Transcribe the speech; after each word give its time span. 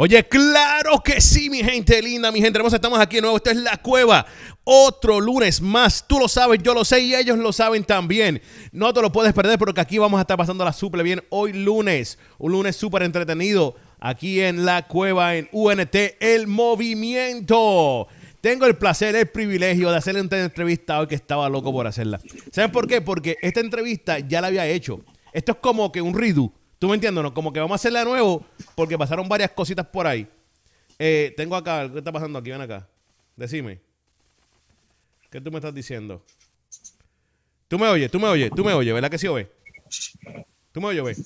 Oye, 0.00 0.22
claro 0.28 1.00
que 1.04 1.20
sí, 1.20 1.50
mi 1.50 1.58
gente 1.58 2.00
linda, 2.00 2.30
mi 2.30 2.40
gente 2.40 2.56
hermosa. 2.56 2.76
Estamos 2.76 3.00
aquí 3.00 3.16
de 3.16 3.22
nuevo. 3.22 3.36
Esto 3.36 3.50
es 3.50 3.56
La 3.56 3.78
Cueva. 3.78 4.24
Otro 4.62 5.20
lunes 5.20 5.60
más. 5.60 6.06
Tú 6.06 6.20
lo 6.20 6.28
sabes, 6.28 6.60
yo 6.62 6.72
lo 6.72 6.84
sé 6.84 7.00
y 7.00 7.16
ellos 7.16 7.36
lo 7.36 7.52
saben 7.52 7.82
también. 7.82 8.40
No 8.70 8.94
te 8.94 9.02
lo 9.02 9.10
puedes 9.10 9.32
perder 9.32 9.58
porque 9.58 9.80
aquí 9.80 9.98
vamos 9.98 10.18
a 10.18 10.20
estar 10.20 10.36
pasando 10.36 10.64
la 10.64 10.72
súper 10.72 11.02
bien 11.02 11.24
hoy 11.30 11.52
lunes. 11.52 12.16
Un 12.38 12.52
lunes 12.52 12.76
súper 12.76 13.02
entretenido 13.02 13.74
aquí 13.98 14.40
en 14.40 14.64
La 14.64 14.86
Cueva, 14.86 15.34
en 15.34 15.48
UNT, 15.50 15.96
El 16.20 16.46
Movimiento. 16.46 18.06
Tengo 18.40 18.66
el 18.66 18.76
placer, 18.76 19.16
el 19.16 19.26
privilegio 19.26 19.90
de 19.90 19.96
hacerle 19.96 20.20
una 20.20 20.44
entrevista 20.44 21.00
hoy 21.00 21.08
que 21.08 21.16
estaba 21.16 21.48
loco 21.48 21.72
por 21.72 21.88
hacerla. 21.88 22.20
¿Saben 22.52 22.70
por 22.70 22.86
qué? 22.86 23.00
Porque 23.00 23.36
esta 23.42 23.58
entrevista 23.58 24.20
ya 24.20 24.40
la 24.40 24.46
había 24.46 24.64
hecho. 24.64 25.00
Esto 25.32 25.50
es 25.50 25.58
como 25.58 25.90
que 25.90 26.00
un 26.00 26.14
redo. 26.14 26.52
¿Tú 26.78 26.88
me 26.88 26.94
entiendes? 26.94 27.22
No? 27.22 27.34
Como 27.34 27.52
que 27.52 27.60
vamos 27.60 27.72
a 27.72 27.76
hacerla 27.76 28.00
de 28.00 28.04
nuevo 28.04 28.44
porque 28.74 28.96
pasaron 28.96 29.28
varias 29.28 29.50
cositas 29.50 29.86
por 29.86 30.06
ahí. 30.06 30.28
Eh, 30.98 31.34
tengo 31.36 31.56
acá, 31.56 31.90
¿qué 31.90 31.98
está 31.98 32.12
pasando 32.12 32.38
aquí? 32.38 32.50
Ven 32.50 32.60
acá. 32.60 32.86
Decime. 33.36 33.80
¿Qué 35.30 35.40
tú 35.40 35.50
me 35.50 35.58
estás 35.58 35.74
diciendo? 35.74 36.22
Tú 37.68 37.78
me 37.78 37.86
oyes, 37.88 38.10
tú 38.10 38.18
me 38.18 38.28
oyes, 38.28 38.50
tú 38.54 38.64
me 38.64 38.72
oyes, 38.72 38.94
¿verdad 38.94 39.10
que 39.10 39.18
sí, 39.18 39.26
Obe? 39.26 39.50
Tú 40.72 40.80
me 40.80 40.88
oyes, 40.88 41.02
Obe. 41.02 41.16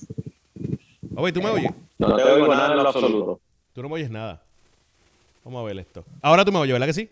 Obe, 1.15 1.31
tú 1.31 1.41
me 1.41 1.49
oyes. 1.49 1.71
No 1.97 2.15
te 2.15 2.23
oigo 2.23 2.53
nada 2.53 2.71
en 2.71 2.83
lo 2.83 2.87
absoluto. 2.87 3.39
Tú 3.73 3.81
no 3.81 3.89
me 3.89 3.95
oyes 3.95 4.09
nada. 4.09 4.41
Vamos 5.45 5.61
a 5.61 5.65
ver 5.65 5.77
esto. 5.79 6.03
Ahora 6.21 6.43
tú 6.43 6.51
me 6.51 6.59
oyes, 6.59 6.73
¿verdad 6.73 6.87
que 6.87 6.93
sí? 6.93 7.09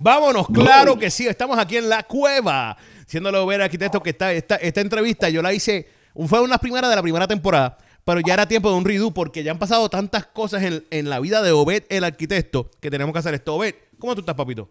Vámonos, 0.00 0.46
claro 0.48 0.98
que 0.98 1.10
sí. 1.10 1.26
Estamos 1.26 1.58
aquí 1.58 1.76
en 1.76 1.88
la 1.88 2.02
cueva. 2.02 2.76
Siéndolo 3.06 3.46
ver 3.46 3.62
arquitecto 3.62 4.02
que 4.02 4.10
está 4.10 4.32
esta, 4.32 4.56
esta 4.56 4.80
entrevista 4.80 5.28
yo 5.28 5.40
la 5.40 5.52
hice 5.52 5.88
fue 6.26 6.40
una 6.40 6.58
primera 6.58 6.88
de 6.88 6.96
la 6.96 7.02
primera 7.02 7.28
temporada, 7.28 7.78
pero 8.04 8.20
ya 8.20 8.34
era 8.34 8.48
tiempo 8.48 8.70
de 8.70 8.76
un 8.76 8.84
redo 8.84 9.12
porque 9.12 9.42
ya 9.42 9.52
han 9.52 9.58
pasado 9.58 9.88
tantas 9.88 10.26
cosas 10.26 10.62
en, 10.90 11.10
la 11.10 11.20
vida 11.20 11.42
de 11.42 11.52
Obed, 11.52 11.84
el 11.90 12.04
arquitecto, 12.04 12.70
que 12.80 12.90
tenemos 12.90 13.12
que 13.12 13.18
hacer 13.20 13.34
esto. 13.34 13.54
Obed, 13.54 13.74
¿cómo 13.98 14.14
tú 14.14 14.20
estás, 14.20 14.34
papito? 14.34 14.68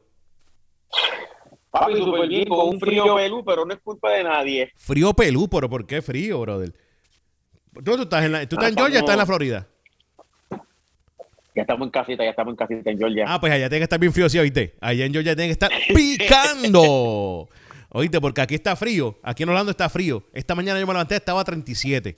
Papi, 1.71 1.97
súper 1.97 2.27
bien, 2.27 2.47
con 2.47 2.67
un 2.67 2.79
frío 2.79 3.15
pelú, 3.15 3.43
pero 3.45 3.65
no 3.65 3.73
es 3.73 3.79
culpa 3.79 4.11
de 4.11 4.23
nadie. 4.23 4.71
Frío 4.75 5.13
pelú, 5.13 5.47
pero 5.47 5.69
¿por 5.69 5.85
qué 5.85 6.01
frío, 6.01 6.41
brother? 6.41 6.73
¿Tú, 7.83 8.01
estás 8.01 8.25
en, 8.25 8.31
la, 8.31 8.47
¿tú 8.47 8.55
estás 8.55 8.71
en 8.71 8.77
Georgia 8.77 8.97
o 8.97 8.99
estás 9.01 9.13
en 9.13 9.19
la 9.19 9.25
Florida? 9.25 9.67
Ya 11.55 11.61
estamos 11.61 11.87
en 11.87 11.91
casita, 11.91 12.23
ya 12.23 12.29
estamos 12.29 12.51
en 12.51 12.55
casita 12.55 12.91
en 12.91 12.97
Georgia. 12.97 13.25
Ah, 13.27 13.39
pues 13.39 13.51
allá 13.51 13.69
tiene 13.69 13.79
que 13.79 13.83
estar 13.83 13.99
bien 13.99 14.13
frío, 14.13 14.29
¿sí, 14.29 14.37
oíste? 14.37 14.75
Allá 14.79 15.05
en 15.05 15.13
Georgia 15.13 15.35
tiene 15.35 15.47
que 15.47 15.53
estar 15.53 15.71
picando. 15.93 17.49
Oíste, 17.97 18.21
porque 18.21 18.41
aquí 18.41 18.53
está 18.53 18.75
frío. 18.75 19.17
Aquí 19.23 19.41
en 19.41 19.49
Orlando 19.49 19.71
está 19.71 19.89
frío. 19.89 20.21
Esta 20.31 20.53
mañana 20.53 20.79
yo 20.79 20.85
me 20.85 20.93
levanté, 20.93 21.15
estaba 21.15 21.41
a 21.41 21.43
37. 21.43 22.15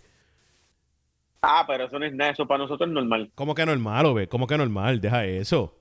Ah, 1.42 1.64
pero 1.66 1.86
eso 1.86 1.98
no 1.98 2.06
es 2.06 2.14
nada, 2.14 2.32
eso 2.32 2.46
para 2.46 2.64
nosotros 2.64 2.90
es 2.90 2.94
normal. 2.94 3.32
¿Cómo 3.34 3.56
que 3.56 3.66
normal, 3.66 4.14
ve? 4.14 4.28
¿Cómo 4.28 4.46
que 4.46 4.58
normal? 4.58 5.00
Deja 5.00 5.24
eso. 5.24 5.74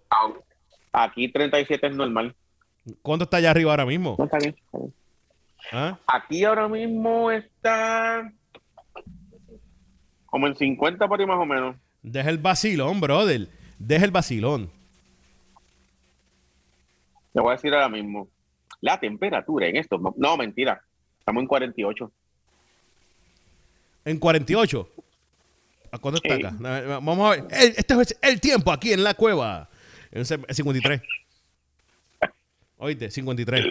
Aquí 0.92 1.32
37 1.32 1.84
es 1.84 1.96
normal. 1.96 2.32
¿Cuánto 3.02 3.24
está 3.24 3.38
allá 3.38 3.50
arriba 3.50 3.72
ahora 3.72 3.86
mismo? 3.86 4.14
No, 4.20 4.26
está 4.26 4.38
bien. 4.38 4.54
¿Ah? 5.72 5.98
Aquí 6.06 6.44
ahora 6.44 6.68
mismo 6.68 7.32
está 7.32 8.32
como 10.26 10.46
en 10.46 10.54
50 10.54 11.08
por 11.08 11.18
ahí 11.18 11.26
más 11.26 11.40
o 11.40 11.44
menos. 11.44 11.74
Deja 12.02 12.30
el 12.30 12.38
vacilón, 12.38 13.00
brother. 13.00 13.48
Deja 13.80 14.04
el 14.04 14.12
vacilón. 14.12 14.70
Te 17.32 17.40
voy 17.40 17.50
a 17.50 17.56
decir 17.56 17.74
ahora 17.74 17.88
mismo. 17.88 18.28
La 18.80 19.00
temperatura 19.00 19.66
en 19.66 19.76
esto, 19.76 19.98
no, 20.16 20.36
mentira, 20.36 20.80
estamos 21.18 21.42
en 21.42 21.48
48. 21.48 22.12
¿En 24.04 24.18
48? 24.18 24.88
¿A 25.90 25.98
cuánto 25.98 26.20
está 26.22 26.34
acá? 26.34 26.56
Vamos 26.58 27.26
a 27.26 27.30
ver. 27.30 27.46
este 27.50 27.94
es 27.94 28.18
el 28.22 28.40
tiempo 28.40 28.70
aquí 28.72 28.92
en 28.92 29.02
la 29.02 29.14
cueva. 29.14 29.68
En 30.10 30.24
53. 30.24 31.02
Oíste, 32.78 33.10
53. 33.10 33.66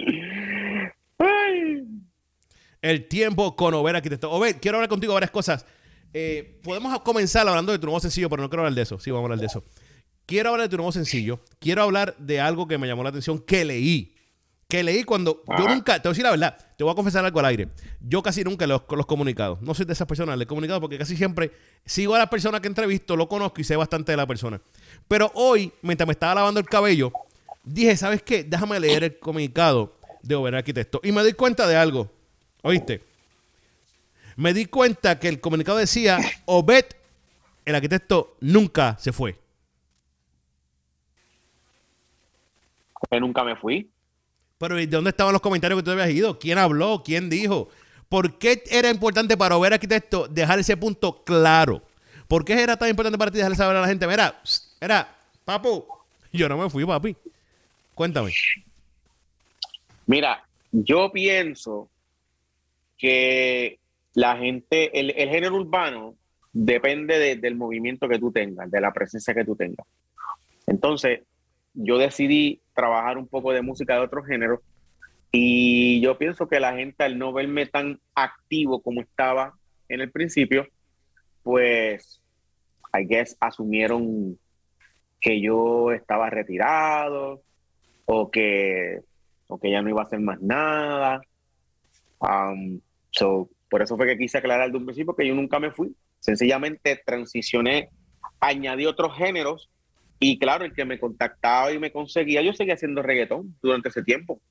El 2.81 3.07
tiempo 3.07 3.55
con 3.55 3.73
Over 3.73 3.95
Arquitecto. 3.95 4.31
Over, 4.31 4.59
quiero 4.59 4.77
hablar 4.77 4.89
contigo 4.89 5.13
varias 5.13 5.31
cosas. 5.31 5.65
Eh, 6.13 6.59
podemos 6.63 6.99
comenzar 7.01 7.47
hablando 7.47 7.71
de 7.71 7.79
tu 7.79 7.85
nuevo 7.85 7.99
sencillo, 7.99 8.29
pero 8.29 8.43
no 8.43 8.49
quiero 8.49 8.63
hablar 8.63 8.75
de 8.75 8.81
eso. 8.81 8.99
Sí, 8.99 9.09
vamos 9.11 9.23
a 9.23 9.25
hablar 9.25 9.39
de 9.39 9.45
eso. 9.45 9.63
Quiero 10.25 10.49
hablar 10.49 10.67
de 10.67 10.69
tu 10.69 10.77
nuevo 10.77 10.91
sencillo. 10.91 11.39
Quiero 11.59 11.83
hablar 11.83 12.15
de 12.17 12.39
algo 12.39 12.67
que 12.67 12.77
me 12.77 12.87
llamó 12.87 13.03
la 13.03 13.09
atención 13.09 13.39
que 13.39 13.65
leí 13.65 14.16
que 14.67 14.83
leí 14.83 15.03
cuando. 15.03 15.43
Yo 15.57 15.67
nunca, 15.67 16.01
te 16.01 16.07
voy 16.07 16.09
a 16.09 16.13
decir 16.13 16.23
la 16.23 16.31
verdad, 16.31 16.57
te 16.77 16.83
voy 16.83 16.91
a 16.91 16.95
confesar 16.95 17.23
algo 17.23 17.39
al 17.39 17.45
aire. 17.45 17.69
Yo 18.01 18.21
casi 18.21 18.43
nunca 18.43 18.67
los, 18.67 18.81
los 18.89 19.05
comunicados. 19.05 19.61
No 19.61 19.73
soy 19.73 19.85
de 19.85 19.93
esas 19.93 20.07
personas, 20.07 20.37
le 20.37 20.43
he 20.43 20.47
comunicado 20.47 20.81
porque 20.81 20.97
casi 20.97 21.15
siempre 21.15 21.51
sigo 21.85 22.15
a 22.15 22.19
la 22.19 22.29
persona 22.29 22.59
que 22.59 22.67
entrevisto, 22.67 23.15
lo 23.15 23.27
conozco 23.29 23.61
y 23.61 23.63
sé 23.63 23.75
bastante 23.75 24.11
de 24.11 24.17
la 24.17 24.27
persona. 24.27 24.61
Pero 25.07 25.31
hoy, 25.35 25.71
mientras 25.81 26.07
me 26.07 26.11
estaba 26.11 26.35
lavando 26.35 26.59
el 26.59 26.65
cabello, 26.65 27.11
dije, 27.63 27.95
¿sabes 27.95 28.21
qué? 28.21 28.43
Déjame 28.43 28.79
leer 28.79 29.03
el 29.03 29.19
comunicado 29.19 29.95
de 30.21 30.35
Over 30.35 30.55
Arquitecto. 30.55 30.99
Y 31.03 31.11
me 31.11 31.23
di 31.23 31.33
cuenta 31.33 31.67
de 31.67 31.77
algo. 31.77 32.11
¿Oíste? 32.61 33.01
Me 34.35 34.53
di 34.53 34.65
cuenta 34.65 35.17
que 35.17 35.29
el 35.29 35.39
comunicado 35.39 35.77
decía, 35.77 36.19
Obed, 36.45 36.85
el 37.65 37.75
arquitecto, 37.75 38.37
nunca 38.39 38.95
se 38.99 39.11
fue. 39.11 39.39
Que 43.09 43.19
nunca 43.19 43.43
me 43.43 43.55
fui. 43.55 43.89
Pero 44.57 44.75
¿de 44.75 44.87
dónde 44.87 45.11
estaban 45.11 45.33
los 45.33 45.41
comentarios 45.41 45.79
que 45.79 45.85
tú 45.85 45.91
habías 45.91 46.09
ido? 46.09 46.39
¿Quién 46.39 46.57
habló? 46.57 47.03
¿Quién 47.03 47.29
dijo? 47.29 47.69
¿Por 48.09 48.37
qué 48.39 48.63
era 48.71 48.89
importante 48.89 49.37
para 49.37 49.57
ver 49.57 49.73
arquitecto 49.73 50.27
dejar 50.27 50.59
ese 50.59 50.77
punto 50.77 51.23
claro? 51.23 51.83
¿Por 52.27 52.43
qué 52.43 52.61
era 52.61 52.77
tan 52.77 52.89
importante 52.89 53.17
para 53.17 53.31
ti 53.31 53.37
dejarle 53.37 53.55
saber 53.55 53.77
a 53.77 53.81
la 53.81 53.87
gente? 53.87 54.07
Mira, 54.07 54.41
era, 54.81 55.15
papu, 55.45 55.85
yo 56.33 56.49
no 56.49 56.57
me 56.57 56.69
fui, 56.69 56.85
papi. 56.85 57.15
Cuéntame. 57.93 58.31
Mira, 60.05 60.43
yo 60.71 61.11
pienso 61.11 61.89
que 62.97 63.79
la 64.13 64.37
gente, 64.37 64.99
el, 64.99 65.11
género 65.11 65.55
urbano 65.55 66.15
depende 66.51 67.35
del 67.35 67.55
movimiento 67.55 68.07
que 68.07 68.19
tú 68.19 68.31
tengas, 68.31 68.71
de 68.71 68.81
la 68.81 68.91
presencia 68.91 69.33
que 69.33 69.45
tú 69.45 69.55
tengas. 69.55 69.85
Entonces, 70.65 71.21
yo 71.79 71.97
decidí 71.97 72.61
trabajar 72.73 73.17
un 73.17 73.27
poco 73.27 73.53
de 73.53 73.61
música 73.61 73.93
de 73.93 74.01
otro 74.01 74.23
género 74.23 74.61
y 75.31 76.01
yo 76.01 76.17
pienso 76.17 76.47
que 76.47 76.59
la 76.59 76.73
gente 76.73 77.03
al 77.03 77.19
no 77.19 77.31
verme 77.31 77.67
tan 77.67 77.99
activo 78.15 78.81
como 78.81 79.01
estaba 79.01 79.53
en 79.87 80.01
el 80.01 80.11
principio, 80.11 80.67
pues, 81.43 82.21
I 82.93 83.05
guess, 83.05 83.37
asumieron 83.39 84.39
que 85.21 85.39
yo 85.39 85.91
estaba 85.91 86.29
retirado 86.29 87.43
o 88.05 88.31
que, 88.31 89.01
o 89.47 89.59
que 89.59 89.71
ya 89.71 89.81
no 89.81 89.89
iba 89.89 90.01
a 90.01 90.05
hacer 90.05 90.19
más 90.19 90.41
nada. 90.41 91.21
Um, 92.19 92.79
so, 93.11 93.49
por 93.69 93.81
eso 93.83 93.95
fue 93.97 94.07
que 94.07 94.17
quise 94.17 94.39
aclarar 94.39 94.71
de 94.71 94.77
un 94.77 94.85
principio 94.85 95.15
que 95.15 95.27
yo 95.27 95.35
nunca 95.35 95.59
me 95.59 95.71
fui. 95.71 95.95
Sencillamente 96.19 96.99
transicioné, 97.05 97.89
añadí 98.39 98.85
otros 98.85 99.15
géneros 99.15 99.69
y 100.19 100.39
claro, 100.39 100.65
el 100.65 100.73
que 100.73 100.85
me 100.85 100.99
contactaba 100.99 101.71
y 101.71 101.79
me 101.79 101.91
conseguía, 101.91 102.41
yo 102.41 102.53
seguía 102.53 102.73
haciendo 102.73 103.03
reggaetón 103.03 103.55
durante 103.61 103.89
ese 103.89 104.03
tiempo. 104.03 104.41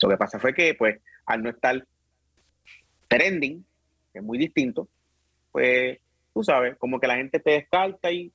Lo 0.00 0.08
que 0.08 0.16
pasa 0.16 0.38
fue 0.38 0.54
que, 0.54 0.74
pues, 0.74 1.00
al 1.26 1.42
no 1.42 1.50
estar 1.50 1.86
trending, 3.08 3.64
que 4.12 4.18
es 4.18 4.24
muy 4.24 4.38
distinto, 4.38 4.88
pues, 5.50 5.98
tú 6.32 6.42
sabes, 6.42 6.76
como 6.78 6.98
que 6.98 7.06
la 7.06 7.16
gente 7.16 7.38
te 7.40 7.52
descarta 7.52 8.10
y... 8.10 8.32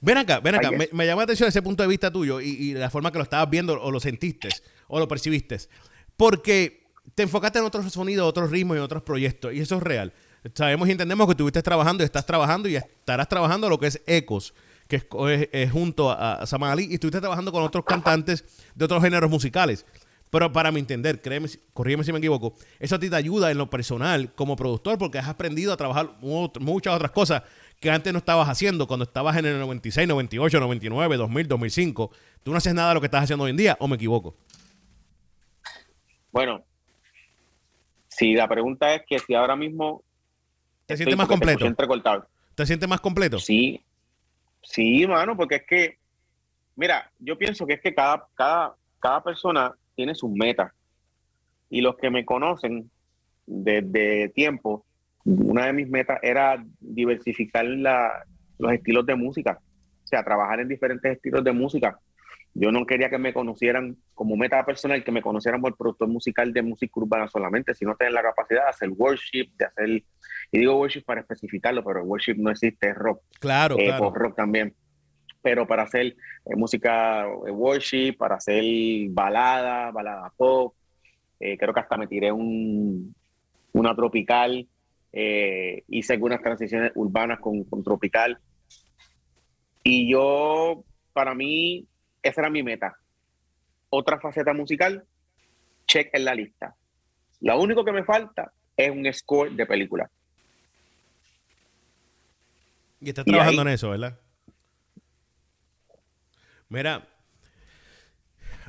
Ven 0.00 0.18
acá, 0.18 0.40
ven 0.40 0.56
acá, 0.56 0.70
me, 0.70 1.06
llama 1.06 1.20
la 1.20 1.24
atención 1.24 1.48
ese 1.48 1.62
punto 1.62 1.82
de 1.82 1.88
vista 1.88 2.10
tuyo 2.10 2.40
y, 2.40 2.48
y, 2.48 2.74
la 2.74 2.90
forma 2.90 3.12
que 3.12 3.18
lo 3.18 3.24
estabas 3.24 3.48
viendo 3.48 3.80
o 3.80 3.92
lo 3.92 4.00
sentiste 4.00 4.48
o 4.88 4.98
lo 4.98 5.06
percibiste. 5.06 5.58
Porque 6.16 6.86
te 7.14 7.22
enfocaste 7.22 7.60
en 7.60 7.66
otros 7.66 7.92
sonidos, 7.92 8.26
otros 8.26 8.50
ritmos 8.50 8.78
y 8.78 8.80
otros 8.80 9.02
proyectos 9.04 9.54
y 9.54 9.60
eso 9.60 9.76
es 9.76 9.82
real 9.84 10.12
sabemos 10.54 10.88
y 10.88 10.92
entendemos 10.92 11.26
que 11.26 11.32
estuviste 11.32 11.62
trabajando 11.62 12.02
y 12.02 12.06
estás 12.06 12.26
trabajando 12.26 12.68
y 12.68 12.76
estarás 12.76 13.28
trabajando 13.28 13.68
lo 13.68 13.78
que 13.78 13.86
es 13.86 14.02
Ecos, 14.06 14.54
que 14.88 15.02
es, 15.52 15.72
junto 15.72 16.10
a, 16.10 16.46
Saman 16.46 16.70
Ali, 16.70 16.86
y 16.90 16.94
estuviste 16.94 17.20
trabajando 17.20 17.52
con 17.52 17.62
otros 17.62 17.84
cantantes 17.84 18.44
de 18.74 18.84
otros 18.84 19.02
géneros 19.02 19.30
musicales. 19.30 19.86
Pero 20.30 20.52
para 20.52 20.72
mi 20.72 20.80
entender, 20.80 21.22
créeme, 21.22 21.48
corrígeme 21.72 22.04
si 22.04 22.12
me 22.12 22.18
equivoco, 22.18 22.54
eso 22.80 22.96
a 22.96 22.98
ti 22.98 23.08
te 23.08 23.16
ayuda 23.16 23.50
en 23.50 23.58
lo 23.58 23.70
personal 23.70 24.32
como 24.34 24.56
productor 24.56 24.98
porque 24.98 25.18
has 25.18 25.28
aprendido 25.28 25.72
a 25.72 25.76
trabajar 25.76 26.16
muchas 26.20 26.94
otras 26.94 27.12
cosas 27.12 27.42
que 27.80 27.90
antes 27.90 28.12
no 28.12 28.18
estabas 28.18 28.48
haciendo 28.48 28.86
cuando 28.86 29.04
estabas 29.04 29.36
en 29.36 29.46
el 29.46 29.58
96, 29.58 30.08
98, 30.08 30.60
99, 30.60 31.16
2000, 31.16 31.48
2005. 31.48 32.10
Tú 32.42 32.50
no 32.50 32.56
haces 32.56 32.74
nada 32.74 32.88
de 32.88 32.94
lo 32.94 33.00
que 33.00 33.06
estás 33.06 33.24
haciendo 33.24 33.44
hoy 33.44 33.50
en 33.50 33.56
día, 33.56 33.76
¿o 33.80 33.86
me 33.86 33.96
equivoco? 33.96 34.36
Bueno, 36.32 36.64
si 38.08 38.34
la 38.34 38.48
pregunta 38.48 38.94
es 38.94 39.02
que 39.06 39.18
si 39.18 39.34
ahora 39.34 39.56
mismo 39.56 40.02
¿Te 40.86 40.96
sientes 40.96 41.16
más 41.16 41.26
completo? 41.26 41.66
Te, 42.54 42.66
sientes 42.66 42.88
más 42.88 43.00
completo? 43.00 43.38
Sí, 43.38 43.82
sí, 44.62 45.06
mano, 45.06 45.36
porque 45.36 45.56
es 45.56 45.66
que, 45.66 45.98
mira, 46.76 47.10
yo 47.18 47.36
pienso 47.36 47.66
que 47.66 47.74
es 47.74 47.80
que 47.80 47.94
cada, 47.94 48.26
cada, 48.34 48.74
cada 49.00 49.22
persona 49.22 49.74
tiene 49.94 50.14
sus 50.14 50.30
metas. 50.30 50.72
Y 51.68 51.80
los 51.80 51.96
que 51.96 52.08
me 52.10 52.24
conocen 52.24 52.88
desde 53.44 54.28
tiempo, 54.28 54.86
una 55.24 55.66
de 55.66 55.72
mis 55.72 55.88
metas 55.88 56.20
era 56.22 56.64
diversificar 56.78 57.64
la, 57.64 58.24
los 58.58 58.72
estilos 58.72 59.04
de 59.04 59.16
música, 59.16 59.60
o 60.04 60.06
sea, 60.06 60.22
trabajar 60.22 60.60
en 60.60 60.68
diferentes 60.68 61.16
estilos 61.16 61.42
de 61.42 61.52
música. 61.52 61.98
Yo 62.58 62.72
no 62.72 62.86
quería 62.86 63.10
que 63.10 63.18
me 63.18 63.34
conocieran 63.34 63.98
como 64.14 64.34
meta 64.34 64.64
personal, 64.64 65.04
que 65.04 65.12
me 65.12 65.20
conocieran 65.20 65.60
por 65.60 65.76
productor 65.76 66.08
musical 66.08 66.54
de 66.54 66.62
música 66.62 66.92
urbana 66.96 67.28
solamente, 67.28 67.74
sino 67.74 67.94
tener 67.96 68.14
la 68.14 68.22
capacidad 68.22 68.62
de 68.62 68.70
hacer 68.70 68.88
worship, 68.96 69.50
de 69.58 69.66
hacer, 69.66 69.90
y 69.90 70.58
digo 70.58 70.78
worship 70.78 71.02
para 71.02 71.20
especificarlo, 71.20 71.84
pero 71.84 72.00
el 72.00 72.06
worship 72.06 72.36
no 72.38 72.50
existe, 72.50 72.88
es 72.88 72.94
rock. 72.94 73.20
Claro, 73.40 73.76
eh, 73.78 73.88
claro. 73.88 74.10
rock 74.10 74.36
también. 74.36 74.74
Pero 75.42 75.66
para 75.66 75.82
hacer 75.82 76.06
eh, 76.06 76.56
música 76.56 77.26
eh, 77.26 77.50
worship, 77.50 78.14
para 78.16 78.36
hacer 78.36 78.64
balada, 79.10 79.90
balada 79.90 80.32
pop, 80.34 80.74
creo 81.38 81.74
que 81.74 81.80
hasta 81.80 81.98
me 81.98 82.06
tiré 82.06 82.32
un, 82.32 83.14
una 83.72 83.94
tropical, 83.94 84.66
hice 85.12 86.12
algunas 86.14 86.40
transiciones 86.40 86.92
urbanas 86.94 87.38
con, 87.38 87.64
con 87.64 87.84
tropical. 87.84 88.38
Y 89.82 90.10
yo, 90.10 90.82
para 91.12 91.34
mí, 91.34 91.86
esa 92.28 92.40
era 92.42 92.50
mi 92.50 92.62
meta. 92.62 92.96
Otra 93.90 94.18
faceta 94.20 94.52
musical, 94.52 95.04
check 95.86 96.10
en 96.12 96.24
la 96.24 96.34
lista. 96.34 96.74
Lo 97.40 97.60
único 97.60 97.84
que 97.84 97.92
me 97.92 98.04
falta 98.04 98.52
es 98.76 98.90
un 98.90 99.10
score 99.12 99.52
de 99.52 99.66
película. 99.66 100.10
Y 103.00 103.08
estás 103.10 103.26
Y 103.26 103.30
trabajando 103.30 103.62
ahí- 103.62 103.68
en 103.68 103.74
eso, 103.74 103.90
¿verdad? 103.90 104.18
Mira, 106.68 107.06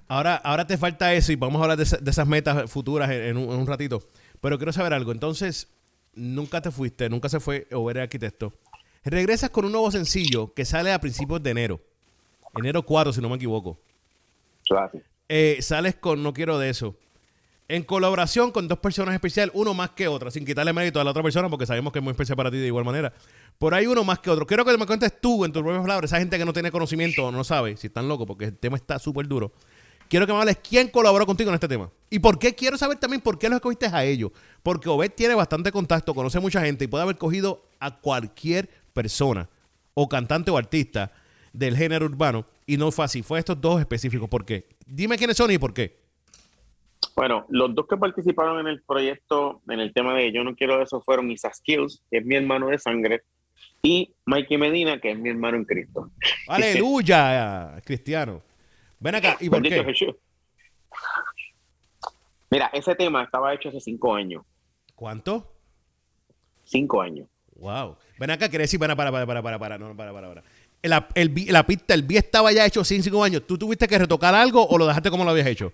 ahora, 0.07 0.35
ahora 0.35 0.67
te 0.67 0.77
falta 0.77 1.13
eso 1.13 1.31
y 1.31 1.35
vamos 1.35 1.59
a 1.59 1.63
hablar 1.63 1.77
de, 1.77 1.83
esa- 1.83 1.97
de 1.97 2.11
esas 2.11 2.27
metas 2.27 2.69
futuras 2.69 3.09
en, 3.09 3.21
en 3.23 3.37
un, 3.37 3.45
en 3.45 3.59
un 3.59 3.67
ratito. 3.67 4.03
Pero 4.41 4.57
quiero 4.57 4.71
saber 4.73 4.93
algo. 4.93 5.11
Entonces, 5.11 5.67
nunca 6.13 6.61
te 6.61 6.69
fuiste, 6.71 7.09
nunca 7.09 7.29
se 7.29 7.39
fue 7.39 7.67
o 7.71 7.89
eres 7.89 8.03
arquitecto. 8.03 8.53
Regresas 9.03 9.49
con 9.49 9.65
un 9.65 9.71
nuevo 9.71 9.89
sencillo 9.89 10.53
que 10.53 10.65
sale 10.65 10.91
a 10.91 10.99
principios 10.99 11.41
de 11.41 11.49
enero. 11.51 11.81
Enero 12.57 12.83
4, 12.83 13.13
si 13.13 13.21
no 13.21 13.29
me 13.29 13.35
equivoco. 13.35 13.79
Eh, 15.29 15.57
sales 15.61 15.95
con 15.95 16.23
No 16.23 16.33
Quiero 16.33 16.57
de 16.57 16.69
Eso. 16.69 16.95
En 17.69 17.83
colaboración 17.83 18.51
con 18.51 18.69
dos 18.69 18.79
personas 18.79 19.13
especiales, 19.13 19.53
uno 19.53 19.73
más 19.73 19.89
que 19.89 20.07
otro, 20.07 20.31
sin 20.31 20.45
quitarle 20.45 20.71
mérito 20.71 21.01
a 21.01 21.03
la 21.03 21.11
otra 21.11 21.21
persona, 21.21 21.49
porque 21.49 21.65
sabemos 21.65 21.91
que 21.91 21.99
es 21.99 22.03
muy 22.03 22.11
especial 22.11 22.37
para 22.37 22.49
ti 22.49 22.57
de 22.57 22.67
igual 22.67 22.85
manera. 22.85 23.11
Por 23.59 23.73
ahí 23.73 23.85
uno 23.87 24.05
más 24.05 24.19
que 24.19 24.29
otro. 24.29 24.47
Quiero 24.47 24.63
que 24.63 24.77
me 24.77 24.85
cuentes 24.85 25.19
tú, 25.19 25.43
en 25.43 25.51
tus 25.51 25.61
propias 25.61 25.81
palabras, 25.81 26.09
esa 26.09 26.19
gente 26.19 26.37
que 26.37 26.45
no 26.45 26.53
tiene 26.53 26.71
conocimiento 26.71 27.25
o 27.25 27.31
no 27.31 27.43
sabe, 27.43 27.75
si 27.75 27.87
están 27.87 28.07
locos, 28.07 28.25
porque 28.25 28.45
el 28.45 28.57
tema 28.57 28.77
está 28.77 28.99
súper 28.99 29.27
duro. 29.27 29.51
Quiero 30.07 30.25
que 30.25 30.31
me 30.31 30.39
hables 30.39 30.59
quién 30.59 30.87
colaboró 30.87 31.25
contigo 31.25 31.49
en 31.49 31.55
este 31.55 31.67
tema. 31.67 31.91
Y 32.09 32.19
por 32.19 32.39
qué, 32.39 32.55
quiero 32.55 32.77
saber 32.77 32.99
también 32.99 33.19
por 33.19 33.37
qué 33.37 33.49
los 33.49 33.57
escogiste 33.57 33.87
a 33.87 34.05
ellos. 34.05 34.31
Porque 34.63 34.87
Obed 34.87 35.11
tiene 35.11 35.35
bastante 35.35 35.69
contacto, 35.69 36.15
conoce 36.15 36.39
mucha 36.39 36.61
gente 36.61 36.85
y 36.85 36.87
puede 36.87 37.03
haber 37.03 37.17
cogido 37.17 37.65
a 37.81 37.97
cualquier 37.97 38.69
persona, 38.93 39.49
o 39.93 40.07
cantante 40.07 40.51
o 40.51 40.57
artista 40.57 41.11
del 41.57 41.75
género 41.75 42.05
urbano, 42.05 42.45
y 42.65 42.77
no 42.77 42.91
fue 42.91 43.05
así. 43.05 43.23
Fue 43.23 43.39
estos 43.39 43.59
dos 43.59 43.79
específicos. 43.79 44.29
¿Por 44.29 44.45
qué? 44.45 44.67
Dime 44.85 45.17
quiénes 45.17 45.37
son 45.37 45.51
y 45.51 45.57
por 45.57 45.73
qué. 45.73 45.97
Bueno, 47.15 47.45
los 47.49 47.73
dos 47.73 47.87
que 47.87 47.97
participaron 47.97 48.59
en 48.59 48.67
el 48.67 48.81
proyecto, 48.83 49.61
en 49.67 49.79
el 49.79 49.91
tema 49.91 50.13
de 50.13 50.31
Yo 50.31 50.43
no 50.43 50.55
quiero 50.55 50.81
eso, 50.81 51.01
fueron 51.01 51.31
Isa 51.31 51.51
Skills, 51.51 52.03
que 52.11 52.19
es 52.19 52.25
mi 52.25 52.35
hermano 52.35 52.67
de 52.67 52.77
sangre, 52.77 53.23
y 53.81 54.13
Mikey 54.25 54.57
Medina, 54.57 54.99
que 54.99 55.11
es 55.11 55.19
mi 55.19 55.29
hermano 55.29 55.57
en 55.57 55.65
Cristo. 55.65 56.11
Aleluya, 56.47 57.81
Cristiano. 57.83 58.41
Ven 58.99 59.15
acá. 59.15 59.37
¿Y 59.39 59.49
por 59.49 59.61
Bendito 59.61 59.83
qué? 59.83 59.93
Jesús. 59.93 60.15
Mira, 62.49 62.69
ese 62.71 62.95
tema 62.95 63.23
estaba 63.23 63.53
hecho 63.53 63.69
hace 63.69 63.79
cinco 63.79 64.15
años. 64.15 64.43
¿Cuánto? 64.95 65.53
Cinco 66.63 67.01
años. 67.01 67.27
Wow. 67.55 67.97
Ven 68.19 68.31
acá, 68.31 68.49
quiere 68.49 68.63
decir, 68.63 68.79
para, 68.79 68.95
para, 68.95 69.11
para, 69.11 69.25
para, 69.25 69.41
para, 69.41 69.59
para, 69.59 69.77
no, 69.77 69.95
para, 69.95 70.13
para, 70.13 70.27
para. 70.27 70.43
La, 70.83 71.07
el, 71.15 71.33
la 71.49 71.65
pista, 71.65 71.93
el 71.93 72.03
beat 72.03 72.25
estaba 72.25 72.51
ya 72.51 72.65
hecho 72.65 72.83
sin 72.83 73.03
cinco 73.03 73.23
años. 73.23 73.43
¿Tú 73.47 73.57
tuviste 73.57 73.87
que 73.87 73.97
retocar 73.97 74.33
algo 74.35 74.65
o 74.65 74.77
lo 74.77 74.85
dejaste 74.87 75.09
como 75.09 75.23
lo 75.25 75.31
habías 75.31 75.47
hecho? 75.47 75.73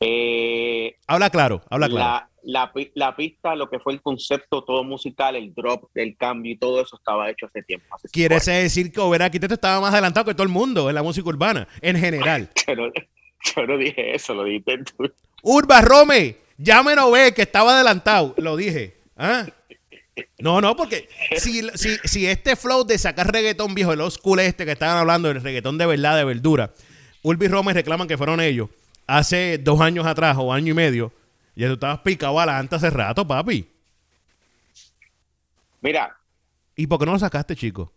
Eh, 0.00 0.96
Habla 1.06 1.28
claro, 1.30 1.62
habla 1.68 1.88
claro. 1.88 2.04
la, 2.04 2.30
la, 2.62 2.72
pi- 2.72 2.90
la 2.94 3.14
pista, 3.14 3.54
lo 3.54 3.68
que 3.68 3.78
fue 3.80 3.92
el 3.92 4.00
concepto 4.00 4.64
todo 4.64 4.82
musical, 4.82 5.36
el 5.36 5.52
drop, 5.54 5.90
el 5.94 6.16
cambio 6.16 6.52
y 6.52 6.56
todo 6.56 6.80
eso 6.80 6.96
estaba 6.96 7.28
hecho 7.30 7.46
hace 7.46 7.62
tiempo. 7.62 7.86
hace 7.94 8.08
cinco 8.08 8.12
Quiere 8.12 8.34
años. 8.36 8.46
decir 8.46 8.92
que 8.92 9.00
Over 9.00 9.22
Arquitecto 9.22 9.54
estaba 9.54 9.80
más 9.80 9.92
adelantado 9.92 10.24
que 10.26 10.32
todo 10.34 10.44
el 10.44 10.48
mundo 10.48 10.88
en 10.88 10.94
la 10.94 11.02
música 11.02 11.28
urbana, 11.28 11.68
en 11.82 11.96
general. 11.98 12.48
Yo 12.66 12.74
no, 12.76 12.90
yo 13.56 13.66
no 13.66 13.78
dije 13.78 14.14
eso, 14.14 14.34
lo 14.34 14.44
dijiste 14.44 14.78
tú. 14.96 15.10
Urba 15.42 15.80
Rome, 15.80 16.36
llámenos 16.58 17.10
ve 17.10 17.32
que 17.34 17.42
estaba 17.42 17.74
adelantado. 17.74 18.34
Lo 18.36 18.54
dije. 18.56 18.96
¿Ah? 19.16 19.46
No, 20.38 20.60
no, 20.60 20.76
porque 20.76 21.08
si, 21.36 21.62
si, 21.74 21.96
si 22.04 22.26
este 22.26 22.56
flow 22.56 22.84
de 22.84 22.98
sacar 22.98 23.32
reggaetón 23.32 23.74
viejo, 23.74 23.92
el 23.92 24.00
old 24.00 24.12
school 24.12 24.40
este 24.40 24.64
que 24.64 24.72
estaban 24.72 24.96
hablando, 24.96 25.30
el 25.30 25.40
reggaetón 25.40 25.78
de 25.78 25.86
verdad, 25.86 26.16
de 26.16 26.24
verdura, 26.24 26.72
Urbi 27.22 27.46
y 27.46 27.48
Rome 27.48 27.72
reclaman 27.72 28.08
que 28.08 28.16
fueron 28.16 28.40
ellos 28.40 28.68
hace 29.06 29.58
dos 29.58 29.80
años 29.80 30.06
atrás 30.06 30.36
o 30.38 30.52
año 30.52 30.72
y 30.72 30.74
medio. 30.74 31.12
Y 31.56 31.64
tú 31.64 31.72
estabas 31.72 31.98
picado 32.00 32.38
adelante 32.38 32.76
hace 32.76 32.90
rato, 32.90 33.26
papi. 33.26 33.68
Mira, 35.80 36.16
¿Y 36.76 36.86
por 36.86 36.98
qué 36.98 37.06
no 37.06 37.12
lo 37.12 37.18
sacaste, 37.18 37.54
chico? 37.56 37.92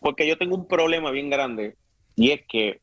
porque 0.00 0.28
yo 0.28 0.38
tengo 0.38 0.54
un 0.54 0.68
problema 0.68 1.10
bien 1.10 1.30
grande 1.30 1.74
y 2.14 2.30
es 2.30 2.42
que 2.46 2.80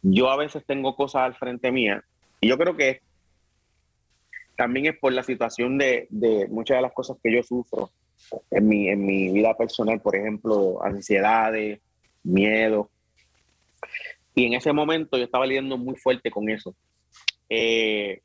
yo 0.00 0.30
a 0.30 0.36
veces 0.36 0.64
tengo 0.66 0.96
cosas 0.96 1.22
al 1.22 1.34
frente 1.34 1.70
mía 1.70 2.02
y 2.40 2.48
yo 2.48 2.56
creo 2.56 2.76
que 2.76 3.02
también 4.56 4.86
es 4.86 4.98
por 4.98 5.12
la 5.12 5.22
situación 5.22 5.78
de, 5.78 6.06
de 6.10 6.46
muchas 6.48 6.78
de 6.78 6.82
las 6.82 6.92
cosas 6.92 7.16
que 7.22 7.32
yo 7.32 7.42
sufro 7.42 7.90
en 8.50 8.68
mi, 8.68 8.88
en 8.88 9.04
mi 9.04 9.32
vida 9.32 9.56
personal, 9.56 10.00
por 10.00 10.16
ejemplo, 10.16 10.82
ansiedades, 10.82 11.80
miedo. 12.22 12.90
Y 14.34 14.46
en 14.46 14.54
ese 14.54 14.72
momento 14.72 15.16
yo 15.16 15.24
estaba 15.24 15.46
lidiando 15.46 15.78
muy 15.78 15.96
fuerte 15.96 16.30
con 16.30 16.48
eso. 16.48 16.74
Eh, 17.48 18.20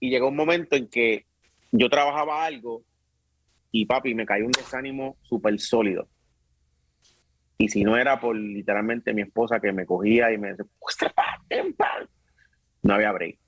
y 0.00 0.10
llegó 0.10 0.28
un 0.28 0.36
momento 0.36 0.76
en 0.76 0.88
que 0.88 1.26
yo 1.72 1.88
trabajaba 1.88 2.44
algo 2.44 2.82
y 3.72 3.86
papi, 3.86 4.14
me 4.14 4.24
cayó 4.26 4.46
un 4.46 4.52
desánimo 4.52 5.16
súper 5.22 5.58
sólido. 5.58 6.08
Y 7.58 7.68
si 7.68 7.82
no 7.82 7.96
era 7.96 8.20
por 8.20 8.36
literalmente 8.36 9.12
mi 9.12 9.22
esposa 9.22 9.60
que 9.60 9.72
me 9.72 9.86
cogía 9.86 10.32
y 10.32 10.38
me 10.38 10.50
decía, 10.50 10.66
"Pues, 10.78 10.96
trepate 10.96 11.58
en 11.58 11.72
paz", 11.74 12.08
no 12.82 12.94
había 12.94 13.12
break. 13.12 13.38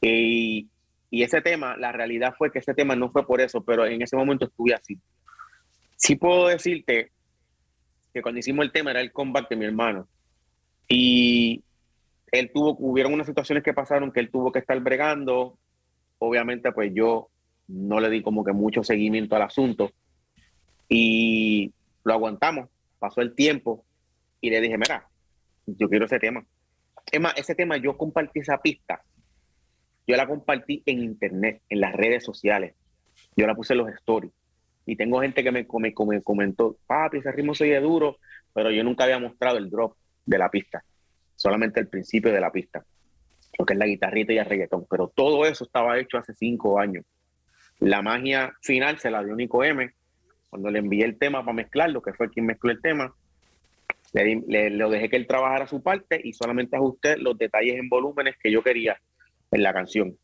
Y, 0.00 0.68
y 1.10 1.24
ese 1.24 1.42
tema, 1.42 1.76
la 1.76 1.90
realidad 1.90 2.34
fue 2.38 2.52
que 2.52 2.60
ese 2.60 2.72
tema 2.72 2.94
no 2.94 3.10
fue 3.10 3.26
por 3.26 3.40
eso, 3.40 3.62
pero 3.64 3.84
en 3.84 4.00
ese 4.00 4.16
momento 4.16 4.46
estuve 4.46 4.74
así. 4.74 4.96
Sí 5.96 6.14
puedo 6.14 6.46
decirte 6.46 7.10
que 8.14 8.22
cuando 8.22 8.38
hicimos 8.38 8.64
el 8.64 8.72
tema 8.72 8.92
era 8.92 9.00
el 9.00 9.12
comeback 9.12 9.48
de 9.48 9.56
mi 9.56 9.64
hermano. 9.64 10.08
Y 10.88 11.64
él 12.30 12.50
tuvo, 12.54 12.76
hubieron 12.78 13.12
unas 13.12 13.26
situaciones 13.26 13.64
que 13.64 13.74
pasaron 13.74 14.12
que 14.12 14.20
él 14.20 14.30
tuvo 14.30 14.52
que 14.52 14.60
estar 14.60 14.78
bregando. 14.80 15.58
Obviamente, 16.18 16.70
pues 16.72 16.92
yo 16.94 17.28
no 17.66 18.00
le 18.00 18.08
di 18.08 18.22
como 18.22 18.44
que 18.44 18.52
mucho 18.52 18.84
seguimiento 18.84 19.34
al 19.34 19.42
asunto. 19.42 19.90
Y 20.88 21.72
lo 22.04 22.12
aguantamos. 22.12 22.68
Pasó 23.00 23.20
el 23.20 23.34
tiempo 23.34 23.84
y 24.40 24.50
le 24.50 24.60
dije, 24.60 24.78
mira, 24.78 25.08
yo 25.66 25.88
quiero 25.88 26.06
ese 26.06 26.20
tema. 26.20 26.44
Ese 27.36 27.54
tema 27.56 27.76
yo 27.78 27.96
compartí 27.96 28.40
esa 28.40 28.58
pista. 28.58 29.02
Yo 30.10 30.16
la 30.16 30.26
compartí 30.26 30.82
en 30.86 30.98
internet, 31.00 31.62
en 31.68 31.80
las 31.80 31.92
redes 31.94 32.24
sociales. 32.24 32.74
Yo 33.36 33.46
la 33.46 33.54
puse 33.54 33.74
en 33.74 33.78
los 33.78 33.88
stories. 33.90 34.32
Y 34.86 34.96
tengo 34.96 35.20
gente 35.20 35.44
que 35.44 35.52
me, 35.52 35.64
me, 35.78 35.94
me 36.06 36.22
comentó, 36.22 36.76
papi, 36.86 37.18
ese 37.18 37.30
ritmo 37.30 37.54
se 37.54 37.64
oye 37.64 37.78
duro, 37.80 38.18
pero 38.52 38.72
yo 38.72 38.82
nunca 38.82 39.04
había 39.04 39.20
mostrado 39.20 39.58
el 39.58 39.70
drop 39.70 39.94
de 40.26 40.36
la 40.38 40.50
pista. 40.50 40.82
Solamente 41.36 41.78
el 41.78 41.86
principio 41.86 42.32
de 42.32 42.40
la 42.40 42.50
pista. 42.50 42.84
Lo 43.56 43.64
que 43.64 43.74
es 43.74 43.78
la 43.78 43.86
guitarrita 43.86 44.32
y 44.32 44.38
el 44.38 44.46
reggaetón. 44.46 44.86
Pero 44.90 45.08
todo 45.14 45.46
eso 45.46 45.62
estaba 45.64 45.98
hecho 45.98 46.18
hace 46.18 46.34
cinco 46.34 46.80
años. 46.80 47.04
La 47.78 48.02
magia 48.02 48.52
final 48.62 48.98
se 48.98 49.10
la 49.10 49.22
dio 49.22 49.36
Nico 49.36 49.62
M. 49.62 49.90
Cuando 50.48 50.70
le 50.70 50.80
envié 50.80 51.04
el 51.04 51.18
tema 51.18 51.40
para 51.44 51.52
mezclarlo, 51.52 52.02
que 52.02 52.12
fue 52.14 52.28
quien 52.30 52.46
mezcló 52.46 52.72
el 52.72 52.80
tema, 52.82 53.14
le, 54.12 54.42
le- 54.70 54.88
dejé 54.90 55.08
que 55.08 55.16
él 55.16 55.26
trabajara 55.28 55.68
su 55.68 55.80
parte 55.82 56.20
y 56.22 56.32
solamente 56.32 56.76
ajusté 56.76 57.16
los 57.16 57.38
detalles 57.38 57.76
en 57.78 57.88
volúmenes 57.88 58.34
que 58.42 58.50
yo 58.50 58.60
quería 58.62 59.00
en 59.50 59.62
la 59.62 59.72
canción. 59.72 60.16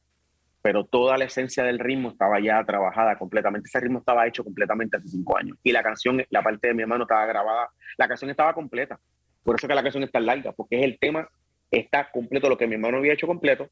Pero 0.62 0.84
toda 0.84 1.16
la 1.16 1.24
esencia 1.26 1.62
del 1.62 1.78
ritmo 1.78 2.10
estaba 2.10 2.40
ya 2.40 2.64
trabajada 2.64 3.16
completamente. 3.18 3.68
Ese 3.68 3.80
ritmo 3.80 4.00
estaba 4.00 4.26
hecho 4.26 4.42
completamente 4.42 4.96
hace 4.96 5.08
cinco 5.08 5.38
años. 5.38 5.56
Y 5.62 5.70
la 5.72 5.82
canción, 5.82 6.24
la 6.30 6.42
parte 6.42 6.68
de 6.68 6.74
mi 6.74 6.82
hermano 6.82 7.04
estaba 7.04 7.24
grabada. 7.26 7.70
La 7.98 8.08
canción 8.08 8.30
estaba 8.30 8.52
completa. 8.52 8.98
Por 9.44 9.54
eso 9.56 9.68
que 9.68 9.74
la 9.74 9.82
canción 9.82 10.02
es 10.02 10.10
tan 10.10 10.26
larga, 10.26 10.50
porque 10.52 10.78
es 10.78 10.84
el 10.84 10.98
tema, 10.98 11.28
está 11.70 12.10
completo, 12.10 12.48
lo 12.48 12.58
que 12.58 12.66
mi 12.66 12.74
hermano 12.74 12.98
había 12.98 13.12
hecho 13.12 13.28
completo, 13.28 13.70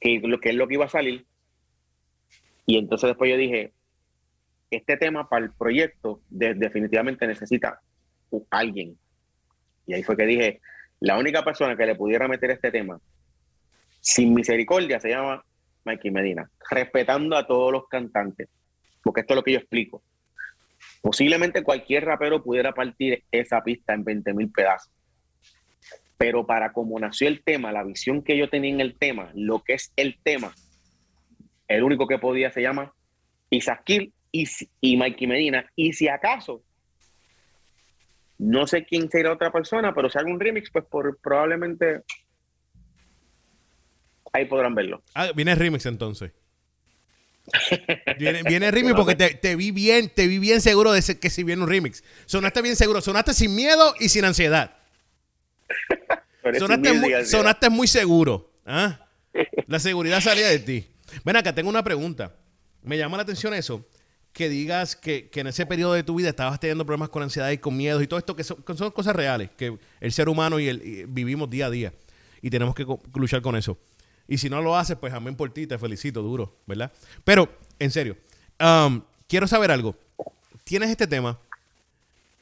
que, 0.00 0.20
lo, 0.24 0.40
que 0.40 0.50
es 0.50 0.54
lo 0.54 0.66
que 0.66 0.74
iba 0.74 0.86
a 0.86 0.88
salir. 0.88 1.26
Y 2.64 2.78
entonces 2.78 3.08
después 3.08 3.30
yo 3.30 3.36
dije, 3.36 3.72
este 4.70 4.96
tema 4.96 5.28
para 5.28 5.44
el 5.44 5.52
proyecto 5.52 6.22
de- 6.30 6.54
definitivamente 6.54 7.26
necesita 7.26 7.80
alguien. 8.50 8.96
Y 9.86 9.92
ahí 9.94 10.02
fue 10.02 10.16
que 10.16 10.24
dije, 10.24 10.60
la 11.00 11.18
única 11.18 11.44
persona 11.44 11.76
que 11.76 11.84
le 11.86 11.94
pudiera 11.94 12.26
meter 12.26 12.50
este 12.50 12.70
tema 12.70 12.98
sin 14.00 14.34
misericordia 14.34 15.00
se 15.00 15.10
llama 15.10 15.44
Mikey 15.84 16.10
Medina, 16.10 16.50
respetando 16.70 17.36
a 17.36 17.46
todos 17.46 17.72
los 17.72 17.88
cantantes. 17.88 18.48
porque 19.02 19.22
esto 19.22 19.34
es 19.34 19.36
lo 19.36 19.42
que 19.42 19.52
yo 19.52 19.58
explico. 19.58 20.02
Posiblemente 21.00 21.62
cualquier 21.62 22.04
rapero 22.04 22.42
pudiera 22.42 22.72
partir 22.72 23.24
esa 23.30 23.62
pista 23.62 23.94
en 23.94 24.04
20 24.04 24.34
mil 24.34 24.50
pedazos. 24.50 24.92
Pero 26.18 26.46
para 26.46 26.72
cómo 26.72 26.98
nació 26.98 27.28
el 27.28 27.42
tema, 27.42 27.72
la 27.72 27.84
visión 27.84 28.22
que 28.22 28.36
yo 28.36 28.50
tenía 28.50 28.72
en 28.72 28.80
el 28.80 28.98
tema, 28.98 29.30
lo 29.34 29.62
que 29.62 29.74
es 29.74 29.92
el 29.96 30.18
tema, 30.22 30.52
el 31.68 31.84
único 31.84 32.06
que 32.06 32.18
podía 32.18 32.50
se 32.50 32.60
llama 32.60 32.92
Isaac 33.50 33.82
Kill 33.84 34.12
y, 34.32 34.46
y 34.80 34.96
Mikey 34.96 35.26
Medina. 35.26 35.70
Y 35.76 35.92
si 35.92 36.08
acaso, 36.08 36.62
no 38.38 38.66
sé 38.66 38.84
quién 38.84 39.10
será 39.10 39.32
otra 39.32 39.52
persona, 39.52 39.94
pero 39.94 40.10
si 40.10 40.18
hago 40.18 40.30
un 40.30 40.40
remix, 40.40 40.70
pues 40.70 40.84
por, 40.86 41.18
probablemente 41.20 42.02
ahí 44.32 44.44
podrán 44.44 44.74
verlo. 44.74 45.02
Ah, 45.14 45.30
viene 45.34 45.54
remix 45.54 45.86
entonces. 45.86 46.32
Viene, 48.18 48.70
remix 48.70 48.94
porque 48.94 49.14
te, 49.14 49.56
vi 49.56 49.70
bien, 49.70 50.10
te 50.14 50.26
vi 50.26 50.38
bien 50.38 50.60
seguro 50.60 50.92
de 50.92 51.00
que 51.18 51.30
si 51.30 51.44
viene 51.44 51.62
un 51.62 51.68
remix. 51.68 52.04
Sonaste 52.26 52.60
bien 52.60 52.76
seguro, 52.76 53.00
sonaste 53.00 53.32
sin 53.32 53.54
miedo 53.54 53.94
y 53.98 54.10
sin 54.10 54.24
ansiedad. 54.26 54.76
sonaste, 56.58 56.92
muy, 56.92 57.24
sonaste 57.24 57.70
muy 57.70 57.86
seguro. 57.86 58.52
¿ah? 58.66 59.06
La 59.66 59.78
seguridad 59.78 60.20
salía 60.20 60.48
de 60.48 60.58
ti. 60.58 60.86
Ven 61.24 61.36
acá, 61.36 61.54
tengo 61.54 61.70
una 61.70 61.82
pregunta. 61.82 62.34
Me 62.82 62.96
llama 62.96 63.16
la 63.16 63.22
atención 63.22 63.54
eso, 63.54 63.86
que 64.32 64.48
digas 64.48 64.94
que, 64.94 65.30
en 65.34 65.46
ese 65.46 65.66
periodo 65.66 65.94
de 65.94 66.02
tu 66.02 66.14
vida 66.14 66.28
estabas 66.28 66.60
teniendo 66.60 66.86
problemas 66.86 67.08
con 67.08 67.22
ansiedad 67.22 67.50
y 67.50 67.58
con 67.58 67.76
miedo 67.76 68.00
y 68.02 68.06
todo 68.06 68.18
esto, 68.18 68.36
que 68.36 68.44
son, 68.44 68.62
cosas 68.62 69.16
reales, 69.16 69.50
que 69.56 69.76
el 70.00 70.12
ser 70.12 70.28
humano 70.28 70.60
y 70.60 70.68
el 70.68 71.06
vivimos 71.08 71.50
día 71.50 71.66
a 71.66 71.70
día 71.70 71.92
y 72.40 72.50
tenemos 72.50 72.74
que 72.74 72.86
luchar 73.14 73.42
con 73.42 73.56
eso. 73.56 73.78
Y 74.28 74.38
si 74.38 74.50
no 74.50 74.60
lo 74.60 74.76
haces, 74.76 74.96
pues 74.98 75.12
amén 75.14 75.34
por 75.34 75.50
ti, 75.50 75.66
te 75.66 75.78
felicito 75.78 76.20
duro, 76.20 76.54
¿verdad? 76.66 76.92
Pero, 77.24 77.48
en 77.78 77.90
serio, 77.90 78.16
um, 78.60 79.00
quiero 79.26 79.48
saber 79.48 79.70
algo. 79.70 79.96
Tienes 80.64 80.90
este 80.90 81.06
tema, 81.06 81.38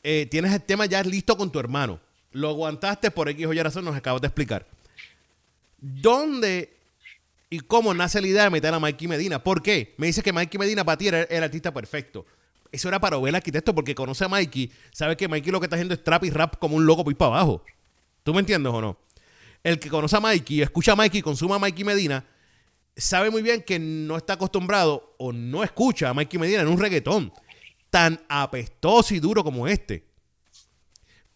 eh, 0.03 0.27
tienes 0.29 0.53
el 0.53 0.63
tema 0.63 0.87
ya 0.87 1.03
listo 1.05 1.37
con 1.37 1.51
tu 1.51 1.61
hermano. 1.61 2.01
Lo 2.33 2.49
aguantaste 2.49 3.11
por 3.13 3.29
X 3.29 3.47
o 3.47 3.53
Y 3.53 3.63
razón, 3.63 3.85
nos 3.85 3.95
acabas 3.95 4.21
de 4.21 4.27
explicar. 4.27 4.67
¿Dónde 5.79 6.77
y 7.49 7.61
cómo 7.61 7.95
nace 7.95 8.21
la 8.21 8.27
idea 8.27 8.43
de 8.45 8.51
meter 8.51 8.75
a 8.75 8.81
Mikey 8.81 9.07
Medina? 9.07 9.43
¿Por 9.43 9.63
qué? 9.63 9.95
Me 9.97 10.09
dice 10.09 10.23
que 10.23 10.33
Mikey 10.33 10.59
Medina 10.59 10.85
para 10.85 10.99
ti 10.99 11.07
era 11.07 11.23
el 11.23 11.45
artista 11.45 11.73
perfecto. 11.73 12.27
Eso 12.73 12.89
era 12.89 12.99
para 13.01 13.17
ver 13.17 13.29
el 13.29 13.35
arquitecto 13.37 13.75
porque 13.75 13.95
conoce 13.95 14.25
a 14.25 14.29
Mikey, 14.29 14.73
sabe 14.91 15.17
que 15.17 15.29
Mikey 15.29 15.53
lo 15.53 15.61
que 15.61 15.67
está 15.67 15.77
haciendo 15.77 15.95
es 15.95 16.03
trap 16.03 16.25
y 16.25 16.31
rap 16.31 16.57
como 16.59 16.77
un 16.77 16.85
loco 16.85 17.05
por 17.05 17.13
ir 17.13 17.17
para 17.17 17.37
abajo. 17.37 17.63
¿Tú 18.25 18.35
me 18.35 18.41
entiendes 18.41 18.73
o 18.73 18.81
no? 18.81 18.99
El 19.67 19.81
que 19.81 19.91
conoce 19.91 20.17
a 20.17 20.21
Mikey, 20.21 20.63
escucha 20.63 20.93
a 20.93 20.97
Mikey, 20.97 21.23
consuma 21.23 21.57
a 21.57 21.59
Mikey 21.59 21.85
Medina, 21.85 22.25
sabe 22.97 23.31
muy 23.31 23.43
bien 23.43 23.65
que 23.65 23.81
no 23.81 24.17
está 24.17 24.35
acostumbrado 24.35 25.17
o 25.19 25.33
no 25.33 25.65
escucha 25.65 26.09
a 26.09 26.15
Mikey 26.15 26.39
Medina 26.39 26.63
en 26.63 26.69
un 26.69 26.79
reggaetón 26.79 27.33
tan 27.91 28.21
apestoso 28.29 29.13
y 29.13 29.19
duro 29.19 29.43
como 29.43 29.67
este. 29.67 30.07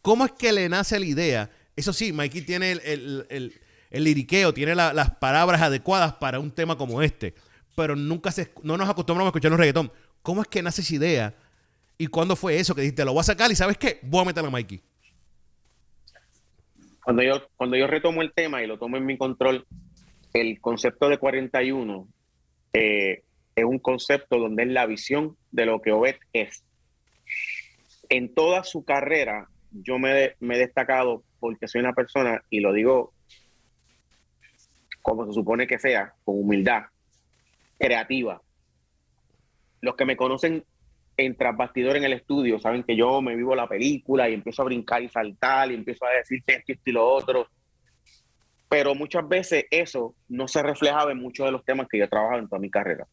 ¿Cómo 0.00 0.24
es 0.24 0.30
que 0.30 0.52
le 0.52 0.68
nace 0.68 1.00
la 1.00 1.06
idea? 1.06 1.50
Eso 1.74 1.92
sí, 1.92 2.12
Mikey 2.12 2.42
tiene 2.42 2.70
el, 2.70 3.52
liriqueo, 3.90 4.54
tiene 4.54 4.76
las 4.76 5.10
palabras 5.16 5.60
adecuadas 5.60 6.12
para 6.12 6.38
un 6.38 6.52
tema 6.52 6.78
como 6.78 7.02
este, 7.02 7.34
pero 7.74 7.96
nunca 7.96 8.30
se, 8.30 8.52
no 8.62 8.76
nos 8.76 8.88
acostumbramos 8.88 9.26
a 9.26 9.30
escuchar 9.30 9.50
un 9.50 9.58
reggaetón. 9.58 9.92
¿Cómo 10.22 10.42
es 10.42 10.46
que 10.46 10.62
nace 10.62 10.82
esa 10.82 10.94
idea? 10.94 11.34
¿Y 11.98 12.06
cuándo 12.06 12.36
fue 12.36 12.60
eso 12.60 12.76
que 12.76 12.82
dijiste, 12.82 13.04
lo 13.04 13.12
voy 13.12 13.22
a 13.22 13.24
sacar 13.24 13.50
y 13.50 13.56
sabes 13.56 13.76
qué? 13.76 13.98
Voy 14.04 14.22
a 14.22 14.26
meter 14.26 14.44
a 14.44 14.50
Mikey 14.50 14.80
cuando 17.10 17.24
yo, 17.24 17.42
cuando 17.56 17.76
yo 17.76 17.88
retomo 17.88 18.22
el 18.22 18.32
tema 18.32 18.62
y 18.62 18.68
lo 18.68 18.78
tomo 18.78 18.96
en 18.96 19.04
mi 19.04 19.18
control, 19.18 19.66
el 20.32 20.60
concepto 20.60 21.08
de 21.08 21.18
41 21.18 22.06
eh, 22.72 23.24
es 23.56 23.64
un 23.64 23.80
concepto 23.80 24.38
donde 24.38 24.62
es 24.62 24.68
la 24.68 24.86
visión 24.86 25.36
de 25.50 25.66
lo 25.66 25.80
que 25.82 25.90
Obed 25.90 26.14
es. 26.32 26.62
En 28.08 28.32
toda 28.32 28.62
su 28.62 28.84
carrera, 28.84 29.48
yo 29.72 29.98
me, 29.98 30.36
me 30.38 30.54
he 30.54 30.58
destacado 30.58 31.24
porque 31.40 31.66
soy 31.66 31.80
una 31.80 31.94
persona, 31.94 32.44
y 32.48 32.60
lo 32.60 32.72
digo 32.72 33.12
como 35.02 35.26
se 35.26 35.32
supone 35.32 35.66
que 35.66 35.80
sea, 35.80 36.14
con 36.24 36.38
humildad, 36.38 36.84
creativa. 37.76 38.40
Los 39.80 39.96
que 39.96 40.04
me 40.04 40.16
conocen 40.16 40.64
en 41.24 41.36
bastidor 41.56 41.96
en 41.96 42.04
el 42.04 42.12
estudio, 42.12 42.58
saben 42.60 42.82
que 42.82 42.96
yo 42.96 43.20
me 43.20 43.36
vivo 43.36 43.54
la 43.54 43.68
película 43.68 44.28
y 44.28 44.34
empiezo 44.34 44.62
a 44.62 44.66
brincar 44.66 45.02
y 45.02 45.08
saltar 45.08 45.70
y 45.70 45.74
empiezo 45.74 46.04
a 46.04 46.10
decir 46.10 46.42
esto 46.46 46.72
y 46.84 46.92
lo 46.92 47.06
otro. 47.06 47.46
Pero 48.68 48.94
muchas 48.94 49.28
veces 49.28 49.64
eso 49.70 50.14
no 50.28 50.46
se 50.46 50.62
reflejaba 50.62 51.12
en 51.12 51.18
muchos 51.18 51.46
de 51.46 51.52
los 51.52 51.64
temas 51.64 51.88
que 51.88 51.98
yo 51.98 52.04
he 52.04 52.08
trabajado 52.08 52.40
en 52.40 52.48
toda 52.48 52.60
mi 52.60 52.70
carrera. 52.70 53.06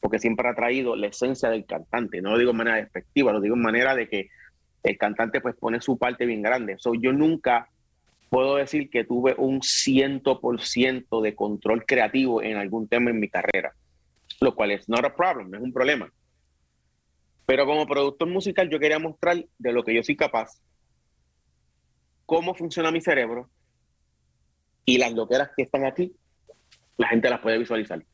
Porque 0.00 0.18
siempre 0.18 0.48
ha 0.48 0.54
traído 0.54 0.96
la 0.96 1.08
esencia 1.08 1.50
del 1.50 1.64
cantante. 1.64 2.20
No 2.20 2.30
lo 2.30 2.38
digo 2.38 2.50
en 2.50 2.56
manera 2.56 2.76
despectiva, 2.76 3.32
lo 3.32 3.40
digo 3.40 3.54
en 3.54 3.62
manera 3.62 3.94
de 3.94 4.08
que 4.08 4.28
el 4.82 4.98
cantante 4.98 5.40
pues 5.40 5.56
pone 5.56 5.80
su 5.80 5.98
parte 5.98 6.26
bien 6.26 6.42
grande. 6.42 6.76
So, 6.78 6.94
yo 6.94 7.12
nunca 7.12 7.68
puedo 8.28 8.56
decir 8.56 8.90
que 8.90 9.04
tuve 9.04 9.34
un 9.36 9.62
ciento 9.62 10.40
por 10.40 10.60
ciento 10.60 11.20
de 11.20 11.34
control 11.34 11.84
creativo 11.84 12.42
en 12.42 12.56
algún 12.56 12.88
tema 12.88 13.10
en 13.10 13.20
mi 13.20 13.28
carrera. 13.28 13.72
Lo 14.40 14.54
cual 14.54 14.70
es 14.70 14.88
not 14.88 15.04
a 15.04 15.14
problem, 15.14 15.50
no 15.50 15.58
es 15.58 15.62
un 15.62 15.72
problema 15.72 16.10
pero 17.50 17.66
como 17.66 17.84
productor 17.84 18.28
musical 18.28 18.70
yo 18.70 18.78
quería 18.78 19.00
mostrar 19.00 19.44
de 19.58 19.72
lo 19.72 19.82
que 19.82 19.92
yo 19.92 20.04
soy 20.04 20.14
capaz, 20.14 20.62
cómo 22.24 22.54
funciona 22.54 22.92
mi 22.92 23.00
cerebro 23.00 23.50
y 24.84 24.98
las 24.98 25.12
loqueras 25.14 25.50
que 25.56 25.64
están 25.64 25.84
aquí, 25.84 26.14
la 26.96 27.08
gente 27.08 27.28
las 27.28 27.40
puede 27.40 27.58
visualizar. 27.58 28.04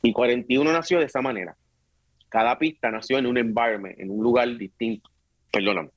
Y 0.00 0.14
41 0.14 0.72
nació 0.72 0.98
de 0.98 1.04
esa 1.04 1.20
manera. 1.20 1.58
Cada 2.30 2.58
pista 2.58 2.90
nació 2.90 3.18
en 3.18 3.26
un 3.26 3.36
environment, 3.36 4.00
en 4.00 4.10
un 4.10 4.22
lugar 4.22 4.48
distinto. 4.56 5.10
Perdóname. 5.52 5.90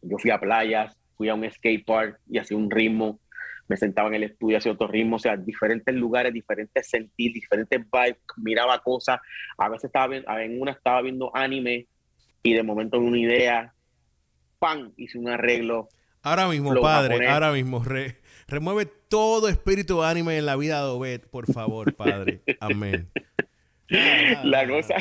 Yo 0.00 0.18
fui 0.18 0.30
a 0.30 0.38
playas, 0.38 0.96
fui 1.16 1.28
a 1.28 1.34
un 1.34 1.50
skate 1.50 1.84
park 1.84 2.20
y 2.30 2.38
hacía 2.38 2.56
un 2.56 2.70
ritmo 2.70 3.18
me 3.72 3.78
sentaba 3.78 4.08
en 4.08 4.16
el 4.16 4.24
estudio, 4.24 4.58
hacía 4.58 4.72
otro 4.72 4.86
ritmo, 4.86 5.16
o 5.16 5.18
sea, 5.18 5.34
diferentes 5.34 5.94
lugares, 5.94 6.34
diferentes 6.34 6.86
sentir, 6.86 7.32
diferentes 7.32 7.80
vibes, 7.80 8.18
miraba 8.36 8.78
cosas, 8.80 9.18
a 9.56 9.70
veces 9.70 9.84
estaba 9.84 10.08
viendo, 10.08 10.30
en 10.38 10.60
una 10.60 10.72
estaba 10.72 11.00
viendo 11.00 11.34
anime 11.34 11.86
y 12.42 12.52
de 12.52 12.62
momento 12.62 12.98
una 12.98 13.18
idea, 13.18 13.72
¡pam! 14.58 14.92
hice 14.98 15.16
un 15.16 15.30
arreglo. 15.30 15.88
Ahora 16.20 16.48
mismo, 16.48 16.78
padre, 16.82 17.26
ahora 17.26 17.50
mismo, 17.50 17.82
remueve 18.46 18.84
todo 19.08 19.48
espíritu 19.48 20.02
anime 20.02 20.36
en 20.36 20.44
la 20.44 20.56
vida 20.56 20.84
de 20.84 20.90
Obed, 20.90 21.22
por 21.30 21.50
favor, 21.50 21.94
padre. 21.94 22.42
Amén. 22.60 23.08
la 24.44 24.68
cosa, 24.68 24.96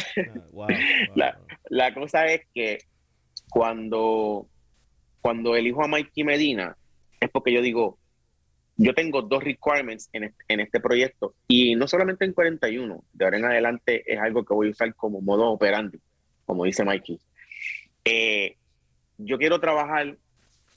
la, 1.14 1.38
la 1.68 1.94
cosa 1.94 2.26
es 2.28 2.44
que 2.54 2.78
cuando, 3.50 4.48
cuando 5.20 5.58
elijo 5.58 5.84
a 5.84 5.90
Mikey 5.90 6.24
Medina, 6.24 6.78
es 7.20 7.30
porque 7.30 7.52
yo 7.52 7.62
digo, 7.62 8.00
yo 8.82 8.96
tengo 8.96 9.22
dos 9.22 9.44
requirements 9.44 10.10
en 10.12 10.34
este, 10.60 10.80
proyecto 10.80 11.36
y 11.48 11.76
no 11.76 11.88
solamente 11.88 12.26
en 12.26 12.34
41, 12.34 13.04
de 13.14 13.26
ahora 13.26 13.38
en 13.38 13.46
adelante 13.46 14.04
es 14.12 14.20
algo 14.20 14.44
que 14.44 14.56
voy 14.56 14.70
a 14.70 14.72
usar 14.72 14.96
como 14.96 15.22
modo 15.22 15.52
operante, 15.52 16.00
como 16.46 16.66
dice 16.66 16.84
Mikey. 16.84 17.20
Eh, 18.06 18.56
yo 19.20 19.38
quiero 19.38 19.60
trabajar 19.60 20.18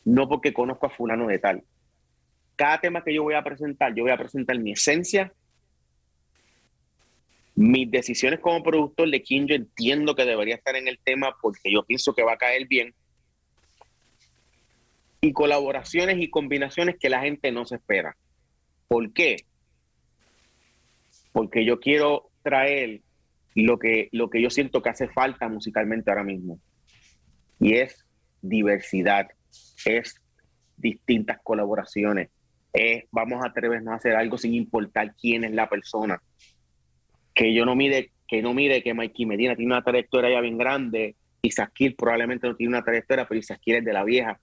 no 0.05 0.29
porque 0.29 0.53
conozco 0.53 0.87
a 0.87 0.91
fulano 0.91 1.29
de 1.29 1.39
tal. 1.39 1.63
Cada 2.57 2.79
tema 2.83 3.03
que 3.03 3.15
yo 3.15 3.23
voy 3.23 3.35
a 3.35 3.43
presentar, 3.43 3.95
yo 3.95 4.03
voy 4.03 4.13
a 4.13 4.19
presentar 4.19 4.59
mi 4.59 4.73
esencia, 4.73 5.33
mis 7.55 7.91
decisiones 7.91 8.41
como 8.41 8.63
productor 8.63 9.11
de 9.11 9.23
quien 9.23 9.47
yo 9.47 9.55
entiendo 9.55 10.15
que 10.15 10.27
debería 10.27 10.57
estar 10.57 10.77
en 10.77 10.89
el 10.89 10.99
tema 10.99 11.35
porque 11.41 11.73
yo 11.73 11.83
pienso 11.85 12.15
que 12.15 12.23
va 12.23 12.35
a 12.35 12.39
caer 12.39 12.67
bien 12.69 12.95
y 15.25 15.33
colaboraciones 15.33 16.19
y 16.19 16.29
combinaciones 16.29 16.97
que 17.01 17.09
la 17.09 17.23
gente 17.23 17.51
no 17.51 17.65
se 17.65 17.77
espera. 17.77 18.15
¿Por 18.89 19.11
qué? 19.15 19.37
Porque 21.33 21.65
yo 21.65 21.81
quiero 21.81 22.31
traer 22.43 23.01
lo 23.55 23.79
que, 23.79 24.11
lo 24.13 24.29
que 24.29 24.43
yo 24.43 24.51
siento 24.51 24.83
que 24.83 24.91
hace 24.91 25.09
falta 25.09 25.49
musicalmente 25.49 26.11
ahora 26.11 26.25
mismo. 26.25 26.61
Y 27.59 27.77
es 27.77 28.05
diversidad, 28.43 29.29
es 29.87 30.21
distintas 30.77 31.39
colaboraciones, 31.43 32.29
es 32.75 33.05
vamos 33.11 33.43
a 33.43 33.49
atrevernos 33.49 33.95
a 33.95 33.97
hacer 33.97 34.17
algo 34.17 34.37
sin 34.37 34.53
importar 34.53 35.15
quién 35.19 35.45
es 35.45 35.53
la 35.53 35.71
persona. 35.71 36.21
Que 37.33 37.55
yo 37.55 37.65
no 37.65 37.75
mire, 37.75 38.11
que 38.29 38.43
no 38.43 38.53
mire 38.53 38.83
que 38.83 38.93
Mikey 38.93 39.25
Medina 39.25 39.57
tiene 39.57 39.73
una 39.73 39.83
trayectoria 39.83 40.33
ya 40.33 40.41
bien 40.43 40.59
grande, 40.59 41.17
y 41.41 41.51
Kill 41.75 41.95
probablemente 41.95 42.47
no 42.47 42.57
tiene 42.57 42.77
una 42.77 42.85
trayectoria, 42.85 43.27
pero 43.27 43.39
Isaac 43.39 43.61
es 43.65 43.85
de 43.85 43.93
la 43.93 44.05
vieja 44.05 44.39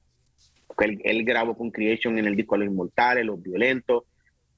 él, 0.84 1.24
grabó 1.24 1.58
con 1.58 1.72
Creation 1.72 2.18
en 2.18 2.26
el 2.26 2.36
disco 2.36 2.58
Los 2.58 2.68
Inmortales, 2.68 3.26
Los 3.26 3.42
Violentos. 3.42 4.04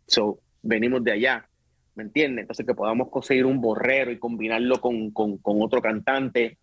So, 0.07 0.39
venimos 0.61 1.03
de 1.03 1.13
allá, 1.13 1.47
¿me 1.95 2.03
entiendes? 2.03 2.43
Entonces, 2.43 2.65
que 2.65 2.73
podamos 2.73 3.09
conseguir 3.09 3.45
un 3.45 3.61
borrero 3.61 4.11
y 4.11 4.19
combinarlo 4.19 4.79
con, 4.81 5.11
con, 5.11 5.37
con 5.37 5.61
otro 5.61 5.81
cantante, 5.81 6.57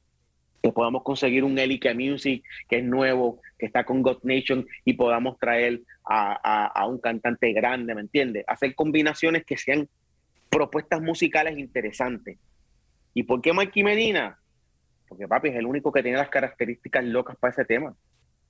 que 0.62 0.72
podamos 0.72 1.02
conseguir 1.02 1.42
un 1.44 1.58
Elika 1.58 1.94
Music 1.94 2.44
que 2.68 2.78
es 2.78 2.84
nuevo, 2.84 3.40
que 3.58 3.66
está 3.66 3.84
con 3.84 4.02
God 4.02 4.18
Nation 4.24 4.66
y 4.84 4.92
podamos 4.92 5.38
traer 5.38 5.80
a, 6.04 6.38
a, 6.42 6.66
a 6.66 6.86
un 6.86 6.98
cantante 6.98 7.52
grande, 7.52 7.94
¿me 7.94 8.02
entiendes? 8.02 8.44
Hacer 8.46 8.74
combinaciones 8.74 9.44
que 9.44 9.56
sean 9.56 9.88
propuestas 10.50 11.00
musicales 11.00 11.58
interesantes. 11.58 12.38
¿Y 13.14 13.22
por 13.22 13.40
qué 13.40 13.52
Mikey 13.52 13.82
Medina? 13.82 14.38
Porque 15.08 15.26
papi 15.26 15.48
es 15.48 15.56
el 15.56 15.66
único 15.66 15.90
que 15.90 16.02
tiene 16.02 16.18
las 16.18 16.28
características 16.28 17.04
locas 17.04 17.36
para 17.36 17.52
ese 17.52 17.64
tema. 17.64 17.94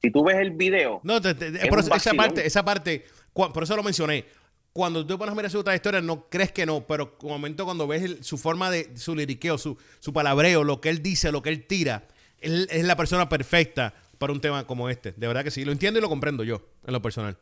Si 0.01 0.11
tú 0.11 0.25
ves 0.25 0.37
el 0.39 0.53
video. 0.53 1.01
No, 1.03 1.19
esa 1.19 2.15
parte, 2.15 2.47
esa 2.47 2.65
parte, 2.65 3.05
por 3.33 3.63
eso 3.63 3.77
lo 3.77 3.83
mencioné. 3.83 4.25
Cuando 4.73 5.05
tú 5.05 5.19
pones 5.19 5.33
a 5.33 5.35
mirar 5.35 5.51
su 5.51 5.63
trayectoria, 5.65 6.01
no 6.01 6.29
crees 6.29 6.53
que 6.53 6.65
no, 6.65 6.87
pero 6.87 7.17
un 7.23 7.31
momento 7.31 7.65
cuando 7.65 7.87
ves 7.89 8.19
su 8.21 8.39
forma 8.39 8.71
de 8.71 8.97
su 8.97 9.17
liriqueo, 9.17 9.59
su, 9.59 9.77
su 9.99 10.13
palabreo, 10.13 10.63
lo 10.63 10.81
que 10.81 10.91
él 10.91 11.03
dice, 11.03 11.33
lo 11.33 11.43
que 11.43 11.51
él 11.51 11.67
tira, 11.67 12.05
él 12.39 12.69
es 12.71 12.85
la 12.85 12.97
persona 12.97 13.29
perfecta 13.29 13.93
para 14.19 14.33
un 14.33 14.41
tema 14.41 14.67
como 14.67 14.89
este. 14.89 15.13
De 15.13 15.27
verdad 15.27 15.43
que 15.43 15.51
sí, 15.51 15.65
lo 15.65 15.73
entiendo 15.73 15.99
y 15.99 16.03
lo 16.03 16.09
comprendo 16.09 16.45
yo, 16.45 16.63
en 16.87 16.93
lo 16.93 17.03
personal. 17.03 17.37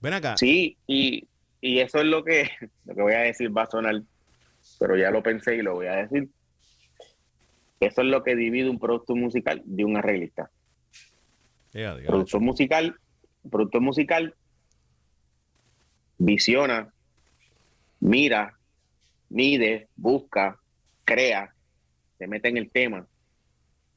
Ven 0.00 0.14
acá. 0.14 0.36
Sí, 0.36 0.76
y, 0.86 1.26
eso 1.62 1.98
es 1.98 2.06
lo 2.06 2.24
que, 2.24 2.50
lo 2.84 2.94
que 2.94 3.02
voy 3.02 3.14
a 3.14 3.20
decir, 3.20 3.56
va 3.56 3.62
a 3.62 3.70
sonar, 3.70 4.02
pero 4.78 4.96
ya 4.96 5.10
lo 5.10 5.22
pensé 5.22 5.56
y 5.56 5.62
lo 5.62 5.74
voy 5.74 5.86
a 5.86 5.96
decir. 5.96 6.28
Eso 7.80 8.02
es 8.02 8.06
lo 8.08 8.22
que 8.22 8.36
divide 8.36 8.68
un 8.68 8.78
producto 8.78 9.16
musical 9.16 9.62
de 9.64 9.84
un 9.84 9.96
arreglista. 9.96 10.50
Productor 11.72 12.40
musical, 12.40 12.96
productor 13.50 13.80
musical 13.80 14.34
visiona, 16.18 16.92
mira, 18.00 18.58
mide, 19.30 19.88
busca, 19.96 20.58
crea, 21.04 21.54
se 22.18 22.26
mete 22.26 22.48
en 22.48 22.58
el 22.58 22.70
tema. 22.70 23.06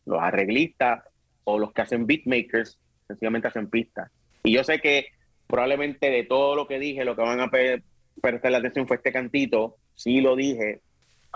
Los 0.06 0.22
arreglistas 0.22 1.04
o 1.44 1.60
los 1.60 1.74
que 1.74 1.82
hacen 1.82 2.08
beatmakers 2.08 2.80
sencillamente 3.08 3.50
hacen 3.50 3.70
pistas. 3.70 4.10
Y 4.44 4.54
yo 4.54 4.64
sé 4.64 4.80
que 4.80 5.08
probablemente 5.48 6.10
de 6.10 6.24
todo 6.24 6.56
lo 6.56 6.68
que 6.68 6.80
dije, 6.80 7.06
lo 7.06 7.16
que 7.16 7.22
van 7.22 7.40
a 7.40 7.50
prestar 7.50 8.52
la 8.52 8.58
atención 8.58 8.88
fue 8.88 8.98
este 8.98 9.12
cantito. 9.12 9.78
Sí 9.96 10.22
lo 10.22 10.36
dije, 10.36 10.82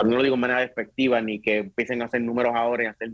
no 0.03 0.15
lo 0.15 0.23
digo 0.23 0.35
de 0.35 0.41
manera 0.41 0.61
despectiva, 0.61 1.21
ni 1.21 1.41
que 1.41 1.57
empiecen 1.57 2.01
a 2.01 2.05
hacer 2.05 2.21
números 2.21 2.53
ahora 2.55 2.83
y 2.83 2.87
hacer 2.87 3.11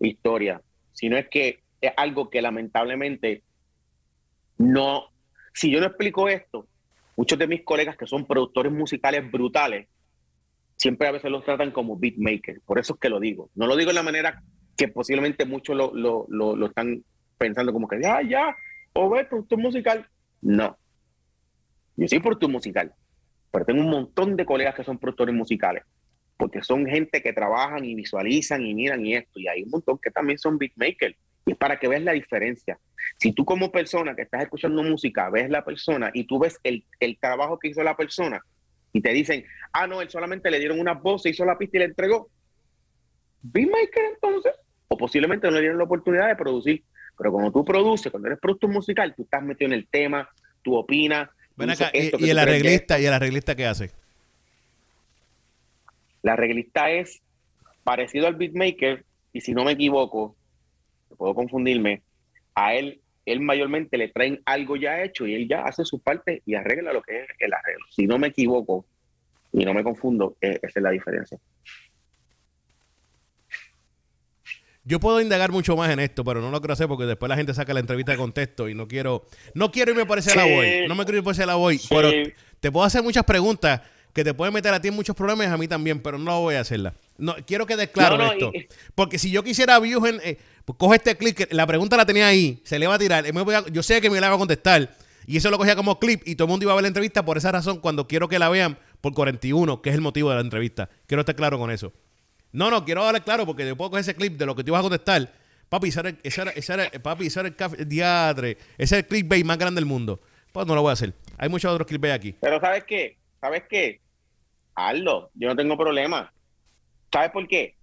historia, 0.00 0.60
sino 0.92 1.16
es 1.16 1.28
que 1.28 1.63
es 1.86 1.92
algo 1.96 2.30
que 2.30 2.42
lamentablemente 2.42 3.42
no, 4.58 5.10
si 5.52 5.70
yo 5.70 5.80
no 5.80 5.86
explico 5.86 6.28
esto, 6.28 6.66
muchos 7.16 7.38
de 7.38 7.46
mis 7.46 7.64
colegas 7.64 7.96
que 7.96 8.06
son 8.06 8.26
productores 8.26 8.72
musicales 8.72 9.30
brutales, 9.30 9.88
siempre 10.76 11.08
a 11.08 11.12
veces 11.12 11.30
los 11.30 11.44
tratan 11.44 11.70
como 11.70 11.96
beatmakers. 11.96 12.60
Por 12.64 12.78
eso 12.78 12.94
es 12.94 13.00
que 13.00 13.08
lo 13.08 13.20
digo. 13.20 13.50
No 13.54 13.66
lo 13.66 13.76
digo 13.76 13.88
de 13.88 13.94
la 13.94 14.02
manera 14.02 14.42
que 14.76 14.88
posiblemente 14.88 15.44
muchos 15.44 15.76
lo, 15.76 15.94
lo, 15.94 16.26
lo, 16.28 16.66
están 16.66 17.04
pensando 17.38 17.72
como 17.72 17.88
que, 17.88 18.00
ya, 18.00 18.20
ya, 18.22 18.56
o 18.92 19.08
ve 19.08 19.24
productor 19.24 19.58
musical. 19.58 20.06
No. 20.42 20.76
Yo 21.96 22.08
soy 22.08 22.18
productor 22.18 22.50
musical, 22.50 22.92
pero 23.52 23.64
tengo 23.64 23.80
un 23.80 23.90
montón 23.90 24.36
de 24.36 24.44
colegas 24.44 24.74
que 24.74 24.82
son 24.82 24.98
productores 24.98 25.34
musicales, 25.34 25.84
porque 26.36 26.62
son 26.62 26.86
gente 26.86 27.22
que 27.22 27.32
trabajan 27.32 27.84
y 27.84 27.94
visualizan 27.94 28.62
y 28.66 28.74
miran 28.74 29.06
y 29.06 29.14
esto, 29.14 29.38
y 29.38 29.46
hay 29.46 29.62
un 29.62 29.70
montón 29.70 29.98
que 30.02 30.10
también 30.10 30.38
son 30.38 30.58
beatmakers. 30.58 31.16
Y 31.46 31.52
es 31.52 31.58
para 31.58 31.78
que 31.78 31.88
veas 31.88 32.02
la 32.02 32.12
diferencia. 32.12 32.78
Si 33.18 33.32
tú 33.32 33.44
como 33.44 33.70
persona 33.70 34.14
que 34.14 34.22
estás 34.22 34.42
escuchando 34.42 34.82
música 34.82 35.28
ves 35.30 35.50
la 35.50 35.64
persona 35.64 36.10
y 36.14 36.24
tú 36.24 36.38
ves 36.38 36.58
el, 36.62 36.84
el 37.00 37.18
trabajo 37.18 37.58
que 37.58 37.68
hizo 37.68 37.82
la 37.82 37.96
persona 37.96 38.42
y 38.92 39.00
te 39.00 39.10
dicen, 39.10 39.44
ah, 39.72 39.86
no, 39.86 40.00
él 40.00 40.08
solamente 40.08 40.50
le 40.50 40.58
dieron 40.58 40.80
una 40.80 40.94
voz, 40.94 41.22
se 41.22 41.30
hizo 41.30 41.44
la 41.44 41.58
pista 41.58 41.76
y 41.76 41.80
le 41.80 41.86
entregó, 41.86 42.30
beatmaker 43.42 44.04
entonces, 44.14 44.52
o 44.88 44.96
posiblemente 44.96 45.48
no 45.48 45.54
le 45.54 45.60
dieron 45.60 45.78
la 45.78 45.84
oportunidad 45.84 46.28
de 46.28 46.36
producir. 46.36 46.82
Pero 47.16 47.32
cuando 47.32 47.52
tú 47.52 47.64
produces, 47.64 48.10
cuando 48.10 48.28
eres 48.28 48.40
productor 48.40 48.70
musical, 48.70 49.14
tú 49.14 49.22
estás 49.22 49.42
metido 49.42 49.68
en 49.68 49.74
el 49.74 49.86
tema, 49.86 50.28
tú 50.62 50.76
opinas. 50.76 51.28
y, 52.18 52.30
el 52.30 52.38
arreglista, 52.38 52.98
¿y 52.98 53.06
el 53.06 53.12
arreglista 53.12 53.54
qué 53.54 53.66
hace? 53.66 53.90
La 56.22 56.32
arreglista 56.32 56.90
es 56.90 57.20
parecido 57.84 58.26
al 58.26 58.34
beatmaker, 58.34 59.04
y 59.32 59.40
si 59.40 59.52
no 59.52 59.64
me 59.64 59.72
equivoco, 59.72 60.36
puedo 61.14 61.34
confundirme, 61.34 62.02
a 62.54 62.74
él, 62.74 63.00
él 63.26 63.40
mayormente 63.40 63.96
le 63.98 64.08
traen 64.08 64.40
algo 64.44 64.76
ya 64.76 65.02
hecho 65.02 65.26
y 65.26 65.34
él 65.34 65.48
ya 65.48 65.62
hace 65.62 65.84
su 65.84 65.98
parte 65.98 66.42
y 66.46 66.54
arregla 66.54 66.92
lo 66.92 67.02
que 67.02 67.20
es 67.20 67.28
el 67.38 67.52
arreglo. 67.52 67.84
Si 67.90 68.06
no 68.06 68.18
me 68.18 68.28
equivoco 68.28 68.84
y 69.52 69.64
no 69.64 69.74
me 69.74 69.82
confundo, 69.82 70.36
e, 70.40 70.58
esa 70.62 70.80
es 70.80 70.82
la 70.82 70.90
diferencia. 70.90 71.38
Yo 74.86 75.00
puedo 75.00 75.20
indagar 75.20 75.50
mucho 75.50 75.76
más 75.76 75.90
en 75.90 75.98
esto, 75.98 76.24
pero 76.24 76.42
no 76.42 76.50
lo 76.50 76.60
quiero 76.60 76.74
hacer 76.74 76.88
porque 76.88 77.04
después 77.04 77.30
la 77.30 77.36
gente 77.36 77.54
saca 77.54 77.72
la 77.72 77.80
entrevista 77.80 78.12
de 78.12 78.18
contexto 78.18 78.68
y 78.68 78.74
no 78.74 78.86
quiero, 78.86 79.26
no 79.54 79.70
quiero 79.70 79.92
irme 79.92 80.04
por 80.04 80.18
ese 80.18 80.36
la 80.36 80.44
voy, 80.44 80.86
no 80.86 80.94
me 80.94 81.04
quiero 81.04 81.18
ir 81.18 81.24
por 81.24 81.32
ese 81.32 81.46
la 81.46 81.54
voy, 81.54 81.80
pero 81.88 82.10
te 82.60 82.70
puedo 82.70 82.84
hacer 82.84 83.02
muchas 83.02 83.24
preguntas 83.24 83.80
que 84.12 84.22
te 84.22 84.34
pueden 84.34 84.52
meter 84.52 84.74
a 84.74 84.80
ti 84.80 84.88
en 84.88 84.94
muchos 84.94 85.16
problemas, 85.16 85.48
a 85.48 85.56
mí 85.56 85.66
también, 85.66 86.00
pero 86.00 86.18
no 86.18 86.40
voy 86.40 86.54
a 86.54 86.60
hacerla. 86.60 86.94
No, 87.16 87.34
quiero 87.46 87.66
que 87.66 87.88
claro 87.88 88.22
esto. 88.30 88.52
porque 88.94 89.18
si 89.18 89.30
yo 89.30 89.42
quisiera 89.42 89.78
views 89.80 90.06
en, 90.06 90.20
eh, 90.22 90.38
pues 90.64 90.78
coge 90.78 90.96
este 90.96 91.16
clip, 91.16 91.38
la 91.50 91.66
pregunta 91.66 91.96
la 91.96 92.06
tenía 92.06 92.26
ahí, 92.26 92.60
se 92.64 92.78
le 92.78 92.86
va 92.86 92.94
a 92.94 92.98
tirar, 92.98 93.24
yo 93.70 93.82
sé 93.82 94.00
que 94.00 94.08
me 94.08 94.20
la 94.20 94.28
va 94.28 94.36
a 94.36 94.38
contestar, 94.38 94.94
y 95.26 95.36
eso 95.36 95.50
lo 95.50 95.58
cogía 95.58 95.76
como 95.76 95.98
clip, 95.98 96.22
y 96.26 96.36
todo 96.36 96.46
el 96.46 96.50
mundo 96.50 96.64
iba 96.64 96.72
a 96.72 96.76
ver 96.76 96.82
la 96.82 96.88
entrevista 96.88 97.24
por 97.24 97.36
esa 97.36 97.52
razón, 97.52 97.80
cuando 97.80 98.06
quiero 98.06 98.28
que 98.28 98.38
la 98.38 98.48
vean 98.48 98.78
por 99.00 99.12
41, 99.14 99.82
que 99.82 99.90
es 99.90 99.94
el 99.94 100.00
motivo 100.00 100.30
de 100.30 100.36
la 100.36 100.40
entrevista. 100.40 100.88
Quiero 101.06 101.20
estar 101.20 101.36
claro 101.36 101.58
con 101.58 101.70
eso. 101.70 101.92
No, 102.52 102.70
no, 102.70 102.84
quiero 102.84 103.04
hablar 103.04 103.24
claro, 103.24 103.44
porque 103.46 103.66
yo 103.66 103.76
puedo 103.76 103.90
coger 103.90 104.02
ese 104.02 104.14
clip 104.14 104.38
de 104.38 104.46
lo 104.46 104.54
que 104.54 104.64
te 104.64 104.70
ibas 104.70 104.80
a 104.80 104.82
contestar. 104.82 105.32
Papi, 105.68 105.88
ese 105.88 106.00
era, 106.00 106.50
ese 106.52 106.72
era, 106.72 106.90
papi, 107.02 107.26
ese 107.26 107.40
era 107.40 107.48
el 107.48 107.56
café, 107.56 107.84
diadre, 107.84 108.58
ese 108.78 108.96
es 108.96 109.02
el 109.02 109.06
clickbait 109.06 109.44
más 109.44 109.58
grande 109.58 109.80
del 109.80 109.86
mundo. 109.86 110.20
Pues 110.52 110.66
no 110.66 110.74
lo 110.74 110.82
voy 110.82 110.90
a 110.90 110.92
hacer. 110.92 111.14
Hay 111.36 111.48
muchos 111.48 111.72
otros 111.72 111.86
clickbait 111.86 112.14
aquí. 112.14 112.36
Pero 112.40 112.60
¿sabes 112.60 112.84
qué? 112.84 113.18
¿Sabes 113.40 113.64
qué? 113.68 114.00
Hazlo, 114.74 115.30
yo 115.34 115.48
no 115.48 115.56
tengo 115.56 115.76
problema. 115.76 116.32
¿Sabes 117.12 117.30
por 117.30 117.46
qué? 117.48 117.76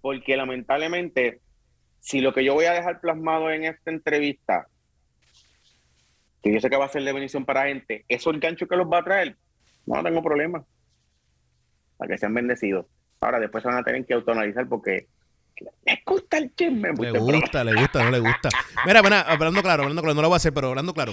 Porque 0.00 0.36
lamentablemente 0.36 1.40
si 2.00 2.20
lo 2.20 2.32
que 2.32 2.44
yo 2.44 2.54
voy 2.54 2.64
a 2.66 2.72
dejar 2.72 3.00
plasmado 3.00 3.50
en 3.50 3.64
esta 3.64 3.90
entrevista, 3.90 4.68
que 6.42 6.52
yo 6.52 6.60
sé 6.60 6.70
que 6.70 6.76
va 6.76 6.86
a 6.86 6.90
ser 6.90 7.02
de 7.02 7.12
bendición 7.12 7.44
para 7.44 7.66
gente, 7.66 8.04
eso 8.08 8.30
el 8.30 8.40
gancho 8.40 8.66
que 8.66 8.76
los 8.76 8.86
va 8.86 8.98
a 8.98 9.04
traer, 9.04 9.36
no 9.86 10.02
tengo 10.02 10.22
problema. 10.22 10.64
Para 11.96 12.12
que 12.12 12.18
sean 12.18 12.34
bendecidos. 12.34 12.86
Ahora 13.20 13.40
después 13.40 13.62
se 13.62 13.68
van 13.68 13.78
a 13.78 13.82
tener 13.82 14.06
que 14.06 14.14
autonalizar 14.14 14.68
porque 14.68 15.08
les 15.84 16.04
gusta 16.04 16.38
el 16.38 16.54
chisme. 16.54 16.92
Le 16.92 17.18
gusta, 17.18 17.64
le 17.64 17.74
gusta, 17.74 18.04
no 18.04 18.10
le 18.10 18.20
gusta. 18.20 18.48
Mira, 18.86 19.02
mira, 19.02 19.22
hablando 19.22 19.60
claro, 19.62 19.82
hablando 19.82 20.02
claro, 20.02 20.14
no 20.14 20.22
lo 20.22 20.28
voy 20.28 20.36
a 20.36 20.36
hacer, 20.36 20.54
pero 20.54 20.68
hablando 20.68 20.94
claro. 20.94 21.12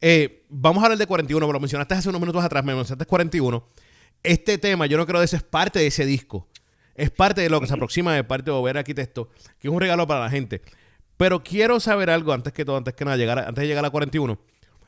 Eh, 0.00 0.44
vamos 0.48 0.82
a 0.82 0.86
hablar 0.86 0.98
de 0.98 1.06
41, 1.06 1.52
lo 1.52 1.60
mencionaste 1.60 1.94
hace 1.94 2.08
unos 2.08 2.20
minutos 2.20 2.42
atrás, 2.42 2.64
me 2.64 2.74
mencionaste 2.74 3.06
41. 3.06 3.64
Este 4.24 4.58
tema, 4.58 4.86
yo 4.86 4.96
no 4.96 5.06
creo 5.06 5.20
que 5.20 5.26
eso 5.26 5.36
es 5.36 5.44
parte 5.44 5.78
de 5.78 5.86
ese 5.86 6.04
disco 6.04 6.48
es 6.94 7.10
parte 7.10 7.40
de 7.40 7.50
lo 7.50 7.60
que 7.60 7.66
se 7.66 7.74
aproxima 7.74 8.14
de 8.14 8.24
parte 8.24 8.50
de 8.50 8.56
Over 8.56 8.78
Arquitecto, 8.78 9.28
que 9.58 9.68
es 9.68 9.72
un 9.74 9.80
regalo 9.80 10.06
para 10.06 10.20
la 10.20 10.30
gente. 10.30 10.62
Pero 11.16 11.42
quiero 11.42 11.80
saber 11.80 12.10
algo 12.10 12.32
antes 12.32 12.52
que 12.52 12.64
todo, 12.64 12.76
antes 12.76 12.94
que 12.94 13.04
nada, 13.04 13.16
llegar 13.16 13.38
antes 13.38 13.62
de 13.62 13.66
llegar 13.66 13.84
a 13.84 13.90
41. 13.90 14.38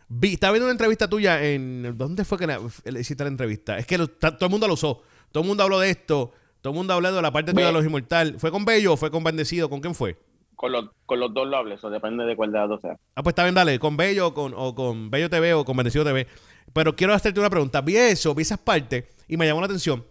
Vi, 0.09 0.35
estaba 0.35 0.53
viendo 0.53 0.67
una 0.67 0.73
entrevista 0.73 1.09
tuya 1.09 1.43
en. 1.45 1.97
¿Dónde 1.97 2.25
fue 2.25 2.39
que 2.39 2.47
le 2.47 3.01
hiciste 3.01 3.25
la 3.25 3.29
entrevista? 3.29 3.79
Es 3.79 3.87
que 3.87 3.99
todo 3.99 4.37
el 4.41 4.51
mundo 4.51 4.69
lo 4.69 4.75
usó. 4.75 5.03
Todo 5.33 5.43
el 5.43 5.49
mundo 5.49 5.63
habló 5.63 5.81
de 5.81 5.91
esto. 5.91 6.33
Todo 6.61 6.73
el 6.73 6.77
mundo 6.77 6.95
habló 6.95 7.13
de 7.13 7.23
la 7.23 7.33
parte 7.33 7.53
de 7.53 7.73
los 7.73 7.85
inmortal. 7.85 8.37
¿Fue 8.39 8.51
con 8.51 8.65
Bello 8.65 8.95
o 8.95 8.97
fue 8.97 9.11
con 9.11 9.23
Bendecido? 9.23 9.69
¿Con 9.69 9.81
quién 9.81 9.95
fue? 9.95 10.17
Con 10.57 10.73
los, 10.73 10.87
con 11.05 11.21
los 11.21 11.35
dos 11.35 11.47
lo 11.47 11.59
hablé, 11.59 11.75
eso 11.75 11.91
depende 11.91 12.25
de 12.25 12.35
cuál 12.35 12.51
de 12.51 12.59
las 12.59 12.69
dos 12.69 12.81
sea. 12.81 12.97
Ah, 13.15 13.23
pues 13.23 13.33
está 13.33 13.43
bien, 13.43 13.55
dale, 13.55 13.79
con 13.79 13.97
Bello 13.97 14.29
o 14.29 14.35
con, 14.35 14.55
o 14.57 14.75
con 14.75 15.11
Bello 15.11 15.29
TV 15.29 15.53
o 15.53 15.65
con 15.65 15.77
Bendecido 15.77 16.05
TV. 16.05 16.27
Pero 16.73 16.97
quiero 16.97 17.13
hacerte 17.13 17.39
una 17.39 17.51
pregunta. 17.51 17.83
Vi 17.83 17.97
eso, 17.97 18.35
vi 18.35 18.43
esas 18.43 18.59
partes 18.59 19.05
y 19.29 19.37
me 19.37 19.47
llamó 19.47 19.61
la 19.61 19.67
atención 19.67 20.03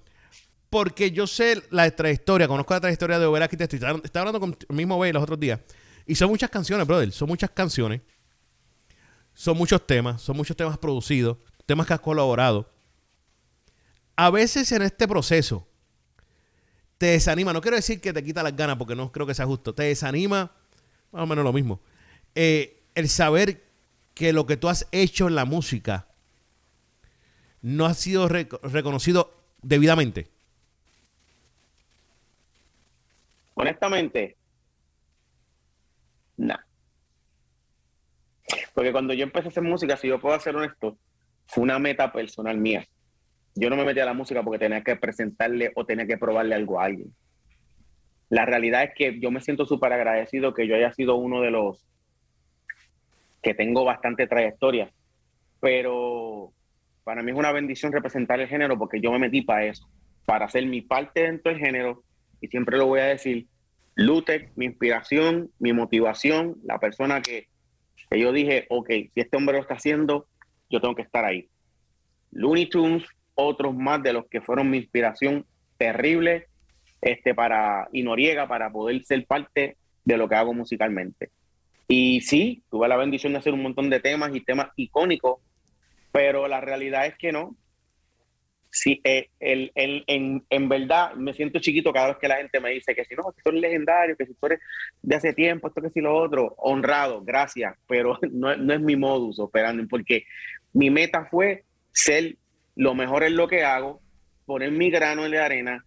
porque 0.76 1.10
yo 1.12 1.26
sé 1.26 1.64
la 1.70 1.90
trayectoria, 1.90 2.50
conozco 2.50 2.74
la 2.74 2.82
trayectoria 2.82 3.18
de 3.18 3.26
Over 3.26 3.44
Arquitecto. 3.44 3.78
Estaba, 3.78 3.98
estaba 4.04 4.28
hablando 4.28 4.42
con 4.42 4.58
el 4.68 4.76
mismo 4.76 5.00
B 5.00 5.14
los 5.14 5.24
otros 5.24 5.40
días. 5.40 5.62
Y 6.06 6.16
son 6.16 6.28
muchas 6.28 6.50
canciones, 6.50 6.86
brother. 6.86 7.14
Son 7.14 7.30
muchas 7.30 7.50
canciones. 7.52 8.02
Son 9.34 9.56
muchos 9.56 9.88
temas. 9.88 10.22
Son 10.22 10.36
muchos 10.36 10.58
temas 10.58 10.78
producidos. 10.78 11.38
Temas 11.66 11.88
que 11.88 11.94
has 11.94 12.02
colaborado. 12.02 12.70
A 14.18 14.30
veces 14.30 14.70
en 14.74 14.82
este 14.82 15.08
proceso 15.08 15.66
te 16.98 17.06
desanima. 17.06 17.54
No 17.54 17.62
quiero 17.62 17.78
decir 17.78 18.02
que 18.02 18.12
te 18.12 18.22
quita 18.22 18.44
las 18.44 18.54
ganas 18.54 18.76
porque 18.76 18.98
no 18.98 19.14
creo 19.14 19.26
que 19.26 19.34
sea 19.34 19.46
justo. 19.46 19.74
Te 19.74 19.84
desanima, 19.84 20.52
más 21.14 21.24
o 21.24 21.26
menos 21.26 21.46
lo 21.46 21.54
mismo. 21.54 21.80
Eh, 22.36 22.84
el 22.96 23.08
saber 23.08 23.64
que 24.14 24.34
lo 24.34 24.46
que 24.46 24.58
tú 24.58 24.68
has 24.68 24.90
hecho 24.92 25.30
en 25.30 25.36
la 25.36 25.46
música 25.46 26.10
no 27.62 27.86
ha 27.86 27.94
sido 27.94 28.28
reconocido 28.28 29.42
debidamente. 29.62 30.35
Honestamente, 33.56 34.38
no. 36.38 36.56
Porque 38.74 38.92
cuando 38.92 39.14
yo 39.14 39.24
empecé 39.24 39.48
a 39.48 39.50
hacer 39.50 39.64
música, 39.64 39.98
si 39.98 40.08
yo 40.08 40.20
puedo 40.20 40.40
ser 40.40 40.56
honesto, 40.56 40.98
fue 41.48 41.64
una 41.64 41.80
meta 41.80 42.12
personal 42.12 42.58
mía. 42.58 42.86
Yo 43.56 43.70
no 43.70 43.78
me 43.78 43.86
metí 43.86 44.02
a 44.02 44.06
la 44.06 44.14
música 44.14 44.44
porque 44.44 44.60
tenía 44.60 44.84
que 44.84 44.98
presentarle 44.98 45.72
o 45.76 45.86
tenía 45.86 46.06
que 46.06 46.18
probarle 46.18 46.56
algo 46.56 46.80
a 46.80 46.86
alguien. 46.86 47.14
La 48.30 48.46
realidad 48.46 48.84
es 48.84 48.92
que 48.96 49.20
yo 49.20 49.32
me 49.32 49.40
siento 49.40 49.66
súper 49.66 49.94
agradecido 49.94 50.54
que 50.54 50.68
yo 50.68 50.76
haya 50.76 50.92
sido 50.94 51.16
uno 51.16 51.42
de 51.42 51.52
los 51.52 51.88
que 53.42 53.54
tengo 53.54 53.86
bastante 53.86 54.28
trayectoria, 54.28 54.92
pero 55.62 56.52
para 57.04 57.22
mí 57.22 57.32
es 57.32 57.38
una 57.38 57.52
bendición 57.52 57.94
representar 57.94 58.42
el 58.42 58.48
género 58.48 58.78
porque 58.78 59.00
yo 59.00 59.12
me 59.12 59.20
metí 59.20 59.44
para 59.44 59.66
eso, 59.66 59.88
para 60.26 60.46
hacer 60.46 60.66
mi 60.66 60.82
parte 60.82 61.22
dentro 61.22 61.52
del 61.52 61.62
género, 61.62 62.04
y 62.46 62.48
siempre 62.48 62.78
lo 62.78 62.86
voy 62.86 63.00
a 63.00 63.06
decir, 63.06 63.48
Lutec, 63.96 64.52
mi 64.56 64.66
inspiración, 64.66 65.50
mi 65.58 65.74
motivación, 65.74 66.58
la 66.64 66.78
persona 66.78 67.22
que, 67.22 67.48
que 68.12 68.20
yo 68.20 68.32
dije, 68.32 68.68
ok, 68.70 68.88
si 68.88 69.20
este 69.20 69.36
hombre 69.36 69.56
lo 69.56 69.64
está 69.64 69.74
haciendo, 69.74 70.28
yo 70.70 70.80
tengo 70.80 70.94
que 70.94 71.02
estar 71.02 71.26
ahí. 71.26 71.50
Looney 72.32 72.68
Tunes, 72.68 73.04
otros 73.34 73.74
más 73.74 74.04
de 74.04 74.14
los 74.14 74.28
que 74.28 74.42
fueron 74.42 74.70
mi 74.70 74.78
inspiración 74.78 75.44
terrible 75.80 76.46
este, 77.02 77.34
para, 77.34 77.88
y 77.92 78.04
Noriega 78.04 78.48
para 78.48 78.72
poder 78.72 79.04
ser 79.06 79.26
parte 79.26 79.76
de 80.04 80.18
lo 80.18 80.30
que 80.30 80.36
hago 80.36 80.54
musicalmente. 80.54 81.32
Y 81.88 82.22
sí, 82.22 82.62
tuve 82.70 82.88
la 82.88 82.98
bendición 82.98 83.34
de 83.34 83.40
hacer 83.40 83.54
un 83.54 83.64
montón 83.64 83.90
de 83.90 84.02
temas 84.02 84.36
y 84.36 84.42
temas 84.42 84.68
icónicos, 84.76 85.40
pero 86.12 86.48
la 86.48 86.62
realidad 86.62 87.08
es 87.08 87.18
que 87.18 87.32
no. 87.32 87.56
Sí, 88.78 89.00
eh, 89.06 89.30
el, 89.40 89.72
el, 89.74 90.04
en, 90.06 90.44
en, 90.50 90.68
verdad 90.68 91.14
me 91.14 91.34
siento 91.34 91.60
chiquito 91.60 91.94
cada 91.94 92.08
vez 92.08 92.18
que 92.18 92.28
la 92.28 92.36
gente 92.36 92.60
me 92.60 92.72
dice 92.72 92.94
que 92.94 93.06
si 93.06 93.16
no, 93.16 93.24
que 93.32 93.42
tú 93.42 93.52
eres 93.52 93.62
legendario, 93.62 94.18
que 94.18 94.26
si 94.26 94.34
tú 94.34 94.48
eres 94.48 94.60
de 95.02 95.16
hace 95.16 95.32
tiempo, 95.32 95.70
esto 95.70 95.82
que 95.82 95.92
si 95.92 96.02
lo 96.02 96.14
otro, 96.14 96.56
honrado, 96.58 97.24
gracias, 97.24 97.74
pero 97.88 98.20
no, 98.34 98.54
no 98.58 98.74
es 98.74 98.82
mi 98.82 98.98
modus 98.98 99.40
operandi, 99.40 99.86
porque 99.86 100.26
mi 100.74 100.90
meta 100.90 101.24
fue 101.24 101.64
ser 101.94 102.36
lo 102.76 102.94
mejor 102.96 103.24
en 103.24 103.38
lo 103.38 103.48
que 103.48 103.64
hago, 103.64 104.02
poner 104.46 104.72
mi 104.72 104.92
grano 104.92 105.26
en 105.26 105.32
la 105.32 105.46
arena 105.46 105.86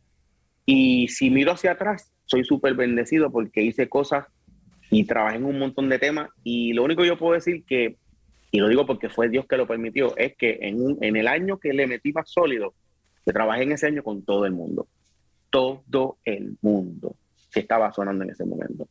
y 0.64 1.08
si 1.08 1.28
miro 1.28 1.52
hacia 1.52 1.72
atrás, 1.72 2.10
soy 2.24 2.42
súper 2.42 2.72
bendecido 2.72 3.30
porque 3.30 3.60
hice 3.60 3.90
cosas 3.90 4.24
y 4.90 5.04
trabajé 5.04 5.36
en 5.36 5.44
un 5.44 5.58
montón 5.58 5.90
de 5.90 5.98
temas 5.98 6.30
y 6.42 6.72
lo 6.72 6.84
único 6.84 7.02
que 7.02 7.08
yo 7.08 7.18
puedo 7.18 7.34
decir 7.34 7.66
que, 7.66 7.98
y 8.50 8.58
lo 8.58 8.68
digo 8.68 8.86
porque 8.86 9.08
fue 9.08 9.28
Dios 9.28 9.46
que 9.46 9.56
lo 9.56 9.66
permitió, 9.66 10.16
es 10.16 10.36
que 10.36 10.58
en, 10.62 10.80
un, 10.80 10.98
en 11.02 11.16
el 11.16 11.28
año 11.28 11.58
que 11.58 11.72
le 11.72 11.86
metí 11.86 12.12
más 12.12 12.30
sólido, 12.30 12.74
que 13.24 13.32
trabajé 13.32 13.64
en 13.64 13.72
ese 13.72 13.86
año 13.86 14.02
con 14.02 14.24
todo 14.24 14.46
el 14.46 14.52
mundo, 14.52 14.88
todo 15.50 16.18
el 16.24 16.56
mundo 16.62 17.14
que 17.52 17.60
estaba 17.60 17.92
sonando 17.92 18.24
en 18.24 18.30
ese 18.30 18.44
momento. 18.44 18.88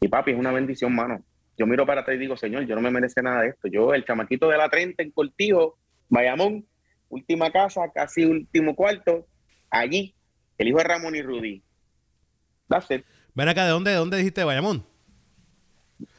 Y 0.00 0.08
papi, 0.08 0.32
es 0.32 0.38
una 0.38 0.52
bendición, 0.52 0.94
mano. 0.94 1.22
Yo 1.56 1.66
miro 1.66 1.86
para 1.86 2.02
atrás 2.02 2.16
y 2.16 2.20
digo, 2.20 2.36
Señor, 2.36 2.66
yo 2.66 2.74
no 2.74 2.82
me 2.82 2.90
merece 2.90 3.22
nada 3.22 3.42
de 3.42 3.48
esto. 3.48 3.68
Yo, 3.68 3.94
el 3.94 4.04
chamaquito 4.04 4.48
de 4.48 4.58
la 4.58 4.68
30 4.68 5.02
en 5.02 5.10
Cortijo, 5.12 5.78
Bayamón, 6.08 6.66
última 7.08 7.50
casa, 7.50 7.82
casi 7.94 8.24
último 8.24 8.74
cuarto, 8.74 9.26
allí, 9.70 10.14
el 10.58 10.68
hijo 10.68 10.78
de 10.78 10.84
Ramón 10.84 11.14
y 11.14 11.22
Rudy. 11.22 11.62
Ven 13.34 13.48
acá, 13.48 13.64
¿de 13.64 13.70
dónde, 13.70 13.92
de 13.92 13.96
dónde 13.96 14.16
dijiste 14.16 14.44
Bayamón? 14.44 14.84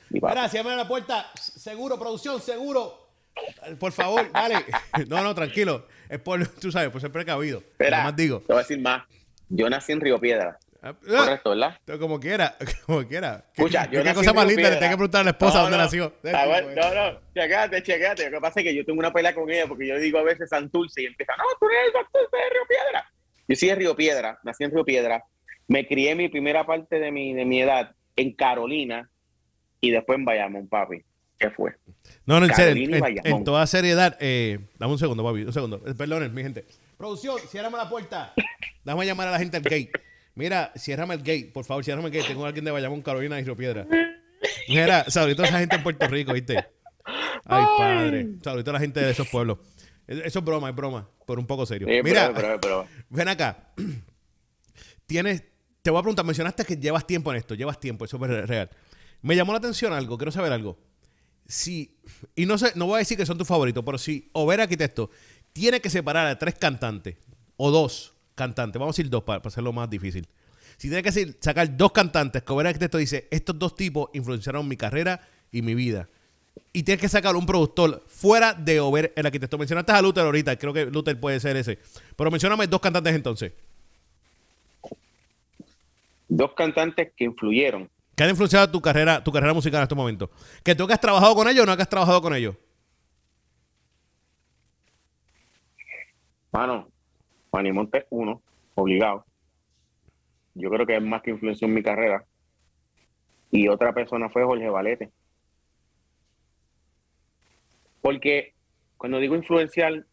Gracias, 0.10 0.66
a 0.66 0.76
la 0.76 0.88
puerta. 0.88 1.32
Seguro, 1.36 2.00
producción, 2.00 2.42
seguro. 2.42 3.06
Por 3.80 3.92
favor, 3.92 4.32
dale. 4.32 4.56
No, 5.08 5.22
no, 5.22 5.36
tranquilo. 5.36 5.88
Es 6.10 6.20
por, 6.20 6.48
tú 6.48 6.72
sabes, 6.72 6.90
por 6.90 7.02
ser 7.02 7.12
precavido. 7.12 7.60
Espera, 7.60 8.04
más 8.04 8.16
digo. 8.16 8.40
Te 8.40 8.54
voy 8.54 8.58
a 8.58 8.60
decir 8.60 8.80
más. 8.80 9.04
Yo 9.50 9.70
nací 9.70 9.92
en 9.92 10.02
Río 10.02 10.20
Piedra. 10.20 10.58
Ah, 10.82 10.94
Correcto, 10.94 11.50
¿verdad? 11.50 11.80
Como 12.00 12.20
quiera, 12.20 12.56
como 12.86 13.08
quiera. 13.08 13.44
Escucha, 13.56 13.90
yo 13.90 14.04
¿Qué 14.04 14.14
cosa 14.14 14.34
más 14.34 14.48
linda? 14.48 14.70
Le 14.70 14.76
tengo 14.76 14.92
que 14.92 14.98
preguntar 14.98 15.22
a 15.22 15.24
la 15.24 15.30
esposa 15.32 15.62
dónde 15.62 15.78
nació. 15.78 16.14
Ah, 16.32 16.62
no, 16.62 16.94
no, 16.94 17.20
chequéate, 17.34 17.82
chequéate. 17.82 18.30
Lo 18.30 18.38
que 18.38 18.42
pasa 18.42 18.60
es 18.60 18.66
que 18.68 18.76
yo 18.76 18.86
tengo 18.86 19.00
una 19.00 19.12
pelea 19.12 19.34
con 19.34 19.50
ella 19.50 19.66
porque 19.68 19.88
yo 19.88 19.98
digo 19.98 20.20
a 20.20 20.24
veces 20.24 20.48
Santurce 20.48 21.02
y 21.02 21.06
empieza, 21.08 21.34
no, 21.38 21.44
tú 21.60 21.68
eres 21.70 21.92
Santurce 21.92 22.38
de 22.38 22.50
Río 22.52 22.62
Piedra. 22.70 23.12
Yo 23.48 23.56
sí 23.56 23.68
de 23.68 23.76
Río 23.76 23.96
Piedra, 23.96 24.40
nací 24.44 24.64
en 24.64 24.72
Río 24.72 24.86
Piedra. 24.86 25.24
Me 25.68 25.88
crié 25.88 26.14
mi 26.14 26.30
primera 26.30 26.68
parte 26.68 27.00
de 27.00 27.12
mi, 27.12 27.34
de 27.34 27.46
mi 27.46 27.62
edad 27.64 27.96
en 28.16 28.36
Carolina 28.36 29.10
y 29.82 29.92
después 29.92 30.18
en 30.18 30.26
Bayamón, 30.26 30.68
papi. 30.68 31.04
¿Qué 31.38 31.50
fue? 31.50 31.76
No, 32.26 32.40
no, 32.40 32.46
en 32.46 32.54
serio. 32.54 32.90
En, 33.24 33.44
toda 33.44 33.68
seriedad, 33.68 34.18
eh, 34.22 34.60
dame 34.80 34.94
un 34.94 35.00
segundo, 35.00 35.24
papi, 35.24 35.42
un 35.42 35.54
segundo. 35.54 35.82
Eh, 35.86 35.94
Perdonen, 35.94 36.34
mi 36.34 36.44
gente. 36.44 36.66
Producción, 36.98 37.38
ciérrame 37.50 37.78
la 37.78 37.90
puerta. 37.90 38.34
Dame 38.84 39.06
llamar 39.06 39.28
a 39.28 39.32
la 39.32 39.40
gente 39.40 39.58
al 39.58 39.64
gate. 39.64 39.92
Mira, 40.36 40.72
ciérrame 40.78 41.16
el 41.16 41.20
gate, 41.20 41.52
por 41.54 41.66
favor, 41.66 41.84
ciérrame 41.84 42.08
el 42.08 42.14
gate. 42.14 42.28
Tengo 42.28 42.46
a 42.46 42.48
alguien 42.48 42.64
de 42.64 42.72
Bayamón, 42.72 43.02
Carolina 43.02 43.40
y 43.40 43.44
Río 43.44 43.58
Piedra. 43.58 43.86
Mira, 44.70 45.10
saludito 45.10 45.44
a 45.44 45.46
esa 45.46 45.60
gente 45.60 45.76
en 45.76 45.84
Puerto 45.84 46.08
Rico, 46.08 46.34
¿viste? 46.34 46.66
Ay, 47.46 47.66
padre. 47.78 48.28
Saludito 48.44 48.70
a 48.72 48.74
la 48.74 48.80
gente 48.80 49.00
de 49.02 49.12
esos 49.12 49.28
pueblos. 49.28 49.60
Eso 50.08 50.40
es 50.40 50.46
broma, 50.46 50.70
es 50.70 50.76
broma, 50.76 51.10
pero 51.26 51.40
un 51.40 51.48
poco 51.48 51.66
serio. 51.66 51.88
Mira, 52.04 52.32
ven 53.10 53.28
acá. 53.28 53.72
Tienes, 55.06 55.44
te 55.82 55.92
voy 55.92 56.00
a 56.00 56.02
preguntar, 56.02 56.26
mencionaste 56.26 56.66
que 56.66 56.78
llevas 56.78 57.06
tiempo 57.06 57.32
en 57.32 57.38
esto, 57.38 57.56
llevas 57.56 57.80
tiempo, 57.80 58.06
eso 58.06 58.24
es 58.24 58.48
real. 58.48 58.70
Me 59.26 59.36
llamó 59.36 59.54
la 59.54 59.58
atención 59.58 59.92
algo, 59.92 60.20
quiero 60.20 60.32
saber 60.32 60.54
algo. 60.54 60.78
Si, 61.48 61.98
y 62.36 62.46
no 62.46 62.60
sé, 62.60 62.74
no 62.76 62.86
voy 62.86 62.96
a 62.96 63.00
decir 63.00 63.18
que 63.18 63.26
son 63.26 63.40
tus 63.40 63.48
favoritos, 63.48 63.84
pero 63.84 63.98
si 63.98 64.30
Over 64.34 64.62
Arquitecto 64.62 65.10
tiene 65.52 65.82
que 65.82 65.90
separar 65.90 66.28
a 66.28 66.38
tres 66.38 66.54
cantantes, 66.54 67.16
o 67.58 67.72
dos, 67.72 68.14
cantantes, 68.36 68.80
vamos 68.80 68.96
a 68.96 68.98
decir 68.98 69.10
dos 69.10 69.24
para, 69.24 69.42
hacerlo 69.44 69.74
más 69.74 69.90
difícil. 69.90 70.28
Si 70.78 70.90
tiene 70.90 71.02
que 71.02 71.36
sacar 71.40 71.76
dos 71.76 71.92
cantantes 71.92 72.44
que 72.44 72.54
ver 72.54 72.68
Arquitecto 72.68 73.00
dice, 73.00 73.28
estos 73.32 73.58
dos 73.58 73.76
tipos 73.76 74.12
influenciaron 74.14 74.68
mi 74.68 74.78
carrera 74.78 75.28
y 75.52 75.64
mi 75.64 75.74
vida. 75.74 76.08
Y 76.72 76.84
tienes 76.84 77.02
que 77.02 77.10
sacar 77.10 77.36
un 77.36 77.48
productor 77.48 78.04
fuera 78.08 78.54
de 78.54 78.80
Over 78.80 79.12
el 79.16 79.26
arquitecto. 79.26 79.58
Mencionaste 79.58 79.92
a 79.92 80.04
Luther 80.04 80.24
ahorita, 80.24 80.56
creo 80.56 80.72
que 80.72 80.86
Luther 80.86 81.20
puede 81.20 81.40
ser 81.40 81.58
ese. 81.58 81.80
Pero 82.16 82.30
mencioname 82.30 82.68
dos 82.68 82.80
cantantes 82.80 83.16
entonces. 83.16 83.54
Dos 86.28 86.54
cantantes 86.54 87.12
que 87.18 87.24
influyeron. 87.24 87.90
Que 88.16 88.24
han 88.24 88.30
influenciado 88.30 88.72
tu 88.72 88.82
carrera, 88.82 89.24
tu 89.24 89.32
carrera 89.32 89.54
musical 89.54 89.80
en 89.80 89.84
este 89.84 89.96
momento. 89.96 90.30
Que 90.64 90.76
tú 90.76 90.88
que 90.88 90.94
has 90.94 91.02
trabajado 91.02 91.36
con 91.36 91.48
ellos 91.48 91.64
o 91.64 91.66
no 91.66 91.76
que 91.76 91.82
has 91.82 91.90
trabajado 91.90 92.22
con 92.22 92.34
ellos. 92.34 92.56
Mano, 96.52 96.88
Manny 97.52 97.74
Montes 97.74 98.06
uno, 98.10 98.42
obligado. 98.76 99.26
Yo 100.54 100.70
creo 100.70 100.86
que 100.86 100.96
es 100.96 101.02
más 101.02 101.22
que 101.22 101.32
influenció 101.32 101.68
en 101.68 101.74
mi 101.74 101.84
carrera. 101.84 102.26
Y 103.52 103.68
otra 103.68 103.94
persona 103.94 104.30
fue 104.30 104.46
Jorge 104.46 104.70
Valete. 104.70 105.12
Porque 108.02 108.54
cuando 108.98 109.20
digo 109.20 109.36
influencial, 109.36 110.08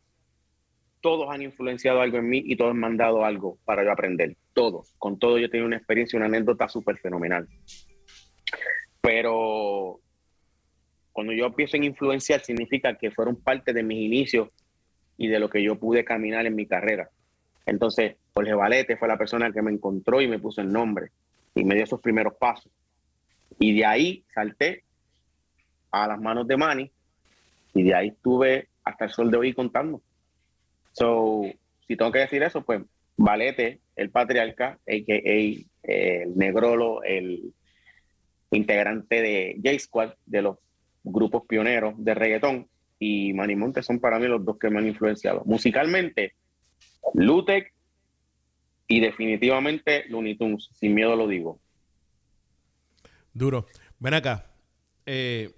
todos 1.00 1.28
han 1.30 1.42
influenciado 1.42 2.00
algo 2.00 2.18
en 2.18 2.28
mí 2.28 2.42
y 2.44 2.56
todos 2.56 2.74
me 2.74 2.86
han 2.86 2.96
dado 2.96 3.24
algo 3.24 3.58
para 3.64 3.84
yo 3.84 3.92
aprender. 3.92 4.36
Todos. 4.52 4.94
Con 4.98 5.18
todo 5.18 5.38
yo 5.38 5.50
tengo 5.50 5.66
una 5.66 5.76
experiencia, 5.76 6.16
una 6.16 6.26
anécdota 6.26 6.68
súper 6.68 6.98
fenomenal. 6.98 7.48
Pero 9.02 10.00
cuando 11.12 11.32
yo 11.34 11.46
empiezo 11.46 11.76
en 11.76 11.84
influenciar, 11.84 12.40
significa 12.40 12.96
que 12.96 13.10
fueron 13.10 13.36
parte 13.36 13.72
de 13.72 13.82
mis 13.82 13.98
inicios 13.98 14.48
y 15.18 15.28
de 15.28 15.38
lo 15.38 15.50
que 15.50 15.62
yo 15.62 15.78
pude 15.78 16.04
caminar 16.04 16.46
en 16.46 16.54
mi 16.54 16.66
carrera. 16.66 17.10
Entonces, 17.66 18.16
Jorge 18.32 18.54
Valete 18.54 18.96
fue 18.96 19.08
la 19.08 19.18
persona 19.18 19.52
que 19.52 19.60
me 19.60 19.70
encontró 19.70 20.20
y 20.20 20.28
me 20.28 20.38
puso 20.38 20.62
el 20.62 20.72
nombre 20.72 21.10
y 21.54 21.64
me 21.64 21.74
dio 21.74 21.84
esos 21.84 22.00
primeros 22.00 22.34
pasos. 22.34 22.72
Y 23.58 23.76
de 23.76 23.84
ahí 23.84 24.24
salté 24.34 24.84
a 25.90 26.08
las 26.08 26.20
manos 26.20 26.46
de 26.46 26.56
Manny 26.56 26.90
y 27.74 27.82
de 27.82 27.94
ahí 27.94 28.08
estuve 28.08 28.68
hasta 28.84 29.04
el 29.04 29.10
sol 29.10 29.30
de 29.30 29.36
hoy 29.36 29.52
contando. 29.52 30.00
So, 30.92 31.42
si 31.86 31.96
tengo 31.96 32.12
que 32.12 32.20
decir 32.20 32.42
eso, 32.42 32.62
pues 32.62 32.82
Valete, 33.16 33.80
el 33.96 34.10
patriarca, 34.10 34.78
a.k.a. 34.88 35.66
el 35.82 36.36
negrolo, 36.36 37.02
el 37.02 37.52
integrante 38.56 39.22
de 39.22 39.60
J-Squad, 39.62 40.14
de 40.26 40.42
los 40.42 40.58
grupos 41.04 41.42
pioneros 41.48 41.94
de 41.96 42.14
reggaetón, 42.14 42.68
y 42.98 43.32
Manny 43.32 43.56
Montes 43.56 43.84
son 43.84 43.98
para 43.98 44.18
mí 44.18 44.26
los 44.26 44.44
dos 44.44 44.58
que 44.58 44.70
me 44.70 44.78
han 44.78 44.86
influenciado. 44.86 45.42
Musicalmente, 45.44 46.34
Lutec 47.14 47.72
y 48.86 49.00
definitivamente 49.00 50.04
Looney 50.08 50.36
Tunes, 50.36 50.68
sin 50.72 50.94
miedo 50.94 51.16
lo 51.16 51.26
digo. 51.26 51.58
Duro. 53.32 53.66
Ven 53.98 54.14
acá. 54.14 54.46
Eh, 55.06 55.50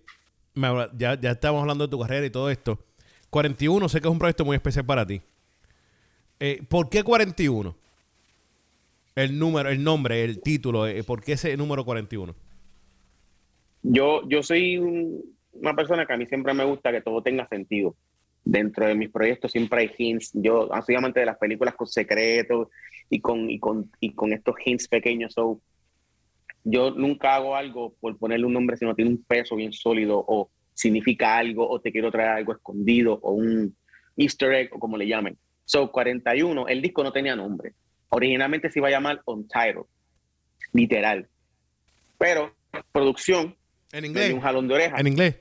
ya, 0.97 1.21
ya 1.21 1.31
estamos 1.33 1.61
hablando 1.61 1.87
de 1.87 1.91
tu 1.91 2.01
carrera 2.01 2.25
y 2.25 2.31
todo 2.31 2.51
esto. 2.51 2.79
41 3.31 3.89
sé 3.89 4.01
que 4.01 4.09
es 4.09 4.13
un 4.13 4.19
proyecto 4.19 4.45
muy 4.45 4.55
especial 4.55 4.87
para 4.87 5.05
ti. 5.07 5.21
Eh, 6.41 6.63
¿Por 6.69 6.89
qué 6.89 7.03
41? 7.03 7.77
El 9.17 9.39
número, 9.39 9.69
el 9.71 9.83
nombre, 9.83 10.25
el 10.25 10.41
título, 10.41 10.87
eh, 10.87 11.03
¿por 11.05 11.23
qué 11.23 11.33
ese 11.33 11.57
número 11.57 11.85
41? 11.85 12.35
Yo, 13.85 14.27
yo 14.29 14.43
soy 14.43 14.79
una 15.53 15.77
persona 15.77 16.07
que 16.07 16.13
a 16.15 16.17
mí 16.17 16.27
siempre 16.27 16.55
me 16.55 16.65
gusta 16.65 16.91
que 16.91 17.03
todo 17.03 17.23
tenga 17.23 17.47
sentido 17.47 17.95
dentro 18.45 18.87
de 18.87 18.95
mis 18.95 19.11
proyectos 19.11 19.53
siempre 19.53 19.81
hay 19.81 19.91
hints. 19.97 20.31
Yo 20.35 20.69
soy 20.85 20.95
amante 20.95 21.21
de 21.21 21.27
las 21.27 21.39
películas 21.39 21.75
con 21.75 21.87
secretos 21.87 22.69
y 23.09 23.21
con, 23.21 23.51
y 23.51 23.59
con, 23.59 23.91
y 24.01 24.15
con 24.15 24.33
estos 24.33 24.55
hints 24.65 24.89
pequeños. 24.89 25.33
So, 25.33 25.61
yo 26.63 26.91
nunca 26.91 27.35
hago 27.35 27.57
algo 27.57 27.95
por 28.01 28.17
ponerle 28.19 28.47
un 28.47 28.53
nombre 28.53 28.77
si 28.77 28.85
no 28.85 28.95
tiene 28.95 29.11
un 29.11 29.23
peso 29.23 29.57
bien 29.57 29.73
sólido 29.73 30.25
o 30.27 30.51
significa 30.73 31.37
algo 31.37 31.69
o 31.69 31.81
te 31.81 31.93
quiero 31.93 32.11
traer 32.11 32.31
algo 32.31 32.53
escondido 32.53 33.19
o 33.23 33.33
un 33.33 33.77
easter 34.17 34.53
egg 34.53 34.75
o 34.75 34.79
como 34.79 34.97
le 34.97 35.07
llamen. 35.07 35.37
So, 35.65 35.91
41, 35.91 36.69
el 36.69 36.83
disco 36.83 37.03
no 37.03 37.13
tenía 37.13 37.37
nombre. 37.37 37.73
Originalmente 38.11 38.71
se 38.71 38.79
iba 38.79 38.89
a 38.89 38.93
llamar 38.93 39.23
Untitled, 39.25 39.87
literal. 40.73 41.27
Pero 42.19 42.55
producción, 42.93 43.57
en 43.95 44.05
inglés, 44.05 44.33
un 44.33 44.41
jalón 44.41 44.69
de 44.69 44.75
orejas. 44.75 45.01
En 45.01 45.07
inglés. 45.07 45.37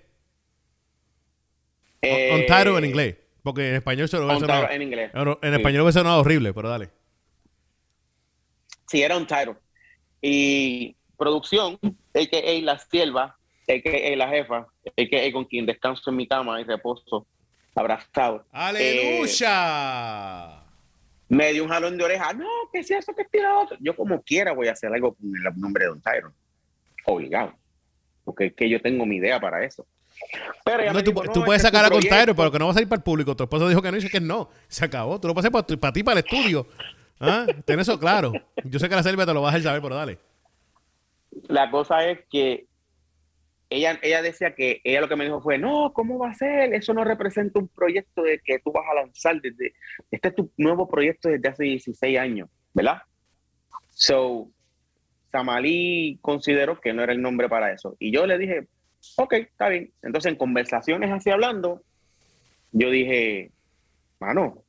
Eh, 2.01 2.31
Ontario 2.33 2.77
en 2.77 2.85
inglés. 2.85 3.15
Porque 3.41 3.69
en 3.69 3.75
español 3.75 4.07
se 4.07 4.17
lo 4.17 4.31
en 4.31 4.81
inglés. 4.81 5.11
En 5.13 5.53
español 5.53 5.81
hubiese 5.81 5.99
sonado 5.99 6.21
horrible, 6.21 6.53
pero 6.53 6.69
dale. 6.69 6.89
Sí, 8.87 9.01
era 9.01 9.17
un 9.17 9.27
title. 9.27 9.55
Y 10.21 10.95
producción, 11.17 11.77
a.k.a. 11.81 12.61
La 12.61 12.79
Sierva, 12.79 13.23
a.k.a. 13.67 14.15
La 14.15 14.29
Jefa, 14.29 14.57
a.k.a. 14.57 15.31
con 15.33 15.45
quien 15.45 15.65
descanso 15.65 16.09
en 16.09 16.15
mi 16.15 16.27
cama 16.27 16.61
y 16.61 16.63
reposo 16.63 17.27
abrazado. 17.75 18.45
¡Aleluya! 18.51 20.47
Eh, 20.47 20.63
me 21.29 21.51
dio 21.51 21.63
un 21.63 21.69
jalón 21.69 21.97
de 21.97 22.03
oreja. 22.03 22.31
No, 22.33 22.47
que 22.71 22.83
si 22.83 22.93
eso, 22.93 23.13
que 23.13 23.25
tira 23.25 23.59
otro. 23.59 23.75
Yo 23.81 23.95
como 23.95 24.21
quiera 24.21 24.53
voy 24.53 24.67
a 24.67 24.73
hacer 24.73 24.93
algo 24.93 25.15
con 25.15 25.25
el 25.25 25.59
nombre 25.59 25.83
de 25.83 25.89
Don 25.89 26.01
Tyron. 26.01 26.33
Obligado. 27.05 27.53
Porque 28.23 28.47
es 28.47 28.53
que 28.53 28.69
yo 28.69 28.81
tengo 28.81 29.05
mi 29.05 29.17
idea 29.17 29.39
para 29.39 29.63
eso. 29.63 29.85
Pero 30.63 31.03
tú, 31.03 31.43
puedes 31.43 31.61
sacar 31.61 31.85
a 31.85 31.89
con 31.89 32.01
Tyron, 32.01 32.35
pero 32.35 32.51
que 32.51 32.59
no 32.59 32.65
va 32.65 32.71
a 32.71 32.73
salir 32.73 32.87
para 32.87 32.99
el 32.99 33.03
público. 33.03 33.35
Tu 33.35 33.43
esposo 33.43 33.67
dijo 33.67 33.81
que 33.81 33.91
no, 33.91 33.95
dice 33.95 34.09
que 34.09 34.21
no. 34.21 34.49
Se 34.67 34.85
acabó. 34.85 35.19
Tú 35.19 35.27
lo 35.27 35.33
puedes 35.33 35.49
hacer 35.49 35.79
para, 35.79 35.93
ti, 35.93 36.03
para 36.03 36.19
el 36.19 36.25
estudio. 36.25 36.67
¿Ah? 37.19 37.45
Ten 37.65 37.79
eso 37.79 37.99
claro. 37.99 38.31
Yo 38.63 38.79
sé 38.79 38.89
que 38.89 38.95
la 38.95 39.03
selva 39.03 39.25
te 39.25 39.33
lo 39.33 39.41
vas 39.41 39.55
a 39.55 39.61
saber, 39.61 39.81
pero 39.81 39.95
dale. 39.95 40.17
La 41.47 41.69
cosa 41.71 42.05
es 42.07 42.19
que 42.29 42.67
ella, 43.69 43.99
ella 44.03 44.21
decía 44.21 44.53
que 44.53 44.81
ella 44.83 45.01
lo 45.01 45.09
que 45.09 45.15
me 45.15 45.25
dijo 45.25 45.41
fue, 45.41 45.57
no, 45.57 45.93
¿cómo 45.93 46.19
va 46.19 46.29
a 46.29 46.35
ser? 46.35 46.73
Eso 46.73 46.93
no 46.93 47.03
representa 47.03 47.59
un 47.59 47.67
proyecto 47.67 48.21
de 48.21 48.39
que 48.39 48.59
tú 48.59 48.71
vas 48.71 48.85
a 48.89 48.95
lanzar 48.95 49.41
desde, 49.41 49.73
este 50.11 50.27
es 50.27 50.35
tu 50.35 50.51
nuevo 50.57 50.87
proyecto 50.87 51.29
desde 51.29 51.49
hace 51.49 51.63
16 51.63 52.19
años, 52.19 52.49
¿verdad? 52.73 53.01
So, 53.89 54.49
Samalí 55.33 56.19
consideró 56.21 56.79
que 56.79 56.93
no 56.93 57.01
era 57.01 57.11
el 57.11 57.19
nombre 57.19 57.49
para 57.49 57.73
eso. 57.73 57.97
Y 57.97 58.11
yo 58.11 58.27
le 58.27 58.37
dije, 58.37 58.67
ok, 59.17 59.33
está 59.33 59.67
bien. 59.67 59.91
Entonces, 60.03 60.31
en 60.31 60.37
conversaciones 60.37 61.11
así 61.11 61.31
hablando, 61.31 61.81
yo 62.71 62.91
dije, 62.91 63.49
mano, 64.19 64.63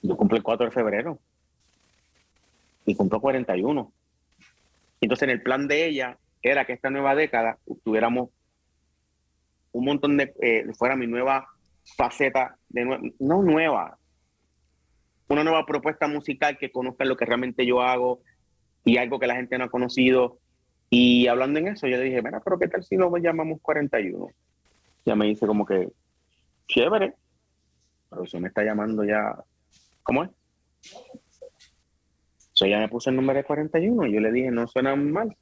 yo 0.00 0.16
cumplo 0.16 0.38
el 0.38 0.42
4 0.42 0.66
de 0.66 0.72
febrero 0.72 1.18
y 2.86 2.94
cumplo 2.94 3.20
41. 3.20 3.92
Entonces, 5.02 5.22
en 5.24 5.30
el 5.30 5.42
plan 5.42 5.68
de 5.68 5.86
ella, 5.86 6.16
era 6.40 6.64
que 6.64 6.72
esta 6.72 6.88
nueva 6.88 7.14
década 7.14 7.58
tuviéramos 7.84 8.30
un 9.72 9.84
montón 9.84 10.16
de, 10.16 10.32
eh, 10.40 10.64
fuera 10.78 10.96
mi 10.96 11.06
nueva 11.06 11.46
faceta, 11.94 12.56
de 12.70 13.12
no 13.18 13.42
nueva, 13.42 13.98
una 15.28 15.44
nueva 15.44 15.66
propuesta 15.66 16.08
musical 16.08 16.56
que 16.56 16.72
conozca 16.72 17.04
lo 17.04 17.18
que 17.18 17.26
realmente 17.26 17.66
yo 17.66 17.82
hago 17.82 18.22
y 18.88 18.96
algo 18.96 19.18
que 19.18 19.26
la 19.26 19.36
gente 19.36 19.58
no 19.58 19.64
ha 19.64 19.70
conocido. 19.70 20.38
Y 20.88 21.26
hablando 21.26 21.58
en 21.58 21.68
eso, 21.68 21.86
yo 21.86 21.98
le 21.98 22.04
dije, 22.04 22.22
mira, 22.22 22.40
pero 22.40 22.58
¿qué 22.58 22.68
tal 22.68 22.82
si 22.82 22.96
lo 22.96 23.14
llamamos 23.18 23.60
41? 23.60 24.28
Ya 25.04 25.14
me 25.14 25.26
dice 25.26 25.46
como 25.46 25.66
que, 25.66 25.90
chévere, 26.68 27.12
pero 28.08 28.24
eso 28.24 28.40
me 28.40 28.48
está 28.48 28.64
llamando 28.64 29.04
ya, 29.04 29.36
¿cómo 30.02 30.24
es? 30.24 30.30
So 32.54 32.66
ya 32.66 32.78
me 32.78 32.88
puse 32.88 33.10
el 33.10 33.16
número 33.16 33.36
de 33.36 33.44
41 33.44 34.06
y 34.06 34.14
yo 34.14 34.20
le 34.20 34.32
dije, 34.32 34.50
no 34.50 34.66
suena 34.66 34.96
mal. 34.96 35.36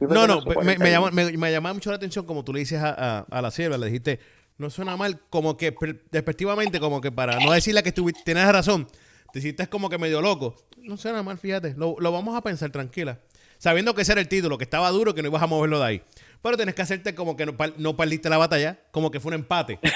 No, 0.00 0.26
no, 0.26 0.40
me, 0.62 0.78
me, 0.78 0.90
llamó, 0.90 1.10
me, 1.10 1.52
llamaba 1.52 1.74
mucho 1.74 1.90
la 1.90 1.96
atención 1.96 2.24
como 2.24 2.42
tú 2.42 2.54
le 2.54 2.60
dices 2.60 2.80
a, 2.82 3.26
la 3.30 3.50
sierva, 3.50 3.76
le 3.76 3.86
dijiste, 3.86 4.18
no 4.56 4.70
suena 4.70 4.96
mal, 4.96 5.20
como 5.28 5.58
que 5.58 5.76
despectivamente, 6.10 6.80
como 6.80 7.02
que 7.02 7.12
para 7.12 7.38
no 7.38 7.52
decirle 7.52 7.82
que 7.82 7.92
tienes 7.92 8.50
razón, 8.50 8.86
te 9.30 9.40
hiciste 9.40 9.66
como 9.66 9.90
que 9.90 9.98
medio 9.98 10.22
loco. 10.22 10.56
No 10.84 10.96
suena 10.96 11.22
mal, 11.22 11.38
fíjate, 11.38 11.74
lo, 11.76 11.96
vamos 11.96 12.36
a 12.36 12.42
pensar 12.42 12.70
tranquila. 12.70 13.18
Sabiendo 13.58 13.94
que 13.94 14.02
ese 14.02 14.12
era 14.12 14.20
el 14.20 14.28
título, 14.28 14.58
que 14.58 14.64
estaba 14.64 14.90
duro, 14.90 15.14
que 15.14 15.22
no 15.22 15.28
ibas 15.28 15.42
a 15.42 15.46
moverlo 15.46 15.78
de 15.78 15.86
ahí. 15.86 16.02
Pero 16.42 16.56
tenés 16.56 16.74
que 16.74 16.82
hacerte 16.82 17.14
como 17.14 17.36
que 17.36 17.46
no, 17.46 17.56
no 17.78 17.96
perdiste 17.96 18.28
la 18.28 18.36
batalla, 18.36 18.78
como 18.90 19.10
que 19.10 19.20
fue 19.20 19.30
un 19.30 19.40
empate. 19.40 19.78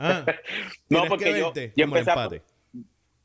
Ah, 0.00 0.24
no, 0.88 1.06
porque 1.08 1.36
yo, 1.36 1.52
yo 1.52 1.84
empecé, 1.84 2.10
empate 2.10 2.40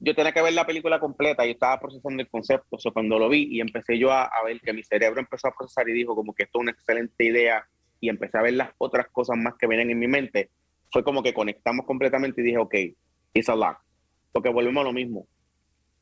yo 0.04 0.14
tenía 0.14 0.34
que 0.34 0.42
ver 0.42 0.52
la 0.54 0.66
película 0.66 1.00
completa 1.00 1.46
y 1.46 1.52
estaba 1.52 1.80
procesando 1.80 2.22
el 2.22 2.30
concepto. 2.30 2.76
O 2.76 2.92
cuando 2.92 3.18
lo 3.18 3.30
vi 3.30 3.48
y 3.50 3.62
empecé 3.62 3.98
yo 3.98 4.12
a, 4.12 4.30
ver 4.46 4.60
que 4.60 4.74
mi 4.74 4.84
cerebro 4.84 5.22
empezó 5.22 5.48
a 5.48 5.56
procesar 5.56 5.88
y 5.88 5.94
dijo 5.94 6.14
como 6.14 6.34
que 6.34 6.44
esto 6.44 6.60
es 6.60 6.62
una 6.64 6.72
excelente 6.72 7.24
idea 7.24 7.66
y 8.02 8.10
empecé 8.10 8.38
a 8.38 8.42
ver 8.42 8.56
las 8.56 8.72
otras 8.80 9.08
cosas 9.10 9.38
más 9.38 9.54
que 9.58 9.66
vienen 9.66 9.92
en 9.92 10.00
mi 10.00 10.10
mente, 10.10 10.50
fue 10.92 11.06
como 11.06 11.24
que 11.24 11.34
conectamos 11.34 11.86
completamente 11.86 12.42
y 12.42 12.44
dije, 12.44 12.58
ok, 12.58 12.76
it's 13.34 13.48
a 13.48 13.56
lot. 13.56 13.78
Porque 14.34 14.50
volvemos 14.50 14.82
a 14.82 14.84
lo 14.84 14.92
mismo. 14.92 15.26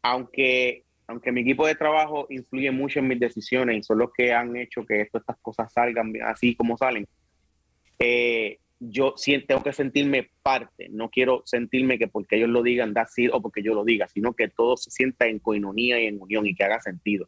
Aunque, 0.02 0.84
aunque 1.12 1.32
mi 1.32 1.42
equipo 1.42 1.68
de 1.68 1.76
trabajo 1.76 2.26
influye 2.30 2.72
mucho 2.72 3.00
en 3.00 3.08
mis 3.10 3.20
decisiones 3.20 3.78
y 3.78 3.84
son 3.84 4.00
los 4.00 4.12
que 4.14 4.34
han 4.34 4.56
hecho 4.56 4.86
que 4.86 5.02
estas 5.02 5.38
cosas 5.42 5.72
salgan 5.72 6.14
así 6.24 6.56
como 6.56 6.78
salen, 6.78 7.06
eh, 8.00 8.60
yo 8.80 9.14
tengo 9.48 9.62
que 9.62 9.74
sentirme 9.74 10.32
parte, 10.42 10.88
no 10.90 11.10
quiero 11.10 11.44
sentirme 11.46 12.00
que 12.00 12.08
porque 12.08 12.38
ellos 12.38 12.50
lo 12.50 12.64
digan 12.64 12.94
da 12.94 13.06
sí 13.06 13.28
o 13.28 13.42
porque 13.42 13.62
yo 13.62 13.76
lo 13.76 13.84
diga, 13.84 14.08
sino 14.08 14.34
que 14.34 14.48
todo 14.48 14.76
se 14.78 14.90
sienta 14.90 15.28
en 15.28 15.38
coinonía 15.38 16.02
y 16.02 16.08
en 16.08 16.20
unión 16.20 16.48
y 16.48 16.56
que 16.56 16.64
haga 16.64 16.80
sentido. 16.80 17.28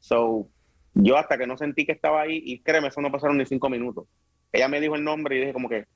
So, 0.00 0.48
yo 0.94 1.16
hasta 1.16 1.38
que 1.38 1.46
no 1.46 1.56
sentí 1.56 1.84
que 1.84 1.92
estaba 1.92 2.22
ahí, 2.22 2.42
y 2.44 2.60
créeme, 2.60 2.88
eso 2.88 3.00
no 3.00 3.12
pasaron 3.12 3.38
ni 3.38 3.46
cinco 3.46 3.68
minutos. 3.68 4.08
Ella 4.52 4.68
me 4.68 4.80
dijo 4.80 4.96
el 4.96 5.04
nombre 5.04 5.36
y 5.36 5.40
dije 5.40 5.52
como 5.52 5.68
que, 5.68 5.86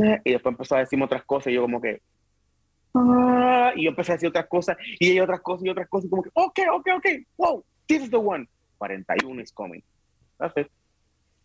eh", 0.00 0.20
y 0.24 0.30
después 0.30 0.52
empezó 0.52 0.76
a 0.76 0.80
decirme 0.80 1.04
otras 1.04 1.24
cosas 1.24 1.48
y 1.50 1.56
yo 1.56 1.62
como 1.62 1.80
que, 1.82 2.00
ah", 2.94 3.72
y 3.76 3.84
yo 3.84 3.90
empecé 3.90 4.12
a 4.12 4.14
decir 4.16 4.28
otras 4.28 4.46
cosas 4.46 4.76
y 4.98 5.10
ella 5.10 5.24
otras 5.24 5.40
cosas 5.40 5.66
y 5.66 5.68
otras 5.68 5.88
cosas 5.88 6.06
y 6.06 6.10
como 6.10 6.22
que, 6.22 6.30
ok, 6.34 6.58
ok, 6.72 6.88
ok, 6.96 7.06
wow, 7.36 7.64
this 7.86 8.02
is 8.02 8.10
the 8.10 8.16
one. 8.16 8.48
41 8.78 9.42
is 9.42 9.52
coming. 9.52 9.82
That's 10.38 10.56
it. 10.56 10.68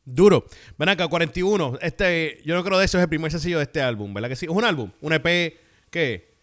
Duro. 0.05 0.45
Ven 0.77 0.89
acá, 0.89 1.07
41. 1.07 1.79
Este, 1.81 2.41
yo 2.45 2.55
no 2.55 2.63
creo 2.63 2.77
de 2.77 2.85
eso 2.85 2.97
es 2.97 3.03
el 3.03 3.09
primer 3.09 3.31
sencillo 3.31 3.57
de 3.57 3.63
este 3.63 3.81
álbum, 3.81 4.13
¿verdad 4.13 4.29
que 4.29 4.35
sí? 4.35 4.45
¿Es 4.45 4.51
un 4.51 4.63
álbum? 4.63 4.91
¿Un 5.01 5.13
EP? 5.13 5.53
¿Qué? 5.89 6.35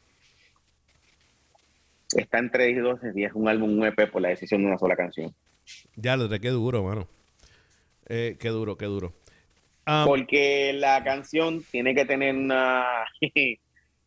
Está 2.17 2.39
entre 2.39 2.67
10 2.67 2.79
y 2.79 2.81
12 2.81 3.13
días, 3.13 3.33
un 3.35 3.49
álbum, 3.49 3.79
un 3.79 3.87
EP 3.87 4.11
por 4.11 4.21
la 4.21 4.29
decisión 4.29 4.61
de 4.61 4.67
una 4.67 4.79
sola 4.79 4.97
canción. 4.97 5.35
Ya, 5.97 6.17
lo 6.17 6.29
qué 6.29 6.51
duro, 6.51 6.83
mano. 6.83 7.09
Eh, 8.07 8.37
qué 8.39 8.49
duro, 8.49 8.77
qué 8.77 8.87
duro. 8.87 9.15
Um, 9.87 10.05
Porque 10.05 10.73
la 10.75 11.03
canción 11.03 11.63
tiene 11.71 11.95
que 11.95 12.05
tener 12.05 12.35
una 12.35 12.85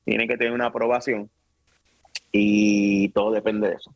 tiene 0.05 0.27
que 0.27 0.37
tener 0.37 0.53
una 0.53 0.67
aprobación 0.67 1.29
y 2.31 3.09
todo 3.09 3.31
depende 3.31 3.69
de 3.69 3.75
eso. 3.75 3.93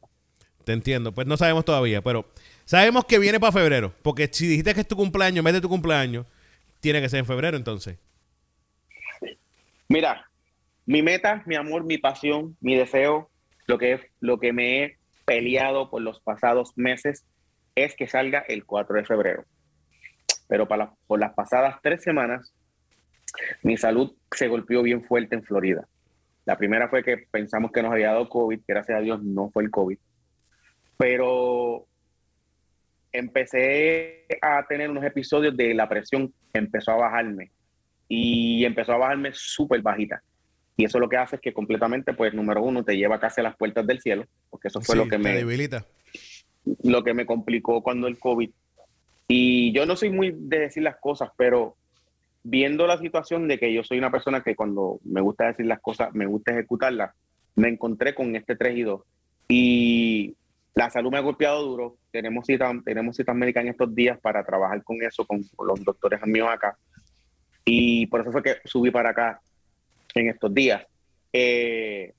Te 0.66 0.74
entiendo, 0.74 1.14
pues 1.14 1.26
no 1.26 1.38
sabemos 1.38 1.66
todavía, 1.66 2.02
pero 2.02 2.26
Sabemos 2.70 3.06
que 3.06 3.18
viene 3.18 3.40
para 3.40 3.52
febrero, 3.52 3.96
porque 4.04 4.30
si 4.32 4.46
dijiste 4.46 4.76
que 4.76 4.82
es 4.82 4.88
tu 4.88 4.96
cumpleaños, 4.96 5.44
de 5.44 5.60
tu 5.60 5.68
cumpleaños, 5.68 6.28
tiene 6.82 7.02
que 7.02 7.10
ser 7.10 7.18
en 7.18 7.26
febrero 7.26 7.58
entonces. 7.58 7.98
Mira, 9.88 10.30
mi 10.86 11.02
meta, 11.02 11.42
mi 11.48 11.56
amor, 11.56 11.84
mi 11.84 11.98
pasión, 11.98 12.56
mi 12.62 12.76
deseo, 12.76 13.32
lo 13.66 13.80
que, 13.80 13.94
es, 13.94 14.02
lo 14.20 14.40
que 14.40 14.54
me 14.54 14.84
he 14.84 14.98
peleado 15.26 15.90
por 15.90 16.04
los 16.04 16.20
pasados 16.20 16.78
meses 16.78 17.26
es 17.74 17.96
que 17.96 18.06
salga 18.06 18.46
el 18.48 18.66
4 18.66 18.98
de 18.98 19.06
febrero. 19.06 19.46
Pero 20.48 20.68
para 20.68 20.94
por 21.08 21.20
las 21.20 21.34
pasadas 21.34 21.80
tres 21.82 22.04
semanas, 22.04 22.54
mi 23.64 23.78
salud 23.78 24.14
se 24.30 24.48
golpeó 24.48 24.84
bien 24.84 25.04
fuerte 25.04 25.34
en 25.34 25.44
Florida. 25.44 25.88
La 26.50 26.58
primera 26.58 26.90
fue 26.90 27.04
que 27.04 27.16
pensamos 27.30 27.72
que 27.72 27.84
nos 27.84 27.92
había 27.92 28.08
dado 28.08 28.28
COVID, 28.28 28.62
gracias 28.68 28.98
a 28.98 29.02
Dios 29.02 29.22
no 29.22 29.52
fue 29.52 29.62
el 29.62 29.70
COVID. 29.70 30.00
Pero 30.98 31.86
empecé 33.12 34.26
a 34.42 34.66
tener 34.68 34.90
unos 34.90 35.04
episodios 35.04 35.56
de 35.56 35.76
la 35.76 35.88
presión, 35.88 36.34
empezó 36.52 36.94
a 36.94 36.96
bajarme 36.96 37.52
y 38.08 38.66
empezó 38.66 38.94
a 38.94 38.98
bajarme 38.98 39.30
súper 39.32 39.84
bajita. 39.84 40.24
Y 40.76 40.86
eso 40.86 40.98
lo 40.98 41.08
que 41.08 41.18
hace 41.18 41.36
es 41.36 41.42
que 41.44 41.54
completamente, 41.54 42.16
pues, 42.16 42.34
número 42.34 42.64
uno, 42.64 42.84
te 42.84 42.98
lleva 42.98 43.20
casi 43.20 43.42
a 43.42 43.44
las 43.44 43.56
puertas 43.56 43.86
del 43.86 44.02
cielo, 44.02 44.26
porque 44.50 44.70
eso 44.70 44.82
fue 44.82 44.96
lo 44.96 45.08
que 45.08 45.20
me 45.20 45.36
debilita. 45.36 45.86
Lo 46.82 47.04
que 47.04 47.14
me 47.14 47.28
complicó 47.28 47.84
cuando 47.84 48.08
el 48.08 48.18
COVID. 48.18 48.50
Y 49.28 49.72
yo 49.72 49.86
no 49.86 49.96
soy 49.96 50.10
muy 50.10 50.34
de 50.36 50.62
decir 50.62 50.82
las 50.82 50.98
cosas, 50.98 51.30
pero 51.38 51.76
viendo 52.44 52.88
la 52.88 52.98
situación 52.98 53.48
de 53.48 53.60
que 53.60 53.74
yo 53.74 53.84
soy 53.84 53.98
una 53.98 54.12
persona 54.12 54.42
que 54.42 54.56
cuando 54.56 55.00
me 55.04 55.22
gusta 55.22 55.48
decir 55.48 55.66
las 55.66 55.80
cosas, 55.80 56.14
me 56.14 56.26
gusta 56.26 56.52
ejecutarlas, 56.52 57.14
me 57.56 57.70
encontré 57.70 58.16
con 58.16 58.36
este 58.36 58.56
3 58.56 58.78
y 58.78 58.82
2. 58.84 59.02
Y 59.50 60.36
la 60.76 60.90
salud 60.90 61.12
me 61.12 61.18
ha 61.18 61.22
golpeado 61.22 61.64
duro. 61.64 61.98
Tenemos 62.12 62.46
citas 62.46 62.74
tenemos 62.86 63.16
citas 63.16 63.36
médicas 63.36 63.64
en 63.64 63.70
estos 63.70 63.94
días 63.94 64.20
para 64.20 64.46
trabajar 64.46 64.84
con 64.84 65.02
eso, 65.04 65.26
con, 65.26 65.42
los 65.66 65.84
doctores 65.84 66.26
míos 66.26 66.48
acá. 66.52 66.78
Y 67.66 68.08
por 68.08 68.22
eso 68.22 68.32
fue 68.32 68.44
que 68.44 68.58
subí 68.66 68.92
para 68.92 69.10
acá 69.10 69.42
en 70.16 70.30
estos 70.30 70.54
días. 70.54 70.86
Eh, 71.34 72.14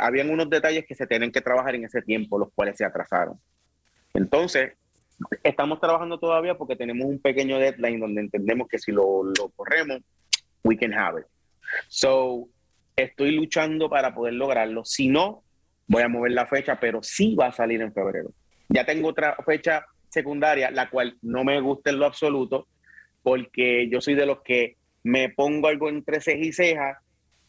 habían 0.00 0.30
unos 0.30 0.50
detalles 0.50 0.84
que 0.84 0.96
se 0.96 1.06
tienen 1.06 1.30
que 1.30 1.40
trabajar 1.40 1.76
en 1.76 1.84
ese 1.84 2.02
tiempo, 2.02 2.38
los 2.38 2.52
cuales 2.52 2.76
se 2.76 2.84
atrasaron. 2.84 3.38
Entonces, 4.14 4.72
estamos 5.42 5.80
trabajando 5.80 6.18
todavía 6.18 6.56
porque 6.56 6.76
tenemos 6.76 7.06
un 7.06 7.18
pequeño 7.20 7.58
deadline 7.58 8.00
donde 8.00 8.20
entendemos 8.22 8.68
que 8.68 8.78
si 8.78 8.92
lo, 8.92 9.24
lo 9.24 9.48
corremos, 9.56 10.00
we 10.64 10.76
can 10.76 10.92
have 10.92 11.20
it. 11.20 11.26
So, 11.88 12.48
estoy 12.96 13.32
luchando 13.32 13.88
para 13.88 14.14
poder 14.14 14.34
lograrlo. 14.34 14.84
Si 14.84 15.08
no, 15.08 15.42
voy 15.86 16.02
a 16.02 16.08
mover 16.08 16.32
la 16.32 16.46
fecha, 16.46 16.78
pero 16.80 17.02
sí 17.02 17.34
va 17.34 17.46
a 17.46 17.52
salir 17.52 17.80
en 17.80 17.92
febrero. 17.92 18.32
Ya 18.68 18.84
tengo 18.84 19.08
otra 19.08 19.36
fecha 19.44 19.86
secundaria, 20.08 20.70
la 20.70 20.90
cual 20.90 21.16
no 21.22 21.44
me 21.44 21.60
gusta 21.60 21.90
en 21.90 21.98
lo 21.98 22.06
absoluto, 22.06 22.66
porque 23.22 23.88
yo 23.90 24.00
soy 24.00 24.14
de 24.14 24.26
los 24.26 24.42
que 24.42 24.76
me 25.02 25.28
pongo 25.30 25.68
algo 25.68 25.88
entre 25.88 26.20
ceja 26.20 26.44
y 26.44 26.52
ceja, 26.52 27.02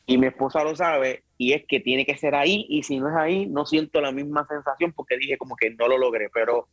y 0.05 0.17
mi 0.17 0.27
esposa 0.27 0.63
lo 0.63 0.75
sabe, 0.75 1.23
y 1.37 1.53
es 1.53 1.63
que 1.67 1.79
tiene 1.79 2.05
que 2.05 2.17
ser 2.17 2.35
ahí 2.35 2.65
y 2.69 2.83
si 2.83 2.99
no 2.99 3.09
es 3.09 3.15
ahí 3.15 3.45
no 3.47 3.65
siento 3.65 3.99
la 4.01 4.11
misma 4.11 4.45
sensación 4.47 4.93
porque 4.93 5.17
dije 5.17 5.37
como 5.37 5.55
que 5.55 5.71
no 5.71 5.87
lo 5.87 5.97
logré, 5.97 6.29
pero 6.31 6.67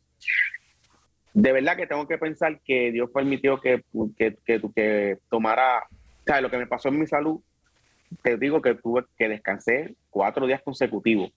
de 1.33 1.51
verdad 1.51 1.77
que 1.77 1.87
tengo 1.87 2.07
que 2.07 2.17
pensar 2.17 2.59
que 2.61 2.91
Dios 2.91 3.09
permitió 3.13 3.59
que, 3.59 3.83
que, 4.17 4.35
que, 4.45 4.61
que 4.75 5.17
tomara, 5.29 5.79
o 5.89 6.23
sea, 6.25 6.41
lo 6.41 6.49
que 6.49 6.57
me 6.57 6.67
pasó 6.67 6.89
en 6.89 6.99
mi 6.99 7.07
salud, 7.07 7.39
te 8.23 8.37
digo 8.37 8.61
que 8.61 8.75
tuve 8.75 9.05
que 9.17 9.29
descansé 9.29 9.95
cuatro 10.09 10.47
días 10.47 10.61
consecutivos. 10.63 11.31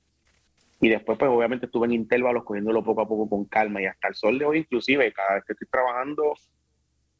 Y 0.80 0.88
después 0.88 1.16
pues 1.16 1.30
obviamente 1.30 1.66
estuve 1.66 1.86
en 1.86 1.92
intervalos 1.92 2.44
cogiéndolo 2.44 2.82
poco 2.82 3.02
a 3.02 3.08
poco 3.08 3.28
con 3.28 3.44
calma. 3.44 3.80
Y 3.80 3.86
hasta 3.86 4.08
el 4.08 4.14
sol 4.14 4.38
de 4.38 4.44
hoy 4.44 4.58
inclusive 4.58 5.12
cada 5.12 5.34
vez 5.34 5.44
que 5.44 5.52
estoy 5.52 5.68
trabajando 5.68 6.34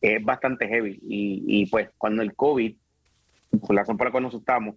es 0.01 0.25
bastante 0.25 0.67
heavy. 0.67 0.99
Y, 1.03 1.45
y 1.47 1.67
pues 1.67 1.91
cuando 1.97 2.23
el 2.23 2.35
COVID, 2.35 2.75
por 3.61 3.75
la 3.75 3.83
razón 3.83 3.97
por 3.97 4.09
la 4.09 4.11
cual 4.11 4.25
nos 4.25 4.35
asustamos, 4.35 4.75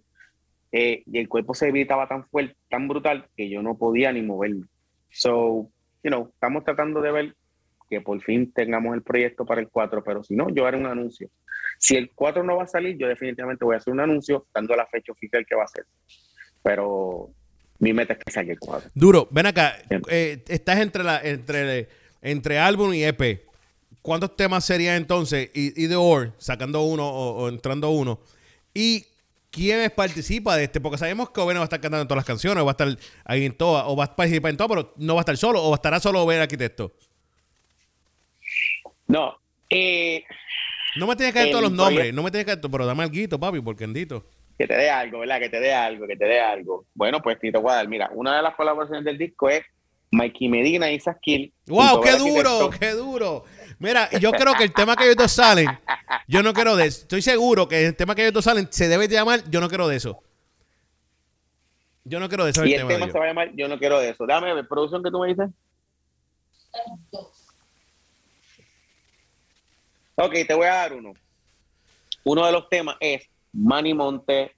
eh, 0.70 1.02
y 1.06 1.18
el 1.18 1.28
cuerpo 1.28 1.54
se 1.54 1.66
debilitaba 1.66 2.06
tan 2.06 2.26
fuerte, 2.28 2.56
tan 2.68 2.86
brutal 2.86 3.28
que 3.36 3.48
yo 3.48 3.62
no 3.62 3.76
podía 3.76 4.12
ni 4.12 4.22
moverme. 4.22 4.66
So, 5.10 5.70
you 6.04 6.10
know, 6.10 6.30
estamos 6.34 6.64
tratando 6.64 7.00
de 7.00 7.10
ver 7.10 7.36
que 7.88 8.00
por 8.00 8.20
fin 8.22 8.52
tengamos 8.52 8.94
el 8.94 9.02
proyecto 9.02 9.44
para 9.44 9.60
el 9.60 9.68
4, 9.68 10.02
pero 10.04 10.22
si 10.22 10.34
no, 10.34 10.48
yo 10.50 10.66
haré 10.66 10.76
un 10.78 10.86
anuncio. 10.86 11.30
Si 11.78 11.96
el 11.96 12.10
4 12.10 12.42
no 12.42 12.56
va 12.56 12.64
a 12.64 12.68
salir, 12.68 12.96
yo 12.96 13.06
definitivamente 13.06 13.64
voy 13.64 13.74
a 13.74 13.78
hacer 13.78 13.92
un 13.92 14.00
anuncio 14.00 14.46
dando 14.54 14.74
la 14.74 14.86
fecha 14.86 15.12
oficial 15.12 15.44
que 15.46 15.54
va 15.54 15.64
a 15.64 15.68
ser. 15.68 15.86
Pero 16.62 17.30
mi 17.78 17.92
meta 17.92 18.14
es 18.14 18.18
que 18.20 18.32
salga 18.32 18.52
el 18.52 18.58
4. 18.58 18.90
Duro, 18.94 19.28
ven 19.30 19.46
acá, 19.46 19.76
eh, 20.08 20.42
estás 20.48 20.78
entre, 20.78 21.04
la, 21.04 21.20
entre, 21.22 21.88
entre 22.22 22.58
álbum 22.58 22.92
y 22.94 23.04
EP. 23.04 23.44
¿Cuántos 24.02 24.36
temas 24.36 24.64
serían 24.64 24.96
entonces? 24.96 25.50
Y, 25.52 25.82
y 25.82 25.86
de 25.86 25.96
or, 25.96 26.32
sacando 26.38 26.82
uno 26.82 27.06
o, 27.06 27.42
o, 27.42 27.48
entrando 27.48 27.90
uno. 27.90 28.20
¿Y 28.72 29.04
quiénes 29.50 29.90
participa 29.90 30.56
de 30.56 30.64
este? 30.64 30.80
Porque 30.80 30.98
sabemos 30.98 31.30
que 31.30 31.40
Ovena 31.40 31.60
va 31.60 31.64
a 31.64 31.66
estar 31.66 31.80
cantando 31.80 32.02
en 32.02 32.08
todas 32.08 32.18
las 32.18 32.26
canciones, 32.26 32.62
o 32.62 32.64
va 32.64 32.70
a 32.70 32.78
estar 32.78 32.88
ahí 33.24 33.44
en 33.44 33.56
todas, 33.56 33.84
o 33.86 33.96
va 33.96 34.04
a 34.04 34.16
participar 34.16 34.50
en 34.50 34.56
todo, 34.56 34.68
pero 34.68 34.94
no 34.96 35.14
va 35.14 35.20
a 35.20 35.22
estar 35.22 35.36
solo, 35.36 35.62
o 35.62 35.74
estará 35.74 35.98
solo 35.98 36.24
ver 36.24 36.40
arquitecto. 36.40 36.92
No, 39.08 39.36
eh, 39.70 40.24
no 40.96 41.06
me 41.06 41.16
tienes 41.16 41.34
que 41.34 41.40
dar 41.40 41.50
todos 41.50 41.62
los 41.62 41.72
nombres, 41.72 42.12
no 42.12 42.22
me 42.22 42.30
tienes 42.30 42.46
que 42.46 42.56
dar, 42.56 42.70
pero 42.70 42.86
dame 42.86 43.02
algo, 43.02 43.38
papi, 43.38 43.60
porque 43.60 43.84
endito. 43.84 44.24
Que 44.58 44.66
te 44.66 44.74
dé 44.74 44.88
algo, 44.88 45.20
¿verdad? 45.20 45.38
Que 45.38 45.50
te 45.50 45.60
dé 45.60 45.74
algo, 45.74 46.06
que 46.06 46.16
te 46.16 46.24
dé 46.24 46.40
algo. 46.40 46.86
Bueno, 46.94 47.20
pues 47.20 47.38
a 47.42 47.74
dar. 47.74 47.88
Mira, 47.88 48.10
una 48.14 48.36
de 48.36 48.42
las 48.42 48.54
colaboraciones 48.54 49.04
del 49.04 49.18
disco 49.18 49.50
es 49.50 49.62
Mikey 50.10 50.48
Medina 50.48 50.90
y 50.90 50.98
Kill. 51.20 51.52
¡Wow! 51.66 52.00
¡Qué 52.00 52.16
duro! 52.16 52.70
¡Qué 52.70 52.92
duro! 52.92 53.44
Mira, 53.78 54.08
yo 54.18 54.32
creo 54.32 54.54
que 54.54 54.64
el 54.64 54.72
tema 54.72 54.96
que 54.96 55.04
ellos 55.04 55.16
dos 55.16 55.32
salen, 55.32 55.66
yo 56.26 56.42
no 56.42 56.54
quiero 56.54 56.76
de 56.76 56.86
eso. 56.86 57.02
Estoy 57.02 57.20
seguro 57.20 57.68
que 57.68 57.86
el 57.86 57.94
tema 57.94 58.14
que 58.14 58.22
ellos 58.22 58.32
dos 58.32 58.44
salen 58.44 58.68
se 58.70 58.88
debe 58.88 59.06
llamar 59.08 59.42
Yo 59.50 59.60
no 59.60 59.68
quiero 59.68 59.86
de 59.88 59.96
eso. 59.96 60.22
Yo 62.04 62.18
no 62.18 62.28
quiero 62.28 62.44
de 62.44 62.52
eso. 62.52 62.64
Y 62.64 62.72
el, 62.72 62.86
tema, 62.86 63.00
tema 63.00 63.12
se 63.12 63.18
va 63.18 63.24
a 63.24 63.28
llamar 63.28 63.50
Yo 63.54 63.68
no 63.68 63.78
quiero 63.78 64.00
de 64.00 64.10
eso. 64.10 64.26
Dame, 64.26 64.64
producción 64.64 65.02
que 65.02 65.10
tú 65.10 65.18
me 65.18 65.28
dices. 65.28 65.50
Ok, 70.16 70.32
te 70.46 70.54
voy 70.54 70.66
a 70.66 70.74
dar 70.74 70.94
uno. 70.94 71.12
Uno 72.24 72.46
de 72.46 72.52
los 72.52 72.68
temas 72.70 72.96
es 73.00 73.28
Manny 73.52 73.92
Monte, 73.92 74.56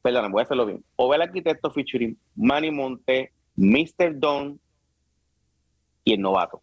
perdón, 0.00 0.30
voy 0.30 0.40
a 0.40 0.44
hacerlo 0.44 0.64
bien. 0.64 0.84
Ovel 0.96 1.22
Arquitecto 1.22 1.70
featuring 1.70 2.16
Manny 2.36 2.70
Monte, 2.70 3.32
Mr. 3.56 4.18
Don 4.18 4.60
y 6.04 6.14
el 6.14 6.20
novato. 6.20 6.62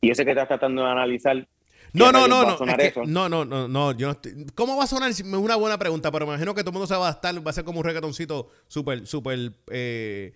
Y 0.00 0.14
sé 0.14 0.24
que 0.24 0.30
estás 0.30 0.48
tratando 0.48 0.82
de 0.82 0.90
analizar. 0.90 1.46
No, 1.92 2.12
no, 2.12 2.28
no, 2.28 2.44
no, 2.44 2.76
es 2.78 2.92
que, 2.92 3.06
no, 3.06 3.28
no, 3.28 3.44
no, 3.44 3.66
no, 3.68 3.92
yo 3.92 4.06
no 4.06 4.12
estoy, 4.12 4.46
¿Cómo 4.54 4.76
va 4.76 4.84
a 4.84 4.86
sonar? 4.86 5.10
Es 5.10 5.20
una 5.20 5.56
buena 5.56 5.78
pregunta, 5.78 6.10
pero 6.10 6.26
me 6.26 6.32
imagino 6.32 6.54
que 6.54 6.62
todo 6.62 6.70
el 6.70 6.74
mundo 6.74 6.86
se 6.86 6.94
va 6.94 7.06
a 7.06 7.08
adaptar, 7.10 7.46
va 7.46 7.50
a 7.50 7.54
ser 7.54 7.64
como 7.64 7.80
un 7.80 7.84
reggaetoncito 7.84 8.50
súper, 8.68 9.06
súper, 9.06 9.52
eh, 9.70 10.32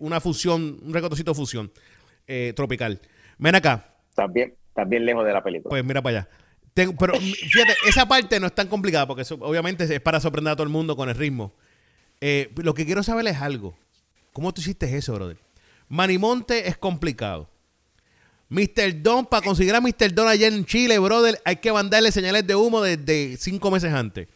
una 0.00 0.20
fusión, 0.20 0.78
un 0.82 0.92
reggaetoncito 0.92 1.34
fusión 1.34 1.72
eh, 2.26 2.52
tropical. 2.54 3.00
Ven 3.38 3.54
acá. 3.54 3.94
También, 4.14 4.54
también 4.74 5.04
lejos 5.04 5.24
de 5.24 5.32
la 5.32 5.42
película. 5.42 5.70
Pues 5.70 5.84
mira 5.84 6.02
para 6.02 6.18
allá. 6.18 6.28
Pero 6.74 7.14
fíjate, 7.14 7.74
esa 7.88 8.06
parte 8.06 8.38
no 8.38 8.46
es 8.46 8.54
tan 8.54 8.68
complicada 8.68 9.06
porque 9.06 9.22
eso, 9.22 9.36
obviamente 9.40 9.84
es 9.84 10.00
para 10.00 10.20
sorprender 10.20 10.52
a 10.52 10.56
todo 10.56 10.64
el 10.64 10.68
mundo 10.68 10.96
con 10.96 11.08
el 11.08 11.14
ritmo. 11.14 11.52
Eh, 12.20 12.52
lo 12.56 12.74
que 12.74 12.84
quiero 12.84 13.02
saber 13.02 13.26
es 13.26 13.40
algo. 13.40 13.76
¿Cómo 14.32 14.52
tú 14.52 14.60
hiciste 14.60 14.96
eso, 14.96 15.14
brother? 15.14 15.38
Manimonte 15.88 16.68
es 16.68 16.76
complicado. 16.76 17.48
Mr. 18.48 19.02
Don, 19.02 19.26
para 19.26 19.44
conseguir 19.44 19.74
a 19.74 19.80
Mr. 19.80 20.12
Don 20.14 20.26
allá 20.26 20.48
en 20.48 20.64
Chile, 20.64 20.98
brother, 20.98 21.38
hay 21.44 21.56
que 21.56 21.70
mandarle 21.70 22.10
señales 22.10 22.46
de 22.46 22.54
humo 22.54 22.80
desde 22.80 23.36
cinco 23.36 23.70
meses 23.70 23.92
antes. 23.92 24.28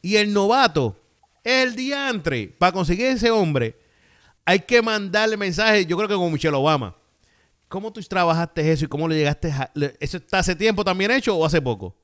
Y 0.00 0.16
el 0.16 0.32
novato, 0.32 0.96
el 1.44 1.76
diantre, 1.76 2.48
para 2.58 2.72
conseguir 2.72 3.06
ese 3.06 3.30
hombre, 3.30 3.74
hay 4.44 4.60
que 4.60 4.80
mandarle 4.80 5.36
mensajes, 5.36 5.86
yo 5.86 5.96
creo 5.96 6.08
que 6.08 6.14
con 6.14 6.32
Michelle 6.32 6.56
Obama. 6.56 6.94
¿Cómo 7.68 7.92
tú 7.92 8.00
trabajaste 8.00 8.72
eso 8.72 8.86
y 8.86 8.88
cómo 8.88 9.06
le 9.06 9.16
llegaste 9.16 9.52
a... 9.52 9.70
¿Eso 10.00 10.16
está 10.16 10.38
hace 10.38 10.56
tiempo 10.56 10.82
también 10.82 11.10
hecho 11.10 11.36
o 11.36 11.44
hace 11.44 11.60
poco? 11.60 11.94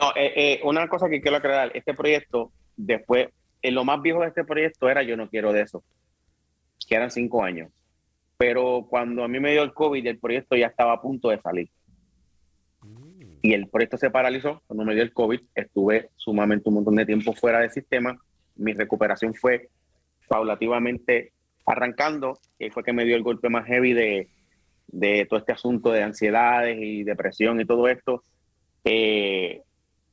No, 0.00 0.10
eh, 0.16 0.32
eh, 0.34 0.60
una 0.64 0.88
cosa 0.88 1.10
que 1.10 1.20
quiero 1.20 1.36
aclarar, 1.36 1.70
este 1.74 1.92
proyecto, 1.92 2.50
después, 2.74 3.28
en 3.60 3.74
lo 3.74 3.84
más 3.84 4.00
viejo 4.00 4.22
de 4.22 4.28
este 4.28 4.44
proyecto 4.44 4.88
era 4.88 5.02
Yo 5.02 5.18
no 5.18 5.28
quiero 5.28 5.52
de 5.52 5.60
eso, 5.60 5.84
que 6.88 6.94
eran 6.94 7.10
cinco 7.10 7.44
años 7.44 7.68
pero 8.38 8.86
cuando 8.88 9.24
a 9.24 9.28
mí 9.28 9.40
me 9.40 9.50
dio 9.50 9.62
el 9.62 9.74
COVID, 9.74 10.06
el 10.06 10.18
proyecto 10.18 10.56
ya 10.56 10.68
estaba 10.68 10.92
a 10.92 11.02
punto 11.02 11.28
de 11.28 11.40
salir. 11.40 11.68
Mm. 12.80 13.38
Y 13.42 13.52
el 13.52 13.68
proyecto 13.68 13.98
se 13.98 14.10
paralizó 14.10 14.62
cuando 14.66 14.84
me 14.84 14.94
dio 14.94 15.02
el 15.02 15.12
COVID. 15.12 15.40
Estuve 15.54 16.10
sumamente 16.16 16.68
un 16.68 16.76
montón 16.76 16.94
de 16.94 17.04
tiempo 17.04 17.34
fuera 17.34 17.60
del 17.60 17.70
sistema. 17.70 18.16
Mi 18.54 18.72
recuperación 18.72 19.34
fue 19.34 19.68
paulativamente 20.28 21.32
arrancando, 21.66 22.38
y 22.58 22.70
fue 22.70 22.84
que 22.84 22.92
me 22.92 23.04
dio 23.04 23.16
el 23.16 23.22
golpe 23.22 23.50
más 23.50 23.66
heavy 23.66 23.92
de, 23.92 24.28
de 24.86 25.26
todo 25.26 25.40
este 25.40 25.52
asunto 25.52 25.90
de 25.90 26.02
ansiedades 26.02 26.78
y 26.80 27.02
depresión 27.02 27.60
y 27.60 27.66
todo 27.66 27.88
esto. 27.88 28.22
Eh, 28.84 29.62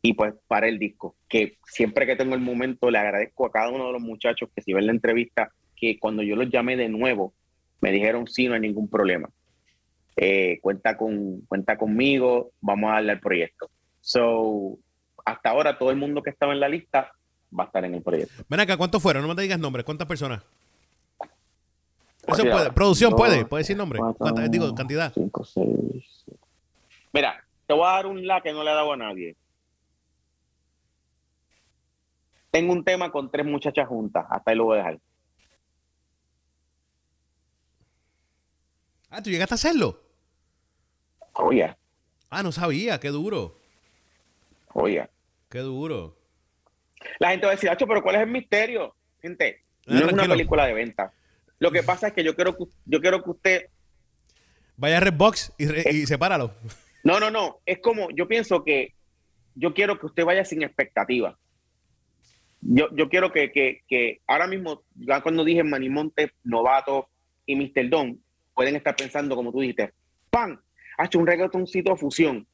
y 0.02 0.14
pues 0.14 0.34
para 0.48 0.68
el 0.68 0.80
disco, 0.80 1.16
que 1.30 1.58
siempre 1.66 2.06
que 2.06 2.16
tengo 2.16 2.36
el 2.36 2.42
momento 2.42 2.92
le 2.92 2.98
agradezco 2.98 3.46
a 3.46 3.52
cada 3.52 3.70
uno 3.70 3.88
de 3.88 3.94
los 3.94 4.02
muchachos 4.02 4.50
que 4.54 4.62
si 4.62 4.74
ven 4.74 4.88
la 4.88 4.92
entrevista, 4.92 5.50
que 5.76 5.98
cuando 6.00 6.24
yo 6.24 6.36
los 6.36 6.50
llamé 6.50 6.76
de 6.76 6.90
nuevo, 6.90 7.34
me 7.82 7.92
dijeron, 7.92 8.28
sí, 8.28 8.48
no 8.48 8.56
hay 8.56 8.62
ningún 8.62 8.90
problema. 8.90 9.30
Eh, 10.18 10.60
cuenta, 10.62 10.96
con, 10.96 11.42
cuenta 11.42 11.78
conmigo, 11.78 12.52
vamos 12.62 12.90
a 12.90 12.94
darle 12.96 13.12
al 13.14 13.20
proyecto. 13.20 13.70
So, 14.00 14.78
hasta 15.26 15.50
ahora 15.50 15.78
todo 15.78 15.92
el 15.92 15.98
mundo 15.98 16.22
que 16.22 16.30
estaba 16.30 16.54
en 16.54 16.60
la 16.60 16.70
lista 16.70 17.12
va 17.58 17.64
a 17.64 17.68
estar 17.68 17.84
en 17.86 17.96
el 17.96 18.02
proyecto. 18.02 18.44
Ven 18.48 18.60
acá, 18.60 18.78
¿cuántos 18.78 19.02
fueron? 19.02 19.28
No 19.28 19.34
me 19.34 19.42
digas 19.42 19.60
nombres, 19.60 19.86
¿cuántas 19.86 20.08
personas? 20.08 20.42
Eso 22.28 22.44
puede, 22.44 22.72
producción 22.72 23.16
puede, 23.16 23.46
puede 23.46 23.62
decir 23.62 23.78
nombre. 23.78 24.00
digo, 24.50 24.74
cantidad. 24.74 25.12
Cinco, 25.14 25.44
seis. 25.44 26.26
Mira, 27.14 27.44
te 27.68 27.74
voy 27.74 27.86
a 27.88 27.92
dar 27.92 28.08
un 28.08 28.26
la 28.26 28.42
que 28.42 28.52
no 28.52 28.64
le 28.64 28.72
he 28.72 28.74
dado 28.74 28.94
a 28.94 28.98
nadie. 28.98 29.36
Tengo 32.52 32.74
un 32.74 32.84
tema 32.84 33.12
con 33.12 33.30
tres 33.30 33.46
muchachas 33.46 33.88
juntas, 33.88 34.26
hasta 34.30 34.52
ahí 34.52 34.58
lo 34.58 34.66
voy 34.66 34.76
a 34.76 34.78
dejar. 34.78 35.00
Ah, 39.16 39.24
¿tú 39.24 39.30
llegaste 39.30 39.54
a 39.54 39.56
hacerlo? 39.56 39.98
Oye. 41.36 41.74
Ah, 42.30 42.44
no 42.44 42.52
sabía, 42.52 43.00
qué 43.00 43.08
duro. 43.08 43.58
Oye. 44.74 45.08
Qué 45.50 45.60
duro. 45.60 46.18
La 47.20 47.30
gente 47.30 47.46
va 47.46 47.54
a 47.54 47.56
decir, 47.56 47.72
pero 47.88 48.04
¿cuál 48.04 48.16
es 48.18 48.24
el 48.24 48.28
misterio? 48.28 48.94
Gente, 49.22 49.64
no, 49.86 50.00
es 50.00 50.12
una 50.12 50.28
película 50.28 50.66
de 50.66 50.74
venta. 50.74 51.14
Lo 51.60 51.72
que 51.72 51.82
pasa 51.82 52.08
es 52.08 52.14
que 52.14 52.26
yo 52.26 52.36
quiero 52.36 52.58
que, 52.58 52.66
yo 52.86 53.00
quiero 53.00 53.24
que 53.24 53.30
usted... 53.30 53.66
Vaya 54.76 54.98
a 54.98 55.00
Redbox 55.00 55.54
y, 55.58 55.96
y 55.96 56.06
sepáralo. 56.06 56.54
No, 57.06 57.18
no, 57.18 57.32
no. 57.32 57.60
Es 57.66 57.80
como, 57.80 58.10
yo 58.12 58.28
pienso 58.28 58.66
que 58.66 58.96
yo 59.54 59.74
quiero 59.74 59.98
que 59.98 60.08
usted 60.08 60.26
vaya 60.26 60.44
sin 60.44 60.62
expectativa. 60.62 61.40
Yo, 62.60 62.94
yo 62.94 63.08
quiero 63.08 63.32
que, 63.32 63.54
que, 63.54 63.82
que 63.88 64.20
ahora 64.28 64.48
mismo, 64.48 64.84
ya 64.94 65.22
cuando 65.22 65.46
dije 65.46 65.64
Manimonte, 65.64 66.34
Novato 66.44 67.08
y 67.46 67.56
Mr. 67.56 67.90
Don, 67.90 68.25
pueden 68.56 68.76
estar 68.76 68.96
pensando, 68.96 69.36
como 69.36 69.52
tú 69.52 69.60
dijiste, 69.60 69.94
¡pam! 70.32 70.60
Ha 70.98 71.06
hecho 71.06 71.20
un 71.20 71.28
reggaetoncito 71.28 71.96
fusión. 71.96 72.48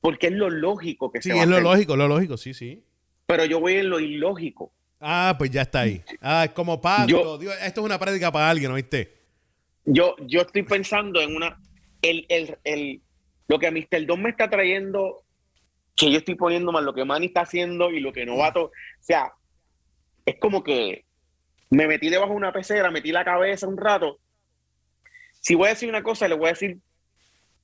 Porque 0.00 0.26
es 0.26 0.32
lo 0.32 0.50
lógico 0.50 1.10
que 1.10 1.22
sí, 1.22 1.30
se 1.30 1.34
va 1.34 1.42
es 1.42 1.48
lo 1.48 1.60
lógico, 1.60 1.96
lo 1.96 2.06
lógico, 2.06 2.36
sí, 2.36 2.52
sí. 2.52 2.84
Pero 3.26 3.44
yo 3.44 3.60
voy 3.60 3.74
en 3.74 3.88
lo 3.88 3.98
ilógico. 3.98 4.72
Ah, 5.00 5.34
pues 5.38 5.50
ya 5.50 5.62
está 5.62 5.80
ahí. 5.80 6.02
Ah, 6.20 6.44
es 6.44 6.50
como 6.50 6.80
pacto. 6.80 7.40
esto 7.40 7.80
es 7.80 7.84
una 7.84 7.98
práctica 7.98 8.30
para 8.30 8.50
alguien, 8.50 8.70
¿oíste? 8.70 9.16
Yo, 9.84 10.14
yo 10.26 10.42
estoy 10.42 10.62
pensando 10.64 11.20
en 11.20 11.34
una. 11.34 11.60
El, 12.02 12.26
el, 12.28 12.56
el, 12.64 13.00
lo 13.48 13.58
que 13.58 13.70
Mr. 13.70 14.06
Don 14.06 14.22
me 14.22 14.30
está 14.30 14.48
trayendo, 14.48 15.24
que 15.96 16.10
yo 16.12 16.18
estoy 16.18 16.36
poniendo 16.36 16.70
más 16.72 16.84
lo 16.84 16.94
que 16.94 17.04
Manny 17.04 17.26
está 17.26 17.42
haciendo 17.42 17.90
y 17.90 18.00
lo 18.00 18.12
que 18.12 18.26
Novato. 18.26 18.64
O 18.66 18.72
sea, 19.00 19.32
es 20.26 20.36
como 20.38 20.62
que 20.62 21.04
me 21.70 21.86
metí 21.86 22.08
debajo 22.08 22.32
de 22.32 22.36
una 22.36 22.52
pecera, 22.52 22.90
metí 22.90 23.12
la 23.12 23.24
cabeza 23.24 23.66
un 23.66 23.76
rato 23.76 24.20
si 25.48 25.54
voy 25.54 25.68
a 25.68 25.70
decir 25.70 25.88
una 25.88 26.02
cosa, 26.02 26.28
le 26.28 26.34
voy 26.34 26.48
a 26.48 26.50
decir 26.50 26.78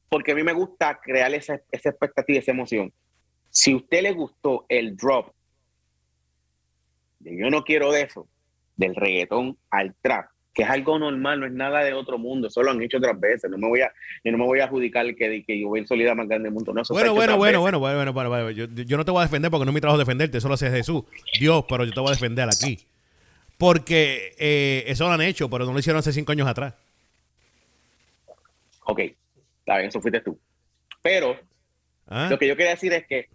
porque 0.08 0.32
a 0.32 0.34
mí 0.34 0.42
me 0.42 0.54
gusta 0.54 0.98
crear 1.02 1.34
esa, 1.34 1.60
esa 1.70 1.90
expectativa, 1.90 2.38
esa 2.38 2.52
emoción. 2.52 2.90
Si 3.50 3.72
a 3.72 3.76
usted 3.76 4.00
le 4.00 4.12
gustó 4.12 4.64
el 4.70 4.96
drop 4.96 5.34
de 7.18 7.36
yo 7.36 7.50
no 7.50 7.62
quiero 7.62 7.92
de 7.92 8.00
eso, 8.00 8.26
del 8.74 8.94
reggaetón 8.94 9.58
al 9.70 9.94
trap, 10.00 10.30
que 10.54 10.62
es 10.62 10.70
algo 10.70 10.98
normal, 10.98 11.40
no 11.40 11.46
es 11.46 11.52
nada 11.52 11.84
de 11.84 11.92
otro 11.92 12.16
mundo, 12.16 12.48
eso 12.48 12.62
lo 12.62 12.70
han 12.70 12.80
hecho 12.80 12.96
otras 12.96 13.20
veces, 13.20 13.50
no 13.50 13.58
me 13.58 13.68
voy 13.68 13.82
a, 13.82 13.92
yo 14.24 14.32
no 14.32 14.38
me 14.38 14.46
voy 14.46 14.60
a 14.60 14.64
adjudicar 14.64 15.04
que, 15.14 15.44
que 15.46 15.60
yo 15.60 15.68
voy 15.68 15.80
en 15.80 15.86
solidad 15.86 16.16
más 16.16 16.26
grande 16.26 16.46
del 16.46 16.54
mundo. 16.54 16.72
No, 16.72 16.80
bueno, 16.88 17.12
bueno, 17.12 17.36
bueno, 17.36 17.60
bueno, 17.60 17.80
bueno, 17.80 18.12
bueno, 18.14 18.30
bueno, 18.30 18.50
yo, 18.50 18.64
yo, 18.64 18.96
no 18.96 19.04
te 19.04 19.10
voy 19.10 19.20
a 19.20 19.24
defender 19.24 19.50
porque 19.50 19.66
no 19.66 19.72
es 19.72 19.74
mi 19.74 19.82
trabajo 19.82 19.98
defenderte, 19.98 20.38
eso 20.38 20.48
lo 20.48 20.54
hace 20.54 20.70
Jesús, 20.70 21.04
Dios, 21.38 21.66
pero 21.68 21.84
yo 21.84 21.92
te 21.92 22.00
voy 22.00 22.08
a 22.08 22.12
defender 22.12 22.48
aquí. 22.48 22.78
Porque 23.58 24.34
eh, 24.38 24.84
eso 24.86 25.06
lo 25.06 25.12
han 25.12 25.20
hecho, 25.20 25.50
pero 25.50 25.66
no 25.66 25.74
lo 25.74 25.78
hicieron 25.78 25.98
hace 25.98 26.14
cinco 26.14 26.32
años 26.32 26.48
atrás. 26.48 26.74
Ok, 28.84 29.00
está 29.00 29.76
bien, 29.76 29.88
eso 29.88 30.00
fuiste 30.00 30.20
tú. 30.20 30.38
Pero 31.02 31.38
¿Ah? 32.06 32.28
lo 32.30 32.38
que 32.38 32.48
yo 32.48 32.56
quería 32.56 32.72
decir 32.72 32.92
es 32.92 33.06
que 33.06 33.28